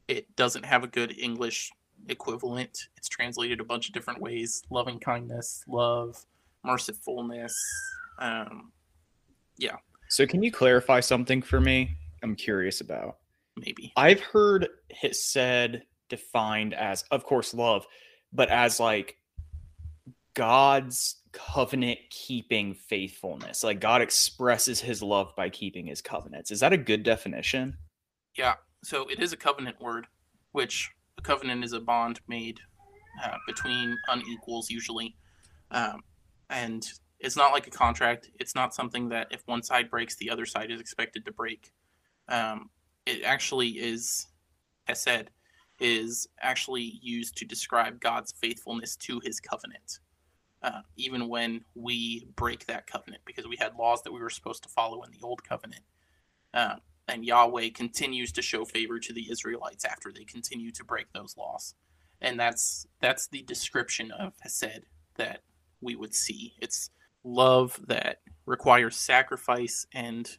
It 0.08 0.36
doesn't 0.36 0.66
have 0.66 0.84
a 0.84 0.88
good 0.88 1.16
English 1.16 1.72
equivalent. 2.10 2.88
It's 2.98 3.08
translated 3.08 3.60
a 3.60 3.64
bunch 3.64 3.88
of 3.90 3.94
different 3.94 4.20
ways: 4.20 4.64
loving 4.72 5.00
kindness, 5.00 5.64
love, 5.68 6.26
mercifulness, 6.66 7.54
um, 8.18 8.72
yeah. 9.60 9.76
So 10.10 10.26
can 10.26 10.42
you 10.42 10.52
clarify 10.52 11.00
something 11.00 11.44
for 11.44 11.62
me? 11.62 11.92
I'm 12.24 12.36
curious 12.36 12.82
about. 12.82 13.18
Maybe. 13.58 13.92
I've 13.98 14.22
heard 14.22 14.70
it 15.02 15.16
said 15.16 15.84
defined 16.10 16.74
as, 16.74 17.04
of 17.12 17.24
course, 17.24 17.54
love, 17.54 17.86
but 18.32 18.50
as 18.50 18.80
like 18.80 19.18
God's 20.34 21.16
covenant 21.32 22.00
keeping 22.10 22.74
faithfulness. 22.74 23.64
Like 23.64 23.80
God 23.80 24.02
expresses 24.02 24.80
his 24.80 25.02
love 25.02 25.34
by 25.36 25.50
keeping 25.50 25.88
his 25.88 26.02
covenants. 26.02 26.52
Is 26.52 26.60
that 26.60 26.74
a 26.74 26.78
good 26.78 27.04
definition? 27.04 27.78
Yeah. 28.38 28.56
So 28.84 29.08
it 29.10 29.20
is 29.20 29.34
a 29.34 29.38
covenant 29.38 29.82
word, 29.82 30.08
which 30.52 30.92
a 31.18 31.22
covenant 31.22 31.64
is 31.64 31.74
a 31.74 31.80
bond 31.80 32.20
made 32.28 32.60
uh, 33.24 33.38
between 33.48 33.98
unequals 34.08 34.70
usually. 34.70 35.16
Um, 35.72 36.02
and 36.50 36.88
it's 37.20 37.36
not 37.36 37.52
like 37.52 37.68
a 37.68 37.72
contract. 37.72 38.30
It's 38.40 38.56
not 38.56 38.74
something 38.74 39.10
that 39.10 39.28
if 39.32 39.42
one 39.46 39.64
side 39.64 39.90
breaks, 39.90 40.16
the 40.16 40.30
other 40.30 40.46
side 40.46 40.72
is 40.72 40.80
expected 40.80 41.26
to 41.26 41.32
break. 41.32 41.72
Um, 42.30 42.70
it 43.08 43.24
actually 43.24 43.70
is, 43.70 44.28
hesed, 44.86 45.30
is 45.80 46.28
actually 46.42 47.00
used 47.02 47.38
to 47.38 47.46
describe 47.46 48.00
God's 48.00 48.34
faithfulness 48.34 48.96
to 48.98 49.22
His 49.24 49.40
covenant, 49.40 50.00
uh, 50.62 50.82
even 50.98 51.30
when 51.30 51.62
we 51.76 52.28
break 52.36 52.66
that 52.66 52.88
covenant, 52.88 53.24
because 53.26 53.48
we 53.48 53.58
had 53.58 53.76
laws 53.76 54.02
that 54.04 54.12
we 54.12 54.20
were 54.20 54.30
supposed 54.30 54.64
to 54.64 54.70
follow 54.70 55.04
in 55.04 55.12
the 55.12 55.26
old 55.26 55.44
covenant. 55.44 55.84
Uh, 56.54 56.76
and 57.08 57.24
Yahweh 57.24 57.70
continues 57.70 58.34
to 58.34 58.42
show 58.42 58.66
favor 58.66 59.00
to 59.00 59.14
the 59.14 59.32
Israelites 59.32 59.86
after 59.86 60.12
they 60.12 60.26
continue 60.26 60.72
to 60.72 60.84
break 60.84 61.06
those 61.14 61.38
laws, 61.38 61.76
and 62.20 62.40
that's 62.40 62.86
that's 63.00 63.28
the 63.28 63.44
description 63.44 64.12
of 64.12 64.34
Hesed 64.42 64.84
that 65.16 65.42
we 65.80 65.96
would 65.96 66.14
see. 66.14 66.56
It's 66.60 66.90
love 67.24 67.80
that 67.88 68.18
requires 68.46 68.98
sacrifice 68.98 69.86
and 69.94 70.30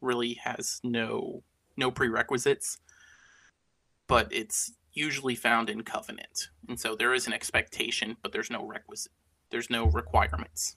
really 0.00 0.34
has 0.34 0.80
no 0.84 1.42
no 1.76 1.90
prerequisites 1.90 2.78
but 4.08 4.28
it's 4.30 4.72
usually 4.92 5.34
found 5.34 5.70
in 5.70 5.82
covenant 5.82 6.48
and 6.68 6.78
so 6.78 6.94
there 6.94 7.14
is 7.14 7.26
an 7.26 7.32
expectation 7.32 8.16
but 8.22 8.32
there's 8.32 8.50
no 8.50 8.64
requisite 8.66 9.12
there's 9.50 9.70
no 9.70 9.86
requirements 9.86 10.76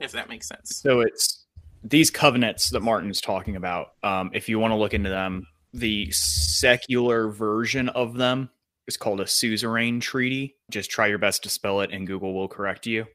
if 0.00 0.12
that 0.12 0.28
makes 0.28 0.48
sense 0.48 0.80
So 0.82 1.00
it's 1.00 1.42
these 1.82 2.10
covenants 2.10 2.70
that 2.70 2.80
Martin's 2.80 3.20
talking 3.20 3.56
about. 3.56 3.88
Um, 4.02 4.30
if 4.32 4.48
you 4.48 4.58
want 4.58 4.72
to 4.72 4.76
look 4.76 4.94
into 4.94 5.10
them, 5.10 5.46
the 5.72 6.10
secular 6.10 7.28
version 7.28 7.88
of 7.90 8.14
them 8.14 8.50
is 8.86 8.96
called 8.96 9.20
a 9.20 9.26
suzerain 9.26 10.00
treaty. 10.00 10.56
Just 10.70 10.90
try 10.90 11.06
your 11.06 11.18
best 11.18 11.42
to 11.42 11.48
spell 11.48 11.80
it, 11.80 11.90
and 11.92 12.06
Google 12.06 12.34
will 12.34 12.48
correct 12.48 12.86
you. 12.86 13.06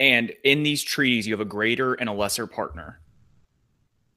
And 0.00 0.32
in 0.44 0.62
these 0.62 0.82
treaties, 0.82 1.26
you 1.26 1.32
have 1.34 1.40
a 1.40 1.44
greater 1.44 1.94
and 1.94 2.08
a 2.08 2.12
lesser 2.12 2.46
partner. 2.46 3.00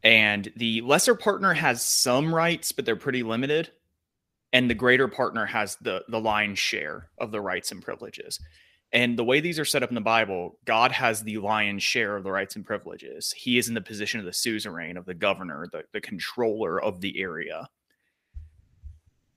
And 0.06 0.54
the 0.56 0.82
lesser 0.82 1.16
partner 1.16 1.56
has 1.56 1.82
some 1.82 2.34
rights, 2.34 2.72
but 2.72 2.86
they're 2.86 2.96
pretty 2.96 3.24
limited. 3.24 3.72
And 4.54 4.70
the 4.70 4.76
greater 4.76 5.08
partner 5.08 5.48
has 5.48 5.76
the 5.82 6.06
the 6.08 6.22
lion's 6.22 6.60
share 6.60 7.10
of 7.18 7.32
the 7.32 7.42
rights 7.42 7.72
and 7.72 7.82
privileges. 7.82 8.40
And 8.94 9.18
the 9.18 9.24
way 9.24 9.40
these 9.42 9.60
are 9.60 9.66
set 9.66 9.84
up 9.84 9.90
in 9.90 9.96
the 9.96 10.02
Bible, 10.02 10.60
God 10.64 10.92
has 10.92 11.24
the 11.24 11.40
lion's 11.40 11.84
share 11.84 12.16
of 12.16 12.24
the 12.24 12.32
rights 12.32 12.56
and 12.56 12.64
privileges. 12.64 13.34
He 13.36 13.58
is 13.58 13.68
in 13.68 13.74
the 13.74 13.82
position 13.82 14.20
of 14.20 14.26
the 14.26 14.32
suzerain, 14.32 14.96
of 14.96 15.06
the 15.06 15.16
governor, 15.16 15.68
the, 15.70 15.84
the 15.92 16.00
controller 16.00 16.82
of 16.82 17.02
the 17.02 17.20
area. 17.20 17.68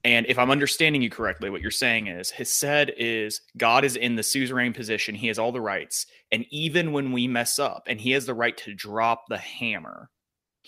And 0.04 0.26
if 0.26 0.38
I'm 0.38 0.50
understanding 0.50 1.02
you 1.02 1.10
correctly, 1.10 1.50
what 1.50 1.62
you're 1.62 1.70
saying 1.72 2.06
is 2.06 2.30
Hesed 2.30 2.92
is 2.96 3.40
God 3.56 3.84
is 3.84 3.96
in 3.96 4.14
the 4.14 4.22
suzerain 4.22 4.74
position. 4.74 5.14
He 5.14 5.26
has 5.26 5.38
all 5.38 5.50
the 5.50 5.60
rights. 5.60 6.06
And 6.30 6.44
even 6.50 6.92
when 6.92 7.10
we 7.10 7.26
mess 7.26 7.58
up 7.58 7.84
and 7.86 8.00
he 8.00 8.12
has 8.12 8.26
the 8.26 8.34
right 8.34 8.56
to 8.58 8.74
drop 8.74 9.24
the 9.28 9.38
hammer, 9.38 10.10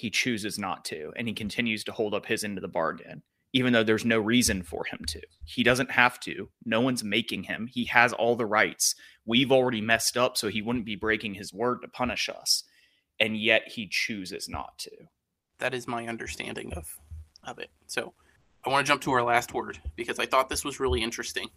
he 0.00 0.10
chooses 0.10 0.58
not 0.58 0.84
to. 0.86 1.12
And 1.16 1.28
he 1.28 1.34
continues 1.34 1.84
to 1.84 1.92
hold 1.92 2.14
up 2.14 2.26
his 2.26 2.44
end 2.44 2.58
of 2.58 2.62
the 2.62 2.68
bargain 2.68 3.22
even 3.52 3.72
though 3.72 3.82
there's 3.84 4.04
no 4.04 4.18
reason 4.20 4.62
for 4.62 4.84
him 4.84 5.00
to. 5.08 5.20
He 5.44 5.62
doesn't 5.62 5.90
have 5.90 6.20
to. 6.20 6.50
No 6.64 6.80
one's 6.80 7.02
making 7.02 7.44
him. 7.44 7.68
He 7.72 7.84
has 7.86 8.12
all 8.12 8.36
the 8.36 8.46
rights. 8.46 8.94
We've 9.26 9.52
already 9.52 9.80
messed 9.80 10.16
up, 10.16 10.36
so 10.36 10.48
he 10.48 10.62
wouldn't 10.62 10.84
be 10.84 10.96
breaking 10.96 11.34
his 11.34 11.52
word 11.52 11.82
to 11.82 11.88
punish 11.88 12.28
us. 12.28 12.64
And 13.18 13.36
yet 13.36 13.68
he 13.68 13.88
chooses 13.88 14.48
not 14.48 14.78
to. 14.80 14.90
that 15.58 15.74
is 15.74 15.88
my 15.88 16.06
understanding 16.06 16.72
of 16.74 16.98
of 17.44 17.58
it. 17.58 17.70
So 17.86 18.14
I 18.64 18.70
want 18.70 18.86
to 18.86 18.90
jump 18.90 19.02
to 19.02 19.12
our 19.12 19.22
last 19.22 19.54
word 19.54 19.80
because 19.96 20.18
I 20.18 20.26
thought 20.26 20.48
this 20.50 20.64
was 20.64 20.80
really 20.80 21.02
interesting. 21.02 21.48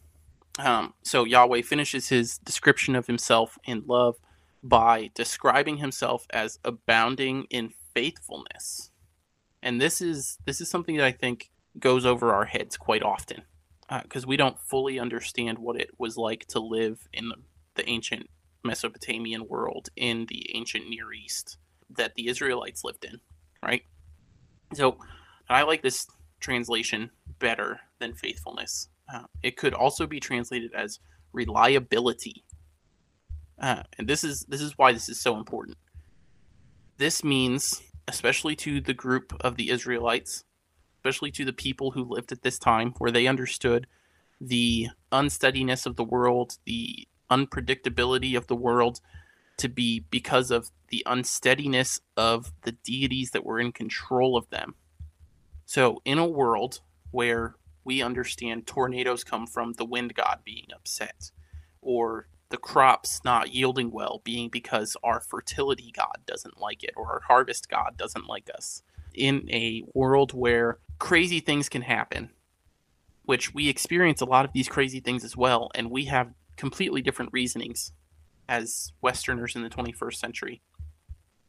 Um, 0.59 0.93
so 1.03 1.25
Yahweh 1.25 1.63
finishes 1.63 2.09
his 2.09 2.37
description 2.39 2.95
of 2.95 3.07
himself 3.07 3.57
in 3.65 3.83
love 3.87 4.15
by 4.63 5.11
describing 5.15 5.77
himself 5.77 6.25
as 6.31 6.59
abounding 6.63 7.45
in 7.49 7.73
faithfulness, 7.93 8.91
and 9.61 9.79
this 9.79 10.01
is 10.01 10.37
this 10.45 10.61
is 10.61 10.69
something 10.69 10.97
that 10.97 11.05
I 11.05 11.11
think 11.11 11.49
goes 11.79 12.05
over 12.05 12.33
our 12.33 12.45
heads 12.45 12.77
quite 12.77 13.03
often 13.03 13.43
because 14.01 14.25
we 14.25 14.37
don't 14.37 14.59
fully 14.59 14.99
understand 14.99 15.59
what 15.59 15.79
it 15.79 15.89
was 15.97 16.17
like 16.17 16.45
to 16.47 16.59
live 16.59 17.07
in 17.13 17.29
the, 17.29 17.35
the 17.75 17.87
ancient 17.87 18.29
Mesopotamian 18.63 19.47
world 19.47 19.89
in 19.95 20.25
the 20.27 20.55
ancient 20.55 20.89
Near 20.89 21.11
East 21.13 21.57
that 21.89 22.15
the 22.15 22.27
Israelites 22.27 22.83
lived 22.83 23.05
in, 23.05 23.19
right? 23.63 23.83
So 24.73 24.97
I 25.49 25.63
like 25.63 25.83
this 25.83 26.07
translation 26.39 27.11
better 27.39 27.79
than 27.99 28.13
faithfulness. 28.13 28.89
Uh, 29.13 29.23
it 29.43 29.57
could 29.57 29.73
also 29.73 30.07
be 30.07 30.19
translated 30.19 30.73
as 30.73 30.99
reliability, 31.33 32.43
uh, 33.59 33.83
and 33.97 34.07
this 34.07 34.23
is 34.23 34.45
this 34.47 34.61
is 34.61 34.77
why 34.77 34.93
this 34.93 35.09
is 35.09 35.19
so 35.19 35.37
important. 35.37 35.77
This 37.03 37.21
means, 37.21 37.81
especially 38.07 38.55
to 38.55 38.79
the 38.79 38.93
group 38.93 39.33
of 39.41 39.57
the 39.57 39.71
Israelites, 39.71 40.45
especially 40.99 41.31
to 41.31 41.43
the 41.43 41.51
people 41.51 41.91
who 41.91 42.05
lived 42.05 42.31
at 42.31 42.43
this 42.43 42.57
time, 42.57 42.93
where 42.97 43.11
they 43.11 43.27
understood 43.27 43.87
the 44.39 44.87
unsteadiness 45.11 45.85
of 45.85 45.97
the 45.97 46.03
world, 46.05 46.59
the 46.63 47.05
unpredictability 47.29 48.37
of 48.37 48.47
the 48.47 48.55
world, 48.55 49.01
to 49.57 49.67
be 49.67 50.05
because 50.11 50.49
of 50.49 50.71
the 50.91 51.03
unsteadiness 51.05 51.99
of 52.15 52.53
the 52.61 52.71
deities 52.71 53.31
that 53.31 53.45
were 53.45 53.59
in 53.59 53.73
control 53.73 54.37
of 54.37 54.49
them. 54.49 54.75
So, 55.65 56.01
in 56.05 56.17
a 56.17 56.25
world 56.25 56.79
where 57.11 57.55
we 57.83 58.01
understand 58.01 58.65
tornadoes 58.65 59.25
come 59.25 59.45
from 59.45 59.73
the 59.73 59.83
wind 59.83 60.15
god 60.15 60.39
being 60.45 60.67
upset, 60.73 61.31
or 61.81 62.29
the 62.53 62.57
crops 62.59 63.19
not 63.25 63.51
yielding 63.51 63.89
well 63.89 64.21
being 64.23 64.47
because 64.47 64.95
our 65.03 65.19
fertility 65.19 65.91
god 65.91 66.19
doesn't 66.27 66.61
like 66.61 66.83
it, 66.83 66.93
or 66.95 67.13
our 67.13 67.21
harvest 67.21 67.67
god 67.67 67.97
doesn't 67.97 68.27
like 68.27 68.47
us, 68.53 68.83
in 69.15 69.49
a 69.51 69.81
world 69.95 70.33
where 70.33 70.77
crazy 70.99 71.39
things 71.39 71.67
can 71.67 71.81
happen, 71.81 72.29
which 73.23 73.55
we 73.55 73.69
experience 73.69 74.21
a 74.21 74.25
lot 74.25 74.45
of 74.45 74.53
these 74.53 74.67
crazy 74.67 74.99
things 74.99 75.23
as 75.23 75.35
well, 75.35 75.71
and 75.73 75.89
we 75.89 76.05
have 76.05 76.35
completely 76.55 77.01
different 77.01 77.33
reasonings 77.33 77.91
as 78.47 78.93
Westerners 79.01 79.55
in 79.55 79.63
the 79.63 79.69
21st 79.69 80.13
century. 80.13 80.61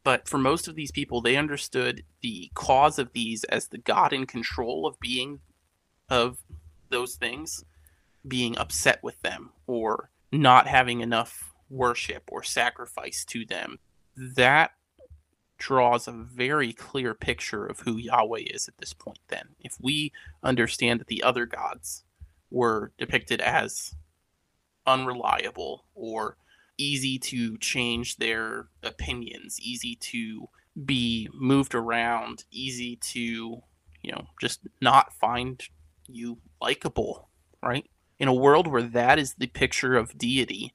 But 0.03 0.27
for 0.27 0.39
most 0.39 0.67
of 0.67 0.73
these 0.73 0.91
people, 0.91 1.21
they 1.21 1.37
understood 1.37 2.03
the 2.23 2.49
cause 2.55 2.97
of 2.97 3.13
these 3.13 3.43
as 3.43 3.67
the 3.67 3.77
God 3.77 4.11
in 4.11 4.25
control 4.25 4.87
of 4.87 4.99
being 4.99 5.41
of 6.09 6.39
those 6.89 7.13
things 7.13 7.63
being 8.27 8.57
upset 8.57 9.03
with 9.03 9.21
them 9.21 9.51
or 9.67 10.09
not 10.37 10.67
having 10.67 11.01
enough 11.01 11.53
worship 11.69 12.23
or 12.31 12.43
sacrifice 12.43 13.25
to 13.25 13.45
them. 13.45 13.79
That 14.15 14.71
draws 15.57 16.07
a 16.07 16.11
very 16.11 16.73
clear 16.73 17.13
picture 17.13 17.65
of 17.65 17.79
who 17.79 17.97
Yahweh 17.97 18.43
is 18.47 18.67
at 18.67 18.77
this 18.77 18.93
point 18.93 19.19
then. 19.29 19.49
If 19.59 19.77
we 19.81 20.11
understand 20.43 20.99
that 20.99 21.07
the 21.07 21.23
other 21.23 21.45
gods 21.45 22.03
were 22.51 22.91
depicted 22.97 23.41
as 23.41 23.95
unreliable 24.85 25.85
or 25.95 26.37
easy 26.77 27.17
to 27.17 27.57
change 27.57 28.17
their 28.17 28.67
opinions, 28.83 29.59
easy 29.61 29.95
to 29.95 30.47
be 30.85 31.29
moved 31.33 31.73
around, 31.73 32.43
easy 32.51 32.97
to, 32.97 33.61
you 34.01 34.11
know, 34.11 34.27
just 34.41 34.61
not 34.81 35.13
find 35.13 35.63
you 36.07 36.37
likable, 36.61 37.29
right? 37.63 37.89
In 38.19 38.27
a 38.27 38.33
world 38.33 38.67
where 38.67 38.83
that 38.83 39.19
is 39.19 39.35
the 39.35 39.47
picture 39.47 39.95
of 39.95 40.17
deity, 40.17 40.73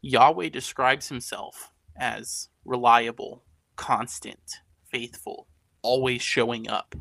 Yahweh 0.00 0.48
describes 0.48 1.08
himself 1.08 1.72
as 1.96 2.48
reliable, 2.64 3.42
constant, 3.76 4.60
faithful, 4.90 5.48
always 5.82 6.22
showing 6.22 6.68
up, 6.68 6.94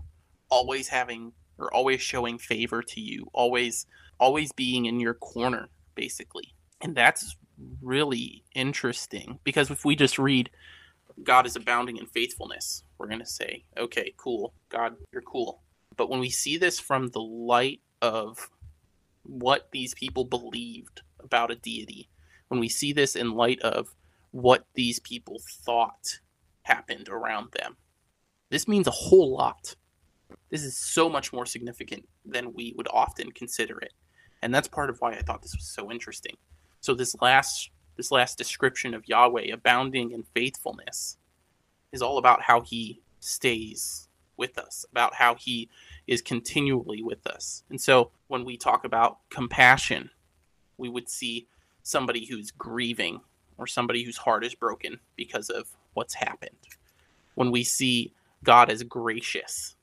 always 0.49 0.87
having 0.87 1.33
or 1.59 1.73
always 1.73 2.01
showing 2.01 2.37
favor 2.37 2.81
to 2.81 3.01
you, 3.01 3.27
always 3.33 3.85
always 4.19 4.51
being 4.53 4.85
in 4.85 4.99
your 4.99 5.13
corner 5.13 5.69
basically. 5.93 6.53
And 6.81 6.95
that's 6.95 7.35
really 7.81 8.43
interesting 8.55 9.39
because 9.43 9.69
if 9.69 9.83
we 9.83 9.95
just 9.95 10.17
read 10.17 10.49
God 11.23 11.45
is 11.47 11.55
abounding 11.55 11.97
in 11.97 12.05
faithfulness, 12.05 12.83
we're 12.97 13.07
going 13.07 13.19
to 13.19 13.25
say, 13.25 13.63
okay, 13.77 14.13
cool. 14.17 14.53
God, 14.69 14.95
you're 15.11 15.23
cool. 15.23 15.61
But 15.95 16.09
when 16.09 16.19
we 16.19 16.29
see 16.29 16.57
this 16.57 16.79
from 16.79 17.07
the 17.07 17.21
light 17.21 17.81
of 18.01 18.51
what 19.27 19.69
these 19.71 19.93
people 19.93 20.25
believed 20.25 21.01
about 21.19 21.51
a 21.51 21.55
deity, 21.55 22.09
when 22.47 22.59
we 22.59 22.69
see 22.69 22.93
this 22.93 23.15
in 23.15 23.33
light 23.33 23.59
of 23.61 23.95
what 24.31 24.65
these 24.73 24.99
people 24.99 25.41
thought 25.65 26.19
happened 26.63 27.09
around 27.09 27.51
them, 27.51 27.77
this 28.49 28.67
means 28.67 28.87
a 28.87 28.91
whole 28.91 29.35
lot. 29.35 29.75
This 30.49 30.63
is 30.63 30.77
so 30.77 31.09
much 31.09 31.33
more 31.33 31.45
significant 31.45 32.07
than 32.25 32.53
we 32.53 32.73
would 32.77 32.87
often 32.91 33.31
consider 33.31 33.79
it. 33.79 33.93
And 34.41 34.53
that's 34.53 34.67
part 34.67 34.89
of 34.89 34.99
why 34.99 35.13
I 35.13 35.21
thought 35.21 35.41
this 35.41 35.55
was 35.55 35.65
so 35.65 35.91
interesting. 35.91 36.37
So 36.79 36.93
this 36.93 37.15
last 37.21 37.71
this 37.97 38.11
last 38.11 38.37
description 38.37 38.93
of 38.93 39.07
Yahweh 39.07 39.51
abounding 39.51 40.11
in 40.11 40.23
faithfulness 40.35 41.17
is 41.91 42.01
all 42.01 42.19
about 42.19 42.43
how 42.43 42.61
he 42.61 43.01
stays 43.19 44.07
with 44.37 44.57
us, 44.57 44.85
about 44.91 45.15
how 45.15 45.33
he 45.33 45.67
is 46.07 46.21
continually 46.21 47.03
with 47.03 47.27
us. 47.27 47.63
And 47.69 47.79
so 47.79 48.11
when 48.27 48.45
we 48.45 48.57
talk 48.57 48.85
about 48.85 49.19
compassion, 49.29 50.09
we 50.77 50.89
would 50.89 51.09
see 51.09 51.47
somebody 51.83 52.25
who's 52.25 52.51
grieving 52.51 53.21
or 53.57 53.67
somebody 53.67 54.03
whose 54.03 54.17
heart 54.17 54.45
is 54.45 54.55
broken 54.55 54.99
because 55.15 55.49
of 55.49 55.67
what's 55.93 56.13
happened. 56.13 56.55
When 57.35 57.51
we 57.51 57.63
see 57.63 58.13
God 58.43 58.69
as 58.69 58.83
gracious, 58.83 59.75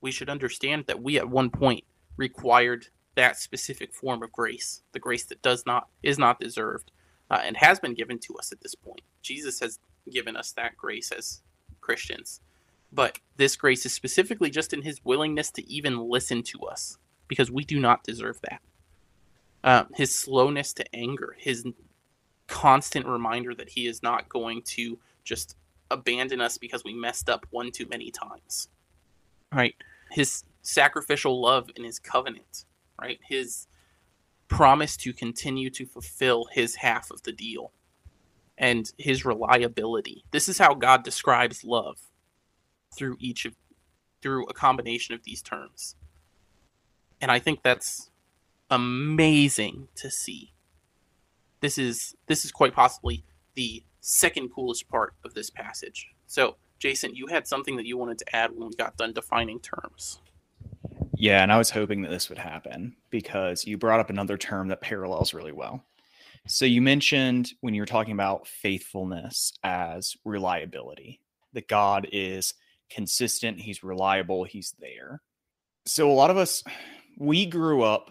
we 0.00 0.10
should 0.10 0.30
understand 0.30 0.84
that 0.86 1.02
we 1.02 1.18
at 1.18 1.28
one 1.28 1.50
point 1.50 1.84
required 2.16 2.88
that 3.14 3.36
specific 3.36 3.92
form 3.92 4.22
of 4.22 4.32
grace, 4.32 4.82
the 4.92 4.98
grace 4.98 5.24
that 5.26 5.42
does 5.42 5.64
not 5.66 5.88
is 6.02 6.18
not 6.18 6.40
deserved 6.40 6.90
uh, 7.30 7.40
and 7.44 7.56
has 7.56 7.78
been 7.78 7.94
given 7.94 8.18
to 8.18 8.36
us 8.36 8.52
at 8.52 8.60
this 8.60 8.74
point. 8.74 9.02
Jesus 9.22 9.60
has 9.60 9.78
given 10.10 10.36
us 10.36 10.52
that 10.52 10.76
grace 10.76 11.10
as 11.12 11.42
Christians. 11.80 12.40
But 12.92 13.18
this 13.36 13.56
grace 13.56 13.86
is 13.86 13.92
specifically 13.92 14.50
just 14.50 14.72
in 14.72 14.82
his 14.82 15.00
willingness 15.04 15.50
to 15.52 15.68
even 15.70 15.98
listen 15.98 16.42
to 16.44 16.60
us 16.60 16.98
because 17.26 17.50
we 17.50 17.64
do 17.64 17.80
not 17.80 18.04
deserve 18.04 18.40
that. 18.42 18.60
Uh, 19.64 19.84
his 19.94 20.14
slowness 20.14 20.72
to 20.74 20.94
anger, 20.94 21.34
his 21.38 21.64
constant 22.48 23.06
reminder 23.06 23.54
that 23.54 23.70
he 23.70 23.86
is 23.86 24.02
not 24.02 24.28
going 24.28 24.60
to 24.62 24.98
just 25.24 25.56
abandon 25.90 26.40
us 26.40 26.58
because 26.58 26.84
we 26.84 26.92
messed 26.92 27.30
up 27.30 27.46
one 27.50 27.70
too 27.70 27.86
many 27.88 28.10
times. 28.10 28.68
Right? 29.52 29.74
His 30.10 30.44
sacrificial 30.62 31.40
love 31.40 31.70
in 31.76 31.84
his 31.84 31.98
covenant, 31.98 32.64
right? 33.00 33.18
His 33.26 33.66
promise 34.48 34.96
to 34.98 35.12
continue 35.12 35.70
to 35.70 35.86
fulfill 35.86 36.46
his 36.52 36.74
half 36.76 37.10
of 37.10 37.22
the 37.22 37.32
deal 37.32 37.72
and 38.58 38.92
his 38.98 39.24
reliability. 39.24 40.24
This 40.30 40.48
is 40.48 40.58
how 40.58 40.74
God 40.74 41.04
describes 41.04 41.64
love 41.64 41.98
through 42.94 43.16
each 43.20 43.44
of 43.44 43.54
through 44.20 44.46
a 44.46 44.54
combination 44.54 45.14
of 45.14 45.24
these 45.24 45.42
terms. 45.42 45.96
And 47.20 47.30
I 47.30 47.38
think 47.38 47.62
that's 47.62 48.10
amazing 48.70 49.88
to 49.96 50.10
see. 50.10 50.52
This 51.60 51.78
is 51.78 52.16
this 52.26 52.44
is 52.44 52.52
quite 52.52 52.74
possibly 52.74 53.24
the 53.54 53.84
second 54.00 54.50
coolest 54.54 54.88
part 54.88 55.14
of 55.24 55.34
this 55.34 55.50
passage. 55.50 56.08
So, 56.26 56.56
Jason, 56.78 57.14
you 57.14 57.28
had 57.28 57.46
something 57.46 57.76
that 57.76 57.86
you 57.86 57.96
wanted 57.96 58.18
to 58.18 58.36
add 58.36 58.50
when 58.56 58.68
we 58.68 58.74
got 58.74 58.96
done 58.96 59.12
defining 59.12 59.60
terms. 59.60 60.20
Yeah, 61.14 61.42
and 61.42 61.52
I 61.52 61.58
was 61.58 61.70
hoping 61.70 62.02
that 62.02 62.10
this 62.10 62.28
would 62.28 62.38
happen 62.38 62.96
because 63.10 63.64
you 63.64 63.78
brought 63.78 64.00
up 64.00 64.10
another 64.10 64.36
term 64.36 64.68
that 64.68 64.80
parallels 64.80 65.34
really 65.34 65.52
well. 65.52 65.84
So 66.48 66.64
you 66.64 66.82
mentioned 66.82 67.52
when 67.60 67.74
you 67.74 67.82
were 67.82 67.86
talking 67.86 68.12
about 68.12 68.48
faithfulness 68.48 69.52
as 69.62 70.16
reliability, 70.24 71.20
that 71.52 71.68
God 71.68 72.08
is 72.10 72.54
consistent, 72.92 73.60
he's 73.60 73.82
reliable, 73.82 74.44
he's 74.44 74.74
there. 74.78 75.20
So 75.86 76.10
a 76.10 76.12
lot 76.12 76.30
of 76.30 76.36
us 76.36 76.62
we 77.18 77.46
grew 77.46 77.82
up 77.82 78.10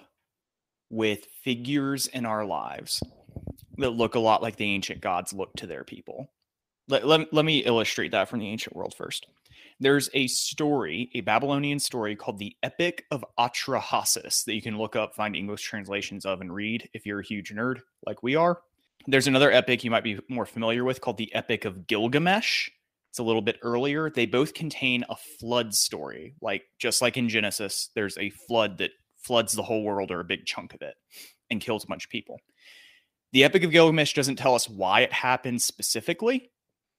with 0.90 1.26
figures 1.44 2.08
in 2.08 2.26
our 2.26 2.46
lives 2.46 3.02
that 3.78 3.92
look 3.92 4.16
a 4.16 4.20
lot 4.20 4.42
like 4.42 4.58
the 4.58 4.70
ancient 4.70 5.02
gods 5.02 5.34
look 5.34 5.54
to 5.58 5.68
their 5.68 5.84
people. 5.84 6.32
Let, 6.88 7.08
let, 7.08 7.34
let 7.34 7.46
me 7.46 7.60
illustrate 7.60 8.12
that 8.12 8.30
from 8.30 8.40
the 8.40 8.48
ancient 8.48 8.76
world 8.76 8.94
first. 8.96 9.28
There's 9.80 10.10
a 10.14 10.28
story, 10.28 11.10
a 11.16 11.22
Babylonian 11.22 11.80
story 11.80 12.16
called 12.16 12.38
the 12.38 12.56
Epic 12.62 13.06
of 13.10 13.26
Atrahasis 13.40 14.46
that 14.46 14.54
you 14.54 14.62
can 14.62 14.78
look 14.78 14.96
up, 14.96 15.16
find 15.16 15.36
English 15.36 15.64
translations 15.64 16.26
of, 16.26 16.42
and 16.42 16.54
read 16.54 16.90
if 16.94 17.06
you're 17.06 17.22
a 17.22 17.26
huge 17.26 17.52
nerd 17.52 17.80
like 18.06 18.22
we 18.22 18.36
are. 18.36 18.60
There's 19.08 19.28
another 19.28 19.52
epic 19.52 19.84
you 19.84 19.90
might 19.90 20.04
be 20.04 20.20
more 20.30 20.46
familiar 20.46 20.84
with 20.84 21.02
called 21.02 21.18
the 21.18 21.34
Epic 21.34 21.66
of 21.66 21.88
Gilgamesh. 21.88 22.70
It's 23.12 23.20
a 23.20 23.24
little 23.24 23.42
bit 23.42 23.60
earlier. 23.62 24.10
They 24.10 24.26
both 24.26 24.54
contain 24.54 25.04
a 25.10 25.18
flood 25.18 25.76
story. 25.76 26.36
Like 26.42 26.64
just 26.80 27.02
like 27.02 27.18
in 27.18 27.28
Genesis, 27.28 27.90
there's 27.94 28.18
a 28.18 28.30
flood 28.48 28.78
that 28.78 28.92
floods 29.18 29.52
the 29.52 29.64
whole 29.64 29.84
world 29.84 30.12
or 30.12 30.22
a 30.22 30.26
big 30.26 30.46
chunk 30.46 30.74
of 30.74 30.82
it 30.82 30.96
and 31.50 31.60
kills 31.60 31.84
a 31.84 31.88
bunch 31.88 32.06
of 32.06 32.10
people. 32.10 32.40
The 33.34 33.44
Epic 33.44 33.64
of 33.64 33.72
Gilgamesh 33.72 34.14
doesn't 34.14 34.38
tell 34.38 34.56
us 34.56 34.70
why 34.70 35.02
it 35.02 35.12
happened 35.12 35.62
specifically. 35.62 36.52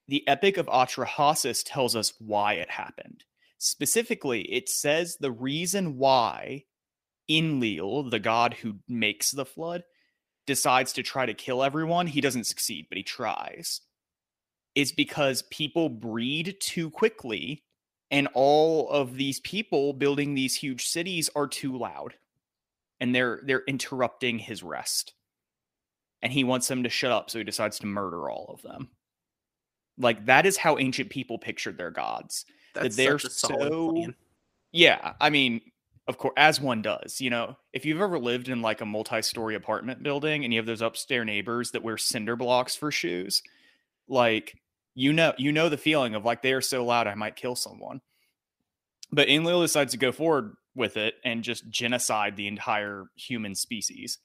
The 0.06 0.26
Epic 0.28 0.58
of 0.58 0.66
Atrahasis 0.66 1.62
tells 1.64 1.96
us 1.96 2.12
why 2.18 2.54
it 2.54 2.70
happened. 2.70 3.24
Specifically, 3.56 4.42
it 4.52 4.68
says 4.68 5.16
the 5.18 5.32
reason 5.32 5.96
why 5.96 6.64
Enlil, 7.30 8.10
the 8.10 8.18
god 8.18 8.52
who 8.54 8.76
makes 8.86 9.30
the 9.30 9.46
flood, 9.46 9.82
decides 10.46 10.92
to 10.94 11.02
try 11.02 11.24
to 11.24 11.32
kill 11.32 11.62
everyone. 11.62 12.06
He 12.06 12.20
doesn't 12.20 12.44
succeed, 12.44 12.86
but 12.90 12.98
he 12.98 13.02
tries. 13.02 13.80
Is 14.74 14.92
because 14.92 15.42
people 15.50 15.88
breed 15.88 16.56
too 16.60 16.90
quickly, 16.90 17.64
and 18.10 18.28
all 18.34 18.88
of 18.88 19.16
these 19.16 19.40
people 19.40 19.92
building 19.92 20.34
these 20.34 20.54
huge 20.54 20.86
cities 20.86 21.28
are 21.36 21.46
too 21.46 21.76
loud, 21.76 22.14
and 23.00 23.14
they're 23.14 23.40
they're 23.44 23.64
interrupting 23.66 24.38
his 24.38 24.62
rest 24.62 25.14
and 26.22 26.32
he 26.32 26.44
wants 26.44 26.68
them 26.68 26.84
to 26.84 26.88
shut 26.88 27.12
up, 27.12 27.28
so 27.28 27.38
he 27.38 27.44
decides 27.44 27.78
to 27.80 27.86
murder 27.86 28.30
all 28.30 28.50
of 28.54 28.62
them. 28.62 28.88
Like 29.98 30.24
that 30.26 30.46
is 30.46 30.56
how 30.56 30.78
ancient 30.78 31.10
people 31.10 31.38
pictured 31.38 31.76
their 31.76 31.90
gods. 31.90 32.46
That's 32.74 32.96
that 32.96 33.02
they're 33.02 33.18
so 33.18 33.92
plan. 33.92 34.14
Yeah, 34.70 35.12
I 35.20 35.28
mean, 35.28 35.60
of 36.06 36.16
course, 36.16 36.32
as 36.36 36.60
one 36.60 36.80
does. 36.80 37.20
You 37.20 37.30
know, 37.30 37.56
if 37.72 37.84
you've 37.84 38.00
ever 38.00 38.18
lived 38.18 38.48
in 38.48 38.62
like 38.62 38.80
a 38.80 38.86
multi-story 38.86 39.54
apartment 39.54 40.02
building 40.02 40.44
and 40.44 40.52
you 40.52 40.58
have 40.58 40.66
those 40.66 40.80
upstairs 40.80 41.26
neighbors 41.26 41.72
that 41.72 41.82
wear 41.82 41.98
cinder 41.98 42.36
blocks 42.36 42.74
for 42.74 42.90
shoes, 42.90 43.42
like 44.08 44.56
you 44.94 45.12
know, 45.12 45.32
you 45.38 45.52
know 45.52 45.68
the 45.68 45.76
feeling 45.76 46.14
of 46.14 46.24
like 46.24 46.42
they 46.42 46.52
are 46.52 46.60
so 46.60 46.84
loud 46.84 47.06
I 47.06 47.14
might 47.14 47.36
kill 47.36 47.56
someone. 47.56 48.00
But 49.10 49.28
Enlil 49.28 49.62
decides 49.62 49.92
to 49.92 49.98
go 49.98 50.12
forward 50.12 50.54
with 50.74 50.96
it 50.96 51.14
and 51.24 51.44
just 51.44 51.68
genocide 51.68 52.36
the 52.36 52.46
entire 52.46 53.06
human 53.16 53.54
species 53.54 54.18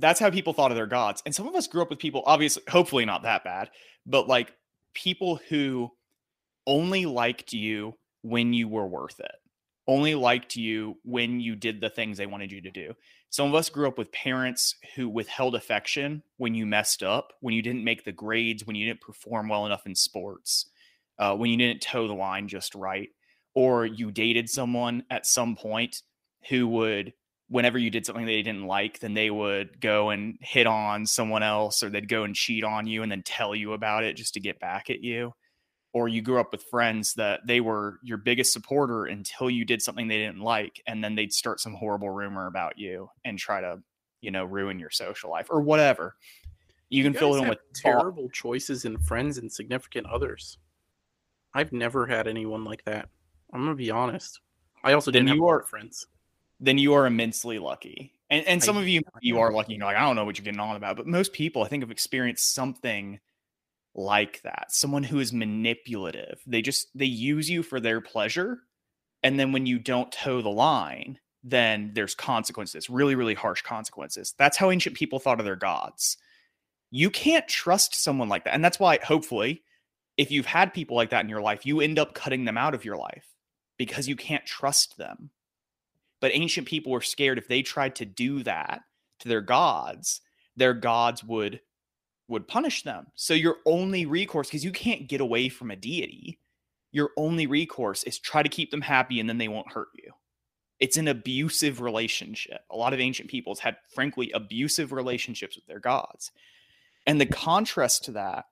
that's 0.00 0.20
how 0.20 0.30
people 0.30 0.52
thought 0.52 0.70
of 0.70 0.76
their 0.76 0.86
gods. 0.86 1.22
And 1.24 1.34
some 1.34 1.48
of 1.48 1.54
us 1.54 1.66
grew 1.66 1.82
up 1.82 1.90
with 1.90 1.98
people, 1.98 2.22
obviously, 2.26 2.62
hopefully 2.68 3.04
not 3.04 3.22
that 3.22 3.44
bad, 3.44 3.70
but 4.06 4.28
like 4.28 4.52
people 4.94 5.40
who 5.48 5.90
only 6.66 7.06
liked 7.06 7.52
you 7.52 7.94
when 8.22 8.52
you 8.52 8.68
were 8.68 8.86
worth 8.86 9.20
it, 9.20 9.34
only 9.88 10.14
liked 10.14 10.54
you 10.54 10.98
when 11.02 11.40
you 11.40 11.56
did 11.56 11.80
the 11.80 11.90
things 11.90 12.18
they 12.18 12.26
wanted 12.26 12.52
you 12.52 12.60
to 12.60 12.70
do. 12.70 12.94
Some 13.30 13.48
of 13.48 13.54
us 13.54 13.70
grew 13.70 13.88
up 13.88 13.98
with 13.98 14.12
parents 14.12 14.76
who 14.94 15.08
withheld 15.08 15.54
affection 15.54 16.22
when 16.36 16.54
you 16.54 16.66
messed 16.66 17.02
up, 17.02 17.32
when 17.40 17.54
you 17.54 17.62
didn't 17.62 17.84
make 17.84 18.04
the 18.04 18.12
grades, 18.12 18.66
when 18.66 18.76
you 18.76 18.86
didn't 18.86 19.00
perform 19.00 19.48
well 19.48 19.66
enough 19.66 19.86
in 19.86 19.94
sports, 19.94 20.66
uh, 21.18 21.34
when 21.34 21.50
you 21.50 21.56
didn't 21.56 21.82
toe 21.82 22.06
the 22.06 22.14
line 22.14 22.46
just 22.48 22.74
right, 22.74 23.08
or 23.54 23.86
you 23.86 24.10
dated 24.10 24.48
someone 24.48 25.02
at 25.10 25.26
some 25.26 25.56
point 25.56 26.02
who 26.48 26.68
would 26.68 27.12
whenever 27.48 27.78
you 27.78 27.88
did 27.90 28.04
something 28.04 28.26
they 28.26 28.42
didn't 28.42 28.66
like, 28.66 29.00
then 29.00 29.14
they 29.14 29.30
would 29.30 29.80
go 29.80 30.10
and 30.10 30.36
hit 30.42 30.66
on 30.66 31.06
someone 31.06 31.42
else 31.42 31.82
or 31.82 31.88
they'd 31.88 32.08
go 32.08 32.24
and 32.24 32.34
cheat 32.34 32.62
on 32.62 32.86
you 32.86 33.02
and 33.02 33.10
then 33.10 33.22
tell 33.22 33.54
you 33.54 33.72
about 33.72 34.04
it 34.04 34.16
just 34.16 34.34
to 34.34 34.40
get 34.40 34.60
back 34.60 34.90
at 34.90 35.00
you. 35.00 35.32
Or 35.94 36.06
you 36.08 36.20
grew 36.20 36.38
up 36.38 36.52
with 36.52 36.64
friends 36.64 37.14
that 37.14 37.46
they 37.46 37.60
were 37.60 37.98
your 38.02 38.18
biggest 38.18 38.52
supporter 38.52 39.06
until 39.06 39.48
you 39.48 39.64
did 39.64 39.80
something 39.82 40.06
they 40.06 40.18
didn't 40.18 40.40
like. 40.40 40.82
And 40.86 41.02
then 41.02 41.14
they'd 41.14 41.32
start 41.32 41.60
some 41.60 41.74
horrible 41.74 42.10
rumor 42.10 42.46
about 42.46 42.78
you 42.78 43.08
and 43.24 43.38
try 43.38 43.60
to, 43.62 43.80
you 44.20 44.30
know, 44.30 44.44
ruin 44.44 44.78
your 44.78 44.90
social 44.90 45.30
life 45.30 45.46
or 45.50 45.60
whatever. 45.62 46.14
You 46.90 47.02
can 47.02 47.12
You 47.14 47.18
fill 47.18 47.34
it 47.36 47.42
in 47.42 47.48
with 47.48 47.58
terrible 47.74 48.28
choices 48.30 48.84
in 48.84 48.98
friends 48.98 49.38
and 49.38 49.50
significant 49.50 50.06
others. 50.06 50.58
I've 51.54 51.72
never 51.72 52.06
had 52.06 52.28
anyone 52.28 52.64
like 52.64 52.84
that. 52.84 53.08
I'm 53.52 53.60
gonna 53.64 53.74
be 53.74 53.90
honest. 53.90 54.40
I 54.84 54.92
also 54.92 55.10
didn't 55.10 55.28
have 55.28 55.36
you 55.36 55.46
are- 55.46 55.62
friends. 55.64 56.06
then 56.60 56.76
you 56.76 56.92
are 56.92 57.06
immensely 57.06 57.58
lucky. 57.58 58.12
And 58.30 58.44
and 58.46 58.60
I- 58.62 58.64
some 58.64 58.76
of 58.76 58.86
you 58.86 59.02
you 59.22 59.38
are 59.38 59.50
lucky. 59.52 59.74
You're 59.74 59.86
like, 59.86 59.96
I 59.96 60.00
don't 60.00 60.16
know 60.16 60.24
what 60.26 60.36
you're 60.38 60.44
getting 60.44 60.60
on 60.60 60.76
about. 60.76 60.96
But 60.96 61.06
most 61.06 61.32
people, 61.32 61.62
I 61.62 61.68
think, 61.68 61.82
have 61.82 61.90
experienced 61.90 62.52
something 62.54 63.20
like 63.98 64.40
that. 64.42 64.66
Someone 64.68 65.02
who 65.02 65.18
is 65.18 65.32
manipulative. 65.32 66.40
They 66.46 66.62
just 66.62 66.88
they 66.94 67.04
use 67.04 67.50
you 67.50 67.62
for 67.62 67.80
their 67.80 68.00
pleasure. 68.00 68.60
And 69.22 69.38
then 69.38 69.52
when 69.52 69.66
you 69.66 69.78
don't 69.78 70.12
toe 70.12 70.40
the 70.40 70.48
line, 70.48 71.18
then 71.42 71.90
there's 71.94 72.14
consequences, 72.14 72.88
really, 72.88 73.16
really 73.16 73.34
harsh 73.34 73.62
consequences. 73.62 74.34
That's 74.38 74.56
how 74.56 74.70
ancient 74.70 74.96
people 74.96 75.18
thought 75.18 75.40
of 75.40 75.44
their 75.44 75.56
gods. 75.56 76.16
You 76.90 77.10
can't 77.10 77.46
trust 77.48 77.94
someone 77.94 78.28
like 78.28 78.44
that. 78.44 78.54
And 78.54 78.64
that's 78.64 78.78
why, 78.78 78.98
hopefully, 79.02 79.62
if 80.16 80.30
you've 80.30 80.46
had 80.46 80.72
people 80.72 80.96
like 80.96 81.10
that 81.10 81.24
in 81.24 81.28
your 81.28 81.42
life, 81.42 81.66
you 81.66 81.80
end 81.80 81.98
up 81.98 82.14
cutting 82.14 82.44
them 82.44 82.56
out 82.56 82.74
of 82.74 82.84
your 82.84 82.96
life 82.96 83.26
because 83.76 84.08
you 84.08 84.16
can't 84.16 84.46
trust 84.46 84.96
them. 84.96 85.30
But 86.20 86.32
ancient 86.34 86.66
people 86.66 86.92
were 86.92 87.00
scared 87.00 87.38
if 87.38 87.48
they 87.48 87.62
tried 87.62 87.96
to 87.96 88.04
do 88.04 88.42
that 88.44 88.82
to 89.20 89.28
their 89.28 89.40
gods, 89.40 90.20
their 90.56 90.74
gods 90.74 91.22
would 91.24 91.60
would 92.28 92.46
punish 92.46 92.82
them. 92.82 93.06
So 93.14 93.34
your 93.34 93.56
only 93.64 94.06
recourse 94.06 94.48
because 94.48 94.64
you 94.64 94.72
can't 94.72 95.08
get 95.08 95.20
away 95.20 95.48
from 95.48 95.70
a 95.70 95.76
deity, 95.76 96.38
your 96.92 97.10
only 97.16 97.46
recourse 97.46 98.02
is 98.04 98.18
try 98.18 98.42
to 98.42 98.48
keep 98.48 98.70
them 98.70 98.82
happy 98.82 99.18
and 99.18 99.28
then 99.28 99.38
they 99.38 99.48
won't 99.48 99.72
hurt 99.72 99.88
you. 99.94 100.12
It's 100.78 100.96
an 100.96 101.08
abusive 101.08 101.80
relationship. 101.80 102.60
A 102.70 102.76
lot 102.76 102.92
of 102.92 103.00
ancient 103.00 103.28
peoples 103.28 103.58
had 103.58 103.76
frankly 103.92 104.30
abusive 104.32 104.92
relationships 104.92 105.56
with 105.56 105.66
their 105.66 105.80
gods. 105.80 106.30
And 107.06 107.20
the 107.20 107.26
contrast 107.26 108.04
to 108.04 108.12
that 108.12 108.44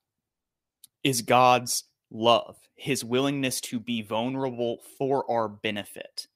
is 1.05 1.23
God's 1.23 1.85
love, 2.11 2.57
his 2.75 3.05
willingness 3.05 3.61
to 3.61 3.79
be 3.79 4.03
vulnerable 4.03 4.79
for 4.99 5.31
our 5.31 5.49
benefit. 5.49 6.27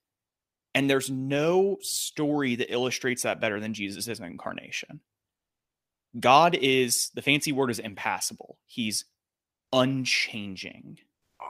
And 0.75 0.89
there's 0.89 1.11
no 1.11 1.79
story 1.81 2.55
that 2.57 2.73
illustrates 2.73 3.23
that 3.23 3.41
better 3.41 3.59
than 3.59 3.75
Jesus' 3.75 4.21
incarnation. 4.21 5.01
God 6.19 6.57
is, 6.61 7.11
the 7.15 7.23
fancy 7.23 7.53
word 7.53 7.71
is 7.71 7.79
impassible. 7.79 8.59
He's 8.67 9.05
unchanging. 9.73 10.99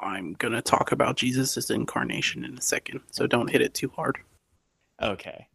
I'm 0.03 0.35
gonna 0.35 0.63
talk 0.63 0.93
about 0.93 1.17
Jesus' 1.17 1.71
incarnation 1.71 2.45
in 2.45 2.57
a 2.57 2.61
second, 2.61 3.01
so 3.11 3.27
don't 3.27 3.51
hit 3.51 3.63
it 3.63 3.75
too 3.75 3.91
hard. 3.97 4.19
Okay. 5.03 5.47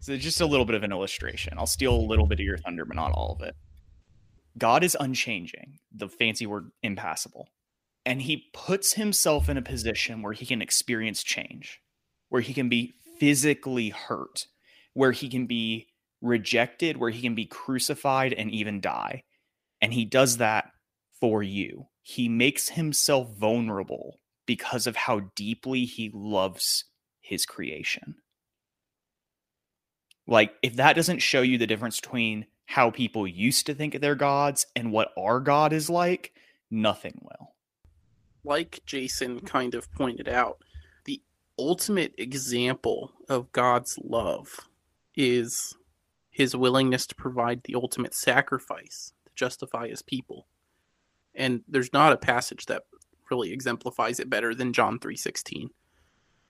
So 0.00 0.16
just 0.16 0.40
a 0.40 0.46
little 0.46 0.66
bit 0.66 0.74
of 0.74 0.82
an 0.82 0.92
illustration. 0.92 1.54
I'll 1.56 1.66
steal 1.66 1.94
a 1.94 1.96
little 1.96 2.26
bit 2.26 2.40
of 2.40 2.44
your 2.44 2.58
thunder, 2.58 2.84
but 2.84 2.96
not 2.96 3.12
all 3.12 3.36
of 3.38 3.46
it. 3.46 3.54
God 4.58 4.84
is 4.84 4.96
unchanging, 4.98 5.78
the 5.94 6.08
fancy 6.08 6.46
word 6.46 6.70
impassible. 6.82 7.48
And 8.04 8.22
he 8.22 8.48
puts 8.52 8.94
himself 8.94 9.48
in 9.48 9.56
a 9.56 9.62
position 9.62 10.22
where 10.22 10.32
he 10.32 10.44
can 10.44 10.60
experience 10.60 11.22
change, 11.22 11.80
where 12.28 12.42
he 12.42 12.52
can 12.52 12.68
be 12.68 12.94
physically 13.18 13.90
hurt, 13.90 14.46
where 14.92 15.12
he 15.12 15.28
can 15.28 15.46
be 15.46 15.86
rejected, 16.22 16.96
where 16.96 17.10
he 17.10 17.20
can 17.20 17.34
be 17.34 17.44
crucified 17.44 18.32
and 18.32 18.50
even 18.50 18.80
die. 18.80 19.24
And 19.82 19.92
he 19.92 20.04
does 20.04 20.38
that 20.38 20.70
for 21.20 21.42
you. 21.42 21.88
He 22.00 22.28
makes 22.28 22.70
himself 22.70 23.28
vulnerable 23.36 24.20
because 24.46 24.86
of 24.86 24.96
how 24.96 25.20
deeply 25.34 25.84
he 25.84 26.10
loves 26.14 26.84
his 27.20 27.44
creation. 27.44 28.16
Like, 30.26 30.54
if 30.62 30.76
that 30.76 30.94
doesn't 30.94 31.18
show 31.18 31.42
you 31.42 31.58
the 31.58 31.66
difference 31.66 32.00
between 32.00 32.46
how 32.66 32.90
people 32.90 33.26
used 33.26 33.66
to 33.66 33.74
think 33.74 33.94
of 33.94 34.00
their 34.00 34.14
gods 34.14 34.66
and 34.74 34.92
what 34.92 35.12
our 35.18 35.40
God 35.40 35.72
is 35.72 35.90
like, 35.90 36.32
nothing 36.70 37.20
will. 37.22 37.54
Like 38.44 38.80
Jason 38.86 39.40
kind 39.40 39.74
of 39.74 39.92
pointed 39.92 40.28
out, 40.28 40.58
the 41.04 41.20
ultimate 41.58 42.14
example 42.18 43.12
of 43.28 43.52
God's 43.52 43.98
love 44.02 44.60
is 45.16 45.76
his 46.32 46.56
willingness 46.56 47.06
to 47.06 47.14
provide 47.14 47.62
the 47.62 47.76
ultimate 47.76 48.14
sacrifice 48.14 49.12
to 49.26 49.30
justify 49.36 49.86
his 49.88 50.02
people. 50.02 50.48
And 51.34 51.62
there's 51.68 51.92
not 51.92 52.12
a 52.12 52.16
passage 52.16 52.66
that 52.66 52.84
really 53.30 53.52
exemplifies 53.52 54.18
it 54.18 54.28
better 54.30 54.54
than 54.54 54.72
John 54.72 54.98
3:16. 54.98 55.70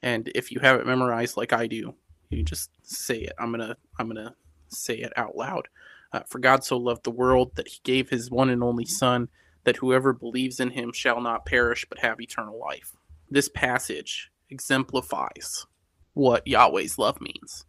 And 0.00 0.30
if 0.34 0.50
you 0.50 0.60
have 0.60 0.80
it 0.80 0.86
memorized 0.86 1.36
like 1.36 1.52
I 1.52 1.66
do, 1.66 1.94
you 2.30 2.42
just 2.42 2.70
say 2.82 3.18
it. 3.18 3.32
I'm 3.38 3.52
going 3.52 3.68
to 3.68 3.76
I'm 3.98 4.08
going 4.08 4.24
to 4.24 4.34
say 4.68 4.94
it 4.94 5.12
out 5.16 5.36
loud. 5.36 5.68
Uh, 6.12 6.20
For 6.28 6.38
God 6.38 6.64
so 6.64 6.76
loved 6.76 7.04
the 7.04 7.10
world 7.10 7.56
that 7.56 7.68
he 7.68 7.80
gave 7.84 8.10
his 8.10 8.30
one 8.30 8.50
and 8.50 8.62
only 8.62 8.84
son 8.84 9.28
that 9.64 9.76
whoever 9.76 10.12
believes 10.12 10.60
in 10.60 10.70
him 10.70 10.92
shall 10.92 11.20
not 11.20 11.46
perish 11.46 11.86
but 11.88 12.00
have 12.00 12.20
eternal 12.20 12.58
life. 12.58 12.96
This 13.30 13.48
passage 13.48 14.30
exemplifies 14.50 15.66
what 16.14 16.46
Yahweh's 16.46 16.98
love 16.98 17.20
means. 17.20 17.64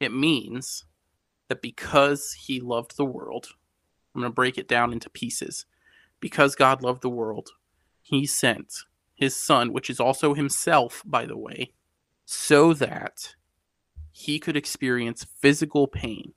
It 0.00 0.12
means 0.12 0.84
that 1.52 1.60
because 1.60 2.32
he 2.32 2.60
loved 2.60 2.96
the 2.96 3.04
world, 3.04 3.48
I'm 4.14 4.22
going 4.22 4.30
to 4.30 4.34
break 4.34 4.56
it 4.56 4.66
down 4.66 4.90
into 4.90 5.10
pieces. 5.10 5.66
Because 6.18 6.54
God 6.54 6.82
loved 6.82 7.02
the 7.02 7.10
world, 7.10 7.50
he 8.00 8.24
sent 8.24 8.72
his 9.14 9.36
son, 9.36 9.70
which 9.70 9.90
is 9.90 10.00
also 10.00 10.32
himself, 10.32 11.02
by 11.04 11.26
the 11.26 11.36
way, 11.36 11.72
so 12.24 12.72
that 12.72 13.34
he 14.10 14.38
could 14.38 14.56
experience 14.56 15.26
physical 15.40 15.86
pain, 15.86 16.32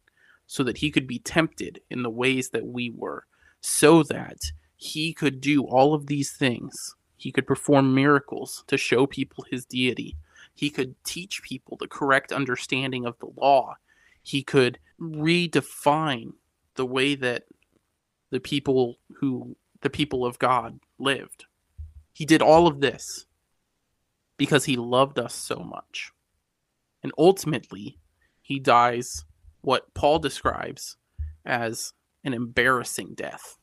so 0.47 0.63
that 0.63 0.79
he 0.79 0.91
could 0.91 1.07
be 1.07 1.19
tempted 1.19 1.79
in 1.89 2.03
the 2.03 2.09
ways 2.09 2.49
that 2.49 2.65
we 2.65 2.89
were, 2.93 3.25
so 3.61 4.03
that 4.03 4.51
he 4.75 5.13
could 5.13 5.39
do 5.39 5.63
all 5.63 5.93
of 5.93 6.07
these 6.07 6.33
things. 6.33 6.95
He 7.15 7.31
could 7.31 7.47
perform 7.47 7.95
miracles 7.95 8.65
to 8.67 8.77
show 8.77 9.07
people 9.07 9.45
his 9.49 9.65
deity. 9.65 10.17
He 10.53 10.69
could 10.69 11.01
teach 11.05 11.41
people 11.41 11.77
the 11.79 11.87
correct 11.87 12.33
understanding 12.33 13.05
of 13.05 13.17
the 13.19 13.29
law. 13.37 13.77
He 14.25 14.41
could 14.41 14.79
redefine 14.99 16.33
the 16.75 16.85
way 16.85 17.13
that 17.13 17.43
the 18.31 18.39
people 18.39 18.97
who 19.17 19.55
the 19.81 19.89
people 19.89 20.25
of 20.25 20.39
God 20.39 20.79
lived. 20.97 21.45
He 22.11 22.25
did 22.25 22.41
all 22.41 22.65
of 22.65 22.81
this 22.81 23.27
because 24.35 24.65
he 24.65 24.77
loved 24.77 25.19
us 25.19 25.35
so 25.35 25.57
much. 25.57 26.11
And 27.03 27.11
ultimately, 27.19 27.99
he 28.41 28.59
dies 28.59 29.25
what 29.61 29.93
Paul 29.93 30.17
describes 30.17 30.97
as 31.45 31.93
an 32.23 32.33
embarrassing 32.33 33.13
death. 33.13 33.59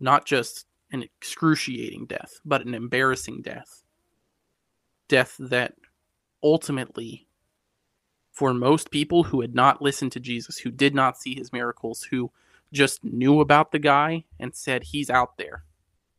Not 0.00 0.26
just 0.26 0.66
an 0.90 1.04
excruciating 1.04 2.06
death, 2.06 2.40
but 2.44 2.66
an 2.66 2.74
embarrassing 2.74 3.42
death. 3.42 3.84
Death 5.06 5.36
that 5.38 5.74
ultimately, 6.42 7.28
for 8.32 8.54
most 8.54 8.90
people 8.90 9.24
who 9.24 9.42
had 9.42 9.54
not 9.54 9.82
listened 9.82 10.10
to 10.12 10.20
Jesus, 10.20 10.58
who 10.58 10.70
did 10.70 10.94
not 10.94 11.18
see 11.18 11.34
his 11.34 11.52
miracles, 11.52 12.04
who 12.04 12.32
just 12.72 13.04
knew 13.04 13.40
about 13.40 13.70
the 13.70 13.78
guy 13.78 14.24
and 14.40 14.54
said 14.54 14.82
he's 14.82 15.10
out 15.10 15.36
there, 15.36 15.64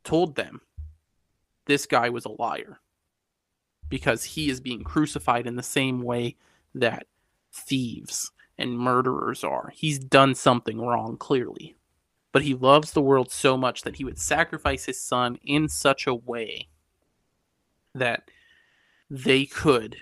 told 0.04 0.36
them 0.36 0.62
this 1.66 1.86
guy 1.86 2.10
was 2.10 2.26
a 2.26 2.42
liar 2.42 2.80
because 3.90 4.24
he 4.24 4.50
is 4.50 4.62
being 4.62 4.84
crucified 4.84 5.48
in 5.48 5.56
the 5.56 5.64
same 5.64 6.02
way 6.02 6.36
that 6.76 7.08
thieves 7.52 8.32
and 8.58 8.78
murderers 8.78 9.44
are. 9.44 9.72
He's 9.74 10.00
done 10.00 10.36
something 10.36 10.80
wrong, 10.80 11.18
clearly. 11.18 11.76
But 12.32 12.44
he 12.44 12.54
loves 12.54 12.92
the 12.92 13.02
world 13.02 13.32
so 13.32 13.58
much 13.58 13.84
that 13.84 13.98
he 13.98 14.04
would 14.04 14.20
sacrifice 14.20 14.86
his 14.86 15.00
son 15.00 15.38
in 15.44 15.68
such 15.68 16.08
a 16.08 16.16
way 16.16 16.70
that 17.94 18.30
they 19.10 19.46
could 19.46 19.98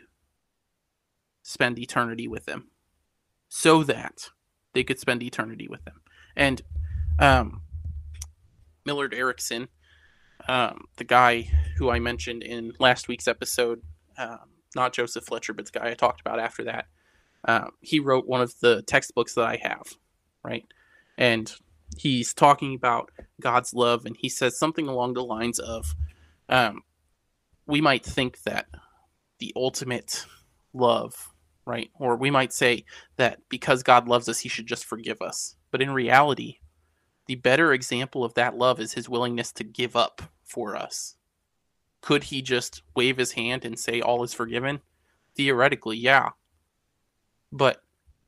spend 1.43 1.79
eternity 1.79 2.27
with 2.27 2.45
them 2.45 2.69
So 3.53 3.83
that 3.83 4.29
they 4.73 4.83
could 4.83 4.97
spend 4.97 5.21
eternity 5.21 5.67
with 5.67 5.83
them. 5.83 5.99
And 6.37 6.61
um, 7.19 7.63
Millard 8.85 9.13
Erickson, 9.13 9.67
um, 10.47 10.85
the 10.95 11.03
guy 11.03 11.49
who 11.77 11.89
I 11.89 11.99
mentioned 11.99 12.43
in 12.43 12.71
last 12.79 13.09
week's 13.09 13.27
episode, 13.27 13.81
um, 14.17 14.51
not 14.73 14.93
Joseph 14.93 15.25
Fletcher, 15.25 15.51
but 15.51 15.65
the 15.65 15.77
guy 15.77 15.89
I 15.89 15.95
talked 15.95 16.21
about 16.21 16.39
after 16.39 16.63
that, 16.63 16.85
uh, 17.45 17.67
he 17.81 17.99
wrote 17.99 18.25
one 18.25 18.39
of 18.41 18.57
the 18.61 18.83
textbooks 18.83 19.33
that 19.35 19.43
I 19.45 19.59
have, 19.61 19.95
right? 20.43 20.65
And 21.17 21.53
he's 21.97 22.33
talking 22.33 22.73
about 22.73 23.11
God's 23.41 23.73
love, 23.73 24.05
and 24.05 24.15
he 24.15 24.29
says 24.29 24.57
something 24.57 24.87
along 24.87 25.15
the 25.15 25.25
lines 25.25 25.59
of, 25.59 25.93
um, 26.47 26.83
we 27.67 27.81
might 27.81 28.05
think 28.05 28.43
that 28.43 28.67
the 29.39 29.51
ultimate 29.57 30.25
love, 30.73 31.30
right? 31.72 31.89
Or 31.97 32.17
we 32.17 32.30
might 32.30 32.51
say 32.51 32.84
that 33.15 33.39
because 33.47 33.82
God 33.82 34.05
loves 34.05 34.28
us, 34.28 34.39
he 34.39 34.49
should 34.49 34.67
just 34.67 34.84
forgive 34.84 35.22
us. 35.22 35.55
But 35.72 35.82
in 35.82 35.91
reality, 35.91 36.57
the 37.28 37.36
better 37.36 37.72
example 37.72 38.26
of 38.26 38.34
that 38.34 38.57
love 38.57 38.82
is 38.82 38.93
his 38.93 39.07
willingness 39.07 39.53
to 39.53 39.63
give 39.63 39.95
up 39.95 40.22
for 40.43 40.76
us. 40.76 41.15
Could 42.01 42.26
he 42.26 42.41
just 42.41 42.84
wave 42.93 43.15
his 43.15 43.34
hand 43.34 43.63
and 43.63 43.80
say 43.80 44.01
all 44.01 44.22
is 44.24 44.34
forgiven? 44.34 44.82
Theoretically, 45.38 45.95
yeah. 45.95 46.32
But 47.53 47.82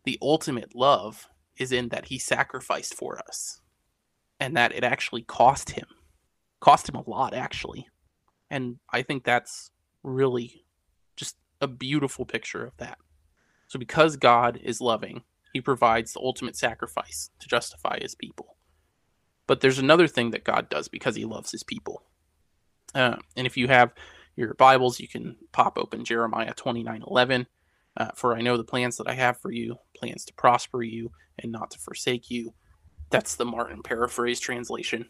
the 0.06 0.18
ultimate 0.22 0.74
love 0.74 1.28
is 1.58 1.74
in 1.74 1.90
that 1.90 2.06
he 2.06 2.18
sacrificed 2.18 2.94
for 2.94 3.20
us 3.20 3.60
and 4.40 4.56
that 4.56 4.74
it 4.74 4.86
actually 4.86 5.24
cost 5.24 5.72
him. 5.72 5.88
Cost 6.62 6.88
him 6.88 6.96
a 6.96 7.10
lot, 7.10 7.34
actually. 7.34 7.88
And 8.50 8.78
I 8.90 9.02
think 9.02 9.26
that's 9.26 9.70
really 10.02 10.64
just 11.18 11.36
a 11.60 11.68
beautiful 11.68 12.26
picture 12.26 12.64
of 12.64 12.78
that. 12.78 13.00
So, 13.74 13.80
because 13.80 14.18
God 14.18 14.60
is 14.64 14.82
loving, 14.82 15.24
he 15.52 15.60
provides 15.60 16.14
the 16.14 16.20
ultimate 16.20 16.56
sacrifice 16.56 17.32
to 17.40 17.48
justify 17.48 17.98
his 18.00 18.14
people. 18.14 18.56
But 19.48 19.62
there's 19.62 19.80
another 19.80 20.08
thing 20.08 20.30
that 20.30 20.44
God 20.44 20.70
does 20.70 20.88
because 20.88 21.16
he 21.16 21.26
loves 21.26 21.50
his 21.50 21.64
people. 21.64 22.04
Uh, 22.94 23.16
and 23.36 23.48
if 23.48 23.58
you 23.58 23.68
have 23.68 23.92
your 24.36 24.54
Bibles, 24.54 25.00
you 25.00 25.08
can 25.08 25.38
pop 25.54 25.80
open 25.80 26.06
Jeremiah 26.06 26.54
29 26.54 27.04
11. 27.08 27.48
Uh, 27.98 28.10
for 28.14 28.38
I 28.38 28.42
know 28.42 28.58
the 28.58 28.64
plans 28.64 28.98
that 28.98 29.08
I 29.08 29.16
have 29.16 29.40
for 29.40 29.52
you, 29.52 29.78
plans 29.98 30.24
to 30.26 30.36
prosper 30.36 30.84
you 30.84 31.12
and 31.40 31.52
not 31.52 31.72
to 31.72 31.80
forsake 31.80 32.30
you. 32.30 32.54
That's 33.10 33.34
the 33.34 33.46
Martin 33.46 33.82
paraphrase 33.82 34.40
translation. 34.40 35.10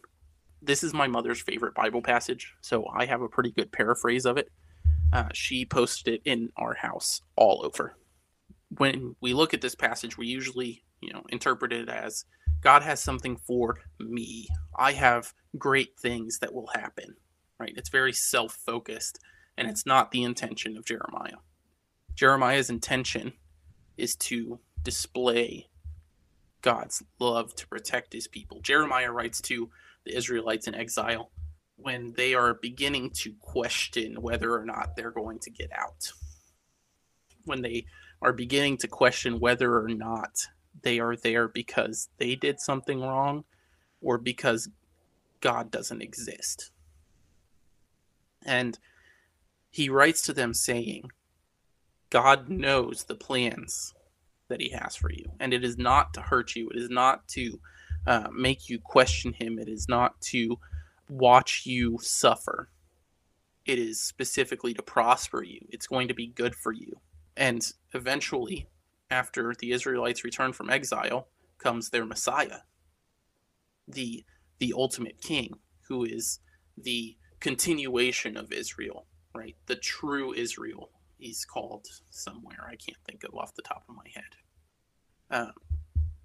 This 0.62 0.82
is 0.82 0.94
my 0.94 1.06
mother's 1.06 1.42
favorite 1.42 1.74
Bible 1.74 2.00
passage, 2.00 2.54
so 2.62 2.86
I 2.96 3.04
have 3.04 3.20
a 3.20 3.28
pretty 3.28 3.50
good 3.50 3.72
paraphrase 3.72 4.24
of 4.24 4.38
it. 4.38 4.50
Uh, 5.12 5.28
she 5.34 5.66
posted 5.66 6.14
it 6.14 6.22
in 6.24 6.48
our 6.56 6.72
house 6.72 7.20
all 7.36 7.60
over. 7.62 7.98
When 8.78 9.16
we 9.20 9.34
look 9.34 9.54
at 9.54 9.60
this 9.60 9.74
passage, 9.74 10.16
we 10.16 10.26
usually, 10.26 10.84
you 11.00 11.12
know, 11.12 11.22
interpret 11.28 11.72
it 11.72 11.88
as 11.88 12.24
God 12.60 12.82
has 12.82 13.00
something 13.00 13.36
for 13.36 13.78
me. 14.00 14.48
I 14.76 14.92
have 14.92 15.32
great 15.58 15.98
things 15.98 16.38
that 16.38 16.54
will 16.54 16.68
happen, 16.74 17.16
right? 17.58 17.74
It's 17.76 17.90
very 17.90 18.12
self 18.12 18.58
focused, 18.66 19.18
and 19.56 19.68
it's 19.68 19.86
not 19.86 20.10
the 20.10 20.24
intention 20.24 20.76
of 20.76 20.86
Jeremiah. 20.86 21.38
Jeremiah's 22.14 22.70
intention 22.70 23.34
is 23.96 24.16
to 24.16 24.60
display 24.82 25.66
God's 26.62 27.02
love 27.18 27.54
to 27.56 27.68
protect 27.68 28.12
his 28.12 28.26
people. 28.26 28.60
Jeremiah 28.62 29.12
writes 29.12 29.40
to 29.42 29.70
the 30.04 30.16
Israelites 30.16 30.66
in 30.66 30.74
exile 30.74 31.30
when 31.76 32.12
they 32.16 32.34
are 32.34 32.54
beginning 32.54 33.10
to 33.10 33.34
question 33.40 34.20
whether 34.22 34.54
or 34.54 34.64
not 34.64 34.96
they're 34.96 35.10
going 35.10 35.38
to 35.40 35.50
get 35.50 35.70
out. 35.72 36.12
When 37.44 37.62
they 37.62 37.86
are 38.22 38.32
beginning 38.32 38.78
to 38.78 38.88
question 38.88 39.40
whether 39.40 39.78
or 39.78 39.88
not 39.88 40.46
they 40.82 40.98
are 40.98 41.16
there 41.16 41.48
because 41.48 42.08
they 42.18 42.34
did 42.34 42.60
something 42.60 43.00
wrong 43.00 43.44
or 44.00 44.18
because 44.18 44.68
God 45.40 45.70
doesn't 45.70 46.02
exist. 46.02 46.70
And 48.44 48.78
he 49.70 49.88
writes 49.88 50.22
to 50.22 50.32
them 50.32 50.54
saying, 50.54 51.10
God 52.10 52.48
knows 52.48 53.04
the 53.04 53.14
plans 53.14 53.94
that 54.48 54.60
he 54.60 54.70
has 54.70 54.94
for 54.94 55.10
you. 55.10 55.32
And 55.40 55.52
it 55.52 55.64
is 55.64 55.76
not 55.76 56.14
to 56.14 56.20
hurt 56.20 56.54
you, 56.54 56.68
it 56.70 56.76
is 56.76 56.90
not 56.90 57.26
to 57.28 57.58
uh, 58.06 58.28
make 58.32 58.68
you 58.68 58.78
question 58.78 59.32
him, 59.32 59.58
it 59.58 59.68
is 59.68 59.88
not 59.88 60.20
to 60.20 60.58
watch 61.08 61.62
you 61.64 61.98
suffer. 62.00 62.68
It 63.66 63.78
is 63.78 64.00
specifically 64.00 64.74
to 64.74 64.82
prosper 64.82 65.42
you. 65.42 65.60
It's 65.70 65.86
going 65.86 66.08
to 66.08 66.14
be 66.14 66.26
good 66.26 66.54
for 66.54 66.70
you. 66.70 67.00
And 67.36 67.70
eventually, 67.92 68.68
after 69.10 69.54
the 69.58 69.72
Israelites 69.72 70.24
return 70.24 70.52
from 70.52 70.70
exile, 70.70 71.28
comes 71.58 71.90
their 71.90 72.06
Messiah. 72.06 72.60
The 73.88 74.24
the 74.58 74.74
ultimate 74.76 75.20
king, 75.20 75.58
who 75.88 76.04
is 76.04 76.38
the 76.76 77.16
continuation 77.40 78.36
of 78.36 78.52
Israel, 78.52 79.06
right? 79.34 79.56
The 79.66 79.76
true 79.76 80.32
Israel, 80.32 80.90
he's 81.18 81.44
called 81.44 81.86
somewhere. 82.10 82.64
I 82.66 82.76
can't 82.76 82.98
think 83.04 83.24
of 83.24 83.34
off 83.34 83.54
the 83.54 83.62
top 83.62 83.84
of 83.88 83.96
my 83.96 84.06
head. 84.14 84.24
Um, 85.30 85.52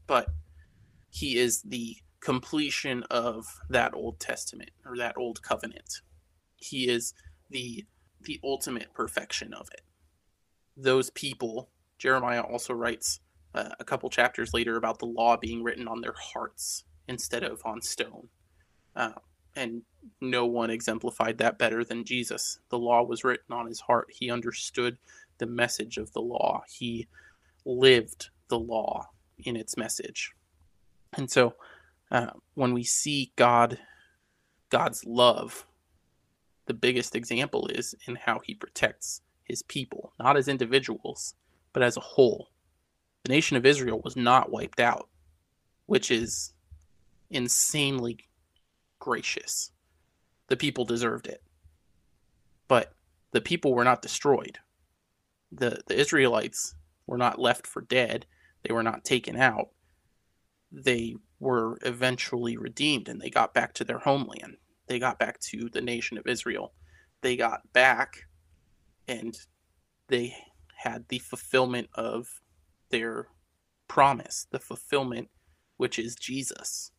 but 0.07 0.27
he 1.09 1.37
is 1.37 1.61
the 1.63 1.97
completion 2.21 3.03
of 3.09 3.45
that 3.69 3.93
Old 3.93 4.19
Testament 4.19 4.71
or 4.85 4.97
that 4.97 5.17
Old 5.17 5.41
Covenant. 5.41 6.01
He 6.57 6.87
is 6.87 7.13
the 7.49 7.85
the 8.21 8.39
ultimate 8.43 8.93
perfection 8.93 9.53
of 9.53 9.69
it. 9.71 9.81
Those 10.81 11.09
people, 11.09 11.69
Jeremiah 11.97 12.41
also 12.41 12.73
writes 12.73 13.19
uh, 13.53 13.69
a 13.79 13.83
couple 13.83 14.09
chapters 14.09 14.53
later 14.53 14.77
about 14.77 14.99
the 14.99 15.05
law 15.05 15.35
being 15.35 15.61
written 15.61 15.87
on 15.87 15.99
their 15.99 16.15
hearts 16.17 16.85
instead 17.07 17.43
of 17.43 17.61
on 17.65 17.81
stone. 17.81 18.29
Uh, 18.95 19.11
and 19.55 19.81
no 20.21 20.45
one 20.45 20.69
exemplified 20.69 21.37
that 21.39 21.57
better 21.57 21.83
than 21.83 22.05
Jesus. 22.05 22.59
The 22.69 22.79
law 22.79 23.03
was 23.03 23.23
written 23.23 23.53
on 23.53 23.67
his 23.67 23.81
heart. 23.81 24.07
He 24.11 24.31
understood 24.31 24.97
the 25.37 25.47
message 25.47 25.97
of 25.97 26.13
the 26.13 26.21
law. 26.21 26.63
He 26.69 27.07
lived 27.65 28.29
the 28.47 28.59
law 28.59 29.09
in 29.43 29.57
its 29.57 29.75
message. 29.75 30.31
And 31.13 31.29
so 31.29 31.55
uh, 32.09 32.31
when 32.53 32.73
we 32.73 32.83
see 32.83 33.33
God, 33.35 33.79
God's 34.69 35.03
love, 35.05 35.65
the 36.67 36.73
biggest 36.73 37.15
example 37.15 37.67
is 37.67 37.95
in 38.07 38.15
how 38.15 38.39
he 38.45 38.53
protects 38.53 39.21
his 39.49 39.63
people, 39.63 40.13
not 40.19 40.37
as 40.37 40.47
individuals, 40.47 41.33
but 41.73 41.83
as 41.83 41.97
a 41.97 42.01
whole. 42.01 42.51
The 43.25 43.33
nation 43.33 43.57
of 43.57 43.65
Israel 43.65 43.99
was 44.03 44.15
not 44.15 44.51
wiped 44.51 44.79
out, 44.79 45.09
which 45.87 46.11
is 46.11 46.53
insanely 47.29 48.19
gracious. 48.99 49.71
The 50.47 50.55
people 50.55 50.85
deserved 50.85 51.27
it. 51.27 51.43
But 52.67 52.93
the 53.31 53.41
people 53.41 53.73
were 53.73 53.83
not 53.83 54.01
destroyed. 54.01 54.59
The, 55.51 55.81
the 55.87 55.99
Israelites 55.99 56.75
were 57.07 57.17
not 57.17 57.39
left 57.39 57.65
for 57.65 57.81
dead. 57.81 58.25
They 58.63 58.73
were 58.73 58.83
not 58.83 59.03
taken 59.03 59.35
out. 59.35 59.69
They 60.71 61.15
were 61.39 61.79
eventually 61.81 62.57
redeemed 62.57 63.09
and 63.09 63.19
they 63.19 63.29
got 63.29 63.53
back 63.53 63.73
to 63.73 63.83
their 63.83 63.99
homeland. 63.99 64.57
They 64.87 64.99
got 64.99 65.17
back 65.17 65.39
to 65.41 65.69
the 65.69 65.81
nation 65.81 66.17
of 66.17 66.27
Israel. 66.27 66.73
They 67.21 67.35
got 67.35 67.73
back 67.73 68.28
and 69.09 69.37
they 70.07 70.35
had 70.77 71.07
the 71.09 71.19
fulfillment 71.19 71.89
of 71.95 72.41
their 72.91 73.27
promise, 73.87 74.47
the 74.51 74.59
fulfillment 74.59 75.29
which 75.77 75.97
is 75.97 76.15
Jesus, 76.15 76.91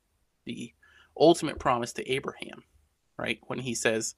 the 0.45 0.73
ultimate 1.19 1.59
promise 1.59 1.93
to 1.93 2.11
Abraham, 2.11 2.65
right? 3.17 3.39
When 3.47 3.61
he 3.61 3.75
says, 3.75 4.15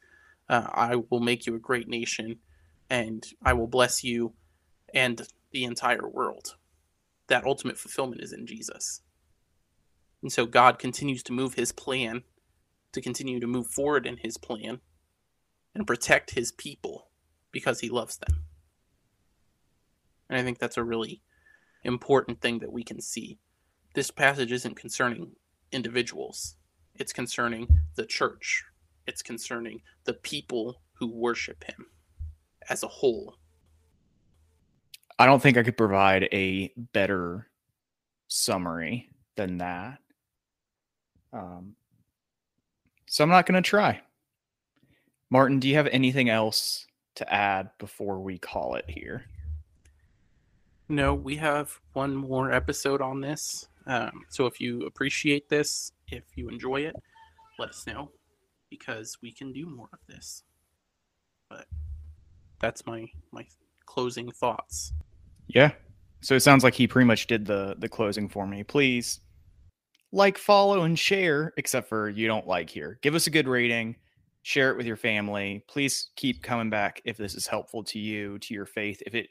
uh, 0.49 0.69
I 0.73 0.97
will 1.11 1.21
make 1.21 1.47
you 1.47 1.55
a 1.55 1.61
great 1.61 1.89
nation 1.89 2.39
and 2.89 3.25
I 3.45 3.53
will 3.53 3.67
bless 3.67 4.03
you 4.03 4.33
and 4.95 5.27
the 5.53 5.65
entire 5.65 6.09
world. 6.09 6.57
That 7.27 7.45
ultimate 7.45 7.79
fulfillment 7.79 8.23
is 8.23 8.33
in 8.33 8.47
Jesus. 8.47 9.03
And 10.23 10.33
so 10.33 10.47
God 10.47 10.79
continues 10.79 11.23
to 11.25 11.33
move 11.33 11.55
his 11.55 11.73
plan, 11.73 12.23
to 12.93 13.01
continue 13.01 13.41
to 13.41 13.47
move 13.47 13.67
forward 13.67 14.07
in 14.07 14.19
his 14.19 14.39
plan 14.39 14.81
and 15.75 15.87
protect 15.87 16.33
his 16.33 16.53
people 16.53 17.09
because 17.53 17.81
he 17.81 17.89
loves 17.89 18.17
them. 18.17 18.45
And 20.29 20.41
I 20.41 20.43
think 20.43 20.59
that's 20.59 20.79
a 20.79 20.85
really 20.85 21.23
important 21.85 22.41
thing 22.41 22.59
that 22.61 22.73
we 22.73 22.83
can 22.83 23.01
see. 23.01 23.39
This 23.95 24.11
passage 24.11 24.51
isn't 24.51 24.77
concerning 24.77 25.33
individuals, 25.71 26.57
it's 26.95 27.13
concerning 27.13 27.69
the 27.95 28.07
church, 28.07 28.65
it's 29.07 29.23
concerning 29.23 29.83
the 30.05 30.15
people 30.15 30.81
who 30.95 31.07
worship 31.07 31.65
him 31.65 31.87
as 32.69 32.83
a 32.83 32.89
whole. 32.89 33.37
I 35.19 35.27
don't 35.27 35.43
think 35.43 35.57
I 35.57 35.63
could 35.63 35.77
provide 35.77 36.29
a 36.33 36.73
better 36.77 37.49
summary 38.29 39.11
than 39.37 39.59
that. 39.59 39.99
Um, 41.33 41.77
so 43.07 43.23
I'm 43.23 43.31
not 43.31 43.47
going 43.47 43.63
to 43.63 43.69
try. 43.69 44.01
Martin, 45.31 45.61
do 45.61 45.69
you 45.69 45.77
have 45.77 45.89
anything 45.89 46.29
else 46.29 46.87
to 47.17 47.33
add 47.33 47.71
before 47.79 48.21
we 48.21 48.39
call 48.39 48.75
it 48.75 48.85
here? 48.89 49.25
No, 50.89 51.15
we 51.15 51.37
have 51.37 51.79
one 51.93 52.15
more 52.15 52.53
episode 52.53 53.01
on 53.01 53.21
this. 53.21 53.69
Um, 53.87 54.25
so 54.29 54.47
if 54.47 54.61
you 54.61 54.83
appreciate 54.87 55.49
this, 55.49 55.93
if 56.09 56.25
you 56.35 56.49
enjoy 56.49 56.83
it, 56.83 56.97
let 57.59 57.71
us 57.71 57.87
know 57.87 58.11
because 58.71 59.19
we 59.23 59.33
can 59.33 59.53
do 59.53 59.67
more 59.67 59.89
of 59.93 59.99
this. 60.07 60.43
But 61.49 61.67
that's 62.61 62.87
my 62.87 63.07
my 63.31 63.47
closing 63.87 64.31
thoughts. 64.31 64.93
Yeah. 65.49 65.73
So 66.21 66.35
it 66.35 66.41
sounds 66.41 66.63
like 66.63 66.75
he 66.75 66.87
pretty 66.87 67.07
much 67.07 67.27
did 67.27 67.47
the 67.47 67.75
the 67.79 67.89
closing 67.89 68.29
for 68.29 68.47
me. 68.47 68.63
Please 68.63 69.21
like, 70.13 70.37
follow, 70.37 70.83
and 70.83 70.99
share, 70.99 71.55
except 71.57 71.89
for 71.89 72.11
you 72.11 72.27
don't 72.27 72.47
like 72.47 72.69
here. 72.69 72.99
Give 73.01 73.15
us 73.15 73.27
a 73.27 73.31
good 73.31 73.49
rating, 73.49 73.97
share 74.43 74.71
it 74.71 74.77
with 74.77 74.87
your 74.87 74.97
family. 74.97 75.65
Please 75.69 76.11
keep 76.17 76.43
coming 76.43 76.71
back 76.71 77.01
if 77.05 77.17
this 77.17 77.35
is 77.35 77.47
helpful 77.47 77.85
to 77.85 77.99
you, 77.99 78.39
to 78.41 78.55
your 78.55 78.67
faith. 78.67 79.03
If 79.07 79.15
it 79.15 79.29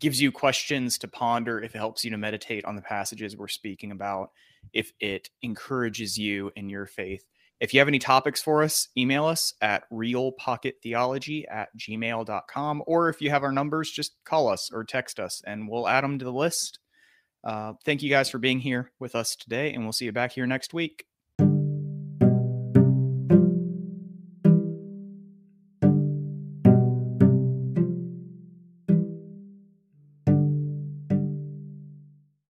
gives 0.00 0.20
you 0.20 0.32
questions 0.32 0.98
to 0.98 1.08
ponder, 1.08 1.60
if 1.60 1.74
it 1.74 1.78
helps 1.78 2.04
you 2.04 2.10
to 2.10 2.18
meditate 2.18 2.64
on 2.64 2.76
the 2.76 2.82
passages 2.82 3.36
we're 3.36 3.48
speaking 3.48 3.92
about, 3.92 4.30
if 4.72 4.92
it 5.00 5.30
encourages 5.42 6.18
you 6.18 6.50
in 6.56 6.68
your 6.68 6.86
faith. 6.86 7.24
If 7.60 7.74
you 7.74 7.80
have 7.80 7.88
any 7.88 7.98
topics 7.98 8.40
for 8.40 8.62
us, 8.62 8.88
email 8.96 9.26
us 9.26 9.52
at 9.60 9.84
realpockettheology 9.90 11.44
at 11.50 11.68
gmail.com. 11.76 12.82
Or 12.86 13.10
if 13.10 13.20
you 13.20 13.28
have 13.28 13.42
our 13.42 13.52
numbers, 13.52 13.90
just 13.90 14.16
call 14.24 14.48
us 14.48 14.70
or 14.72 14.82
text 14.82 15.20
us 15.20 15.42
and 15.46 15.68
we'll 15.68 15.86
add 15.86 16.02
them 16.02 16.18
to 16.18 16.24
the 16.24 16.32
list. 16.32 16.78
Uh, 17.44 17.74
thank 17.84 18.02
you 18.02 18.10
guys 18.10 18.30
for 18.30 18.38
being 18.38 18.60
here 18.60 18.92
with 18.98 19.14
us 19.14 19.34
today, 19.34 19.72
and 19.72 19.82
we'll 19.82 19.92
see 19.92 20.04
you 20.04 20.12
back 20.12 20.32
here 20.32 20.46
next 20.46 20.74
week. 20.74 21.06